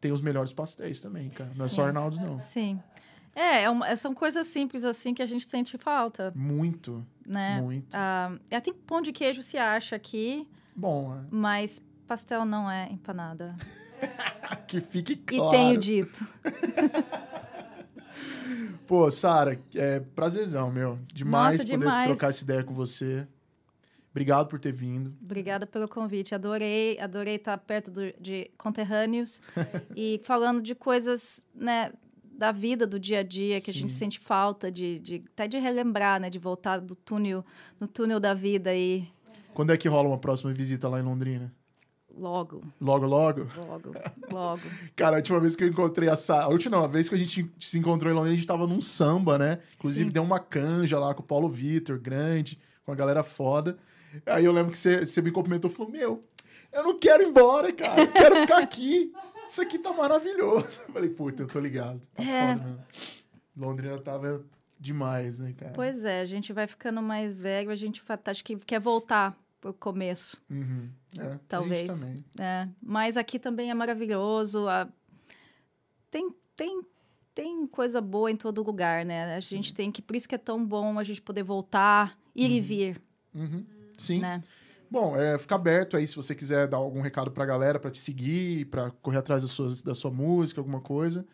tem 0.00 0.10
os 0.12 0.20
melhores 0.20 0.52
pastéis 0.52 1.00
também, 1.00 1.30
cara. 1.30 1.50
Não 1.56 1.66
é 1.66 1.68
só 1.68 1.82
Sim. 1.82 1.88
Arnaldos, 1.88 2.18
não. 2.18 2.40
Sim. 2.40 2.80
É, 3.34 3.62
é 3.62 3.70
uma- 3.70 3.94
são 3.96 4.12
coisas 4.12 4.46
simples 4.48 4.84
assim 4.84 5.14
que 5.14 5.22
a 5.22 5.26
gente 5.26 5.48
sente 5.48 5.78
falta, 5.78 6.32
Muito, 6.36 7.06
né? 7.26 7.60
muito. 7.62 7.94
Ah, 7.94 8.32
até 8.50 8.72
pão 8.72 9.00
de 9.00 9.12
queijo 9.12 9.40
se 9.40 9.56
acha 9.56 9.96
aqui, 9.96 10.46
Bom, 10.76 11.24
mas 11.30 11.80
pastel 12.06 12.44
não 12.44 12.70
é 12.70 12.90
empanada. 12.90 13.56
é. 14.00 14.02
que 14.68 14.80
fique 14.80 15.12
E 15.12 15.36
claro. 15.38 15.50
tenho 15.50 15.78
dito. 15.78 16.26
Pô, 18.86 19.10
Sara, 19.10 19.58
é 19.74 20.00
prazerzão, 20.00 20.70
meu. 20.70 20.98
Demais 21.14 21.54
Nossa, 21.54 21.64
poder 21.64 21.78
demais. 21.78 22.08
trocar 22.08 22.30
essa 22.30 22.44
ideia 22.44 22.62
com 22.64 22.74
você. 22.74 23.26
Obrigado 24.12 24.46
por 24.48 24.60
ter 24.60 24.72
vindo. 24.72 25.12
Obrigada 25.20 25.66
pelo 25.66 25.88
convite. 25.88 26.34
Adorei, 26.34 26.98
adorei 27.00 27.36
estar 27.36 27.56
perto 27.58 27.90
do- 27.90 28.12
de 28.20 28.50
conterrâneos 28.58 29.40
e 29.96 30.20
falando 30.22 30.60
de 30.62 30.74
coisas, 30.74 31.44
né, 31.54 31.92
da 32.34 32.52
vida, 32.52 32.86
do 32.86 33.00
dia 33.00 33.20
a 33.20 33.22
dia, 33.22 33.60
que 33.60 33.70
a 33.70 33.74
gente 33.74 33.90
Sim. 33.92 33.98
sente 33.98 34.20
falta 34.20 34.70
de, 34.70 34.98
de 34.98 35.24
até 35.32 35.48
de 35.48 35.58
relembrar, 35.58 36.20
né, 36.20 36.28
de 36.28 36.38
voltar 36.38 36.78
do 36.78 36.94
túnel, 36.94 37.44
no 37.80 37.88
túnel 37.88 38.20
da 38.20 38.34
vida 38.34 38.74
e 38.74 39.06
Quando 39.54 39.72
é 39.72 39.76
que 39.78 39.88
rola 39.88 40.08
uma 40.08 40.18
próxima 40.18 40.52
visita 40.52 40.88
lá 40.88 40.98
em 41.00 41.02
Londrina? 41.02 41.52
logo, 42.14 42.62
Logo, 42.78 43.06
logo? 43.06 43.46
logo, 43.66 43.92
logo. 44.30 44.62
Cara, 44.94 45.16
a 45.16 45.18
última 45.18 45.40
vez 45.40 45.56
que 45.56 45.64
eu 45.64 45.68
encontrei 45.68 46.10
a 46.10 46.16
Sara. 46.16 46.44
A 46.44 46.48
última 46.48 46.86
vez 46.86 47.08
que 47.08 47.14
a 47.14 47.18
gente 47.18 47.50
se 47.58 47.78
encontrou 47.78 48.12
em 48.12 48.14
Londrina, 48.14 48.34
a 48.34 48.36
gente 48.36 48.46
tava 48.46 48.66
num 48.66 48.82
samba, 48.82 49.38
né? 49.38 49.60
Inclusive, 49.76 50.08
Sim. 50.08 50.12
deu 50.12 50.22
uma 50.22 50.38
canja 50.38 50.98
lá 50.98 51.14
com 51.14 51.22
o 51.22 51.26
Paulo 51.26 51.48
Vitor, 51.48 51.98
grande, 51.98 52.58
com 52.84 52.92
a 52.92 52.94
galera 52.94 53.22
foda. 53.22 53.78
Aí 54.26 54.44
eu 54.44 54.52
lembro 54.52 54.72
que 54.72 54.78
você, 54.78 55.04
você 55.06 55.20
me 55.22 55.30
cumprimentou 55.30 55.70
e 55.70 55.74
falou: 55.74 55.90
Meu, 55.92 56.24
eu 56.72 56.82
não 56.84 56.98
quero 56.98 57.22
ir 57.22 57.28
embora, 57.28 57.72
cara. 57.72 58.00
Eu 58.02 58.12
quero 58.12 58.36
ficar 58.36 58.58
aqui. 58.58 59.12
Isso 59.48 59.60
aqui 59.60 59.78
tá 59.78 59.92
maravilhoso. 59.92 60.66
Eu 60.88 60.92
falei, 60.94 61.10
puta, 61.10 61.42
eu 61.42 61.46
tô 61.46 61.60
ligado. 61.60 62.00
Tá 62.14 62.22
É. 62.22 62.52
foda 62.56 62.64
mesmo. 62.64 62.84
Londrina 63.56 63.98
tava 64.00 64.44
demais, 64.80 65.38
né, 65.38 65.52
cara? 65.52 65.72
Pois 65.74 66.04
é, 66.04 66.20
a 66.20 66.24
gente 66.24 66.52
vai 66.52 66.66
ficando 66.66 67.02
mais 67.02 67.36
velho, 67.36 67.70
a 67.70 67.74
gente 67.74 68.02
acho 68.26 68.44
que 68.44 68.56
quer 68.56 68.80
voltar 68.80 69.36
pro 69.60 69.74
começo. 69.74 70.42
Uhum. 70.50 70.88
É, 71.18 71.38
Talvez. 71.46 72.04
É, 72.40 72.66
mas 72.82 73.16
aqui 73.18 73.38
também 73.38 73.70
é 73.70 73.74
maravilhoso. 73.74 74.66
a- 74.68 74.88
Tem, 76.10 76.34
tem, 76.56 76.80
tem 77.34 77.66
coisa 77.66 78.00
boa 78.00 78.30
em 78.30 78.36
todo 78.36 78.62
lugar, 78.62 79.04
né? 79.04 79.34
A 79.36 79.40
gente 79.40 79.72
tem 79.74 79.90
que, 79.92 80.00
por 80.02 80.16
isso 80.16 80.28
que 80.28 80.34
é 80.34 80.38
tão 80.38 80.64
bom 80.64 80.98
a 80.98 81.04
gente 81.04 81.20
poder 81.22 81.42
voltar, 81.42 82.16
ir 82.34 82.50
e 82.50 82.60
vir, 82.60 83.02
Uhum. 83.34 83.64
Sim. 84.02 84.20
né? 84.20 84.40
Bom, 84.90 85.16
é, 85.16 85.38
fica 85.38 85.54
aberto 85.54 85.96
aí 85.96 86.06
se 86.06 86.14
você 86.16 86.34
quiser 86.34 86.68
dar 86.68 86.76
algum 86.76 87.00
recado 87.00 87.30
pra 87.30 87.46
galera, 87.46 87.80
pra 87.80 87.90
te 87.90 87.98
seguir, 87.98 88.66
pra 88.66 88.90
correr 89.00 89.18
atrás 89.18 89.42
da 89.42 89.48
sua, 89.48 89.68
da 89.84 89.94
sua 89.94 90.10
música, 90.10 90.60
alguma 90.60 90.80
coisa, 90.82 91.26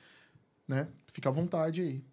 né? 0.67 0.87
Fica 1.13 1.29
à 1.29 1.33
vontade 1.33 1.83
aí. 1.83 2.05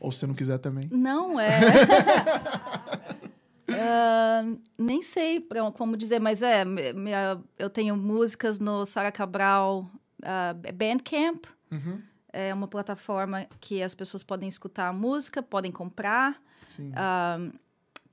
Ou 0.00 0.10
se 0.10 0.18
você 0.18 0.26
não 0.26 0.34
quiser 0.34 0.58
também. 0.58 0.84
Não 0.90 1.38
é. 1.38 1.60
Ah, 3.66 4.42
nem 4.78 5.02
sei 5.02 5.40
pra, 5.40 5.70
como 5.72 5.96
dizer, 5.96 6.20
mas 6.20 6.42
é, 6.42 6.64
minha- 6.64 7.40
eu 7.58 7.70
tenho 7.70 7.96
músicas 7.96 8.58
no 8.58 8.84
Sara 8.84 9.10
Cabral 9.10 9.90
ah, 10.22 10.54
Bandcamp. 10.74 11.44
Uhum. 11.72 12.00
É 12.32 12.52
uma 12.52 12.68
plataforma 12.68 13.46
que 13.60 13.82
as 13.82 13.94
pessoas 13.94 14.22
podem 14.22 14.48
escutar 14.48 14.88
a 14.88 14.92
música, 14.92 15.42
podem 15.42 15.72
comprar. 15.72 16.38
Sim. 16.76 16.92
Ah, 16.94 17.38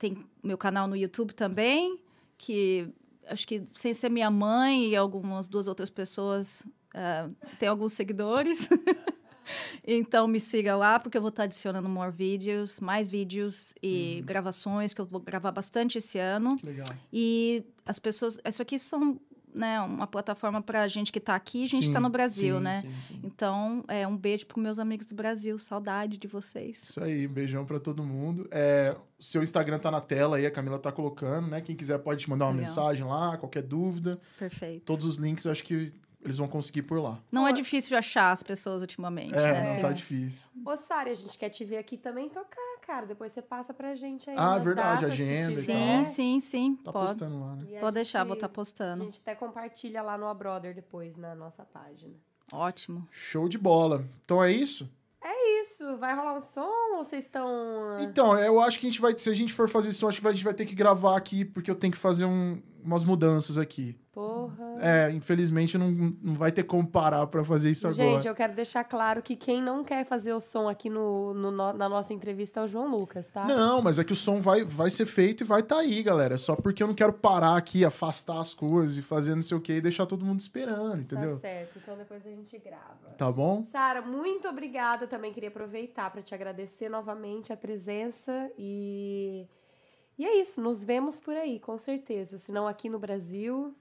tem 0.02 0.26
meu 0.42 0.58
canal 0.58 0.88
no 0.88 0.96
YouTube 0.96 1.32
também, 1.32 1.96
que 2.36 2.92
acho 3.28 3.46
que 3.46 3.62
sem 3.72 3.94
ser 3.94 4.08
minha 4.08 4.30
mãe 4.32 4.88
e 4.88 4.96
algumas 4.96 5.46
duas 5.46 5.68
outras 5.68 5.88
pessoas 5.88 6.66
ah, 6.92 7.30
tem 7.56 7.68
alguns 7.68 7.92
seguidores. 7.92 8.68
então 9.86 10.26
me 10.26 10.40
siga 10.40 10.74
lá, 10.74 10.98
porque 10.98 11.16
eu 11.16 11.22
vou 11.22 11.28
estar 11.28 11.44
adicionando 11.44 11.88
more 11.88 12.10
vídeos, 12.10 12.80
mais 12.80 13.06
vídeos 13.06 13.74
e 13.80 14.24
gravações, 14.26 14.92
que 14.92 15.00
eu 15.00 15.06
vou 15.06 15.20
gravar 15.20 15.52
bastante 15.52 15.98
esse 15.98 16.18
ano. 16.18 16.58
Legal. 16.64 16.88
E 17.12 17.64
as 17.86 18.00
pessoas. 18.00 18.40
Isso 18.44 18.60
aqui 18.60 18.80
são 18.80 19.20
né, 19.54 19.80
uma 19.80 20.06
plataforma 20.06 20.62
para 20.62 20.86
gente 20.88 21.12
que 21.12 21.18
está 21.18 21.34
aqui 21.34 21.60
e 21.60 21.64
a 21.64 21.68
gente 21.68 21.84
está 21.84 22.00
no 22.00 22.08
Brasil, 22.08 22.56
sim, 22.56 22.62
né? 22.62 22.76
Sim, 22.80 23.00
sim. 23.00 23.20
Então, 23.22 23.84
é 23.88 24.06
um 24.06 24.16
beijo 24.16 24.46
para 24.46 24.60
meus 24.60 24.78
amigos 24.78 25.06
do 25.06 25.14
Brasil. 25.14 25.58
Saudade 25.58 26.16
de 26.18 26.26
vocês. 26.26 26.82
Isso 26.82 27.02
aí, 27.02 27.26
beijão 27.28 27.64
pra 27.64 27.78
todo 27.78 28.02
mundo. 28.02 28.48
É, 28.50 28.96
o 29.18 29.22
seu 29.22 29.42
Instagram 29.42 29.78
tá 29.78 29.90
na 29.90 30.00
tela 30.00 30.36
aí, 30.36 30.46
a 30.46 30.50
Camila 30.50 30.78
tá 30.78 30.90
colocando, 30.90 31.48
né? 31.48 31.60
Quem 31.60 31.76
quiser 31.76 31.98
pode 31.98 32.20
te 32.22 32.30
mandar 32.30 32.46
uma 32.46 32.52
Legal. 32.52 32.66
mensagem 32.66 33.04
lá, 33.04 33.36
qualquer 33.36 33.62
dúvida. 33.62 34.18
Perfeito. 34.38 34.84
Todos 34.84 35.04
os 35.04 35.16
links 35.16 35.44
eu 35.44 35.52
acho 35.52 35.62
que 35.64 35.92
eles 36.24 36.38
vão 36.38 36.46
conseguir 36.46 36.82
por 36.82 37.00
lá. 37.02 37.18
Não 37.32 37.46
é 37.48 37.52
difícil 37.52 37.88
de 37.88 37.96
achar 37.96 38.30
as 38.30 38.42
pessoas 38.44 38.80
ultimamente, 38.80 39.34
É, 39.36 39.52
né? 39.52 39.74
não 39.74 39.80
tá 39.80 39.90
difícil. 39.90 40.48
Ô, 40.64 40.76
Sara, 40.76 41.10
a 41.10 41.14
gente 41.14 41.36
quer 41.36 41.48
te 41.48 41.64
ver 41.64 41.78
aqui 41.78 41.96
também 41.96 42.28
tocar, 42.28 42.71
cara. 42.86 43.06
Depois 43.06 43.32
você 43.32 43.40
passa 43.40 43.72
pra 43.72 43.94
gente 43.94 44.28
aí. 44.28 44.36
Ah, 44.38 44.58
verdade, 44.58 45.02
datas 45.02 45.12
agenda 45.14 45.52
e. 45.52 45.56
Sim, 45.62 46.04
sim, 46.04 46.40
sim. 46.40 46.76
Tá 46.76 46.92
Pode, 46.92 47.06
postando 47.06 47.40
lá, 47.40 47.56
né? 47.56 47.76
A 47.76 47.80
pode 47.80 47.94
deixar, 47.94 48.24
vou 48.24 48.34
estar 48.34 48.46
A 48.46 48.50
postando. 48.50 49.04
gente 49.04 49.20
até 49.20 49.34
compartilha 49.34 50.02
lá 50.02 50.18
no 50.18 50.26
A 50.26 50.34
Brother 50.34 50.74
depois, 50.74 51.16
na 51.16 51.34
nossa 51.34 51.64
página. 51.64 52.14
Ótimo. 52.52 53.06
Show 53.10 53.48
de 53.48 53.56
bola. 53.56 54.04
Então 54.24 54.42
é 54.42 54.50
isso? 54.52 54.90
Isso, 55.64 55.96
vai 55.96 56.12
rolar 56.16 56.34
um 56.36 56.40
som 56.40 56.68
ou 56.96 57.04
vocês 57.04 57.24
estão... 57.24 57.46
Então, 58.00 58.36
eu 58.36 58.58
acho 58.60 58.80
que 58.80 58.86
a 58.86 58.90
gente 58.90 59.00
vai, 59.00 59.16
se 59.16 59.30
a 59.30 59.34
gente 59.34 59.52
for 59.52 59.68
fazer 59.68 59.90
isso, 59.90 60.08
acho 60.08 60.20
que 60.20 60.26
a 60.26 60.32
gente 60.32 60.42
vai 60.42 60.52
ter 60.54 60.66
que 60.66 60.74
gravar 60.74 61.16
aqui, 61.16 61.44
porque 61.44 61.70
eu 61.70 61.76
tenho 61.76 61.92
que 61.92 61.98
fazer 61.98 62.24
um- 62.24 62.60
umas 62.82 63.04
mudanças 63.04 63.58
aqui. 63.58 63.96
Porra... 64.48 64.76
É, 64.80 65.10
infelizmente 65.10 65.76
não, 65.78 65.90
não 65.90 66.34
vai 66.34 66.50
ter 66.52 66.62
como 66.64 66.86
parar 66.86 67.26
pra 67.26 67.44
fazer 67.44 67.70
isso 67.70 67.90
Gente, 67.92 68.08
agora. 68.08 68.28
eu 68.28 68.34
quero 68.34 68.54
deixar 68.54 68.84
claro 68.84 69.22
que 69.22 69.36
quem 69.36 69.62
não 69.62 69.84
quer 69.84 70.04
fazer 70.04 70.32
o 70.32 70.40
som 70.40 70.68
aqui 70.68 70.88
no, 70.90 71.34
no- 71.34 71.72
na 71.72 71.88
nossa 71.88 72.12
entrevista 72.12 72.60
é 72.60 72.64
o 72.64 72.68
João 72.68 72.88
Lucas, 72.88 73.30
tá? 73.30 73.44
Não, 73.46 73.80
mas 73.82 73.98
é 73.98 74.04
que 74.04 74.12
o 74.12 74.16
som 74.16 74.40
vai, 74.40 74.64
vai 74.64 74.90
ser 74.90 75.06
feito 75.06 75.42
e 75.42 75.44
vai 75.44 75.60
estar 75.60 75.76
tá 75.76 75.80
aí, 75.80 76.02
galera. 76.02 76.36
Só 76.36 76.56
porque 76.56 76.82
eu 76.82 76.86
não 76.86 76.94
quero 76.94 77.12
parar 77.12 77.56
aqui, 77.56 77.84
afastar 77.84 78.40
as 78.40 78.54
coisas 78.54 78.96
e 78.96 79.02
fazer 79.02 79.34
não 79.34 79.42
sei 79.42 79.56
o 79.56 79.60
que 79.60 79.74
e 79.74 79.80
deixar 79.80 80.06
todo 80.06 80.24
mundo 80.24 80.40
esperando, 80.40 81.00
entendeu? 81.00 81.30
Tá 81.32 81.36
certo, 81.36 81.78
então 81.82 81.96
depois 81.96 82.26
a 82.26 82.30
gente 82.30 82.58
grava. 82.58 83.10
Tá 83.16 83.30
bom? 83.30 83.64
Sara, 83.66 84.02
muito 84.02 84.48
obrigada. 84.48 85.06
Também 85.06 85.32
queria 85.32 85.48
aproveitar 85.48 86.10
para 86.10 86.22
te 86.22 86.34
agradecer 86.34 86.88
novamente 86.88 87.52
a 87.52 87.56
presença 87.56 88.50
e 88.58 89.46
e 90.18 90.24
é 90.24 90.40
isso. 90.40 90.60
Nos 90.60 90.84
vemos 90.84 91.18
por 91.18 91.34
aí, 91.34 91.58
com 91.58 91.76
certeza. 91.78 92.38
Se 92.38 92.52
não 92.52 92.66
aqui 92.66 92.88
no 92.88 92.98
Brasil. 92.98 93.74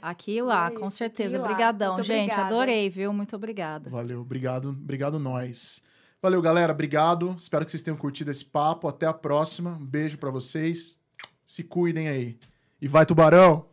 Aqui 0.00 0.36
e 0.38 0.42
lá, 0.42 0.66
É 0.66 0.70
com 0.70 0.90
certeza. 0.90 1.38
Obrigadão, 1.38 2.02
gente. 2.02 2.24
obrigada. 2.32 2.54
Adorei, 2.54 2.90
viu? 2.90 3.12
Muito 3.12 3.36
obrigada. 3.36 3.88
Valeu, 3.88 4.20
obrigado, 4.20 4.70
obrigado 4.70 5.18
nós. 5.18 5.82
Valeu, 6.20 6.42
galera, 6.42 6.72
obrigado. 6.72 7.34
Espero 7.38 7.64
que 7.64 7.70
vocês 7.70 7.82
tenham 7.82 7.96
curtido 7.96 8.30
esse 8.30 8.44
papo. 8.44 8.88
Até 8.88 9.06
a 9.06 9.12
próxima. 9.12 9.70
Um 9.72 9.86
beijo 9.86 10.18
pra 10.18 10.30
vocês. 10.30 10.98
Se 11.46 11.62
cuidem 11.62 12.08
aí. 12.08 12.38
E 12.80 12.88
vai, 12.88 13.06
tubarão! 13.06 13.66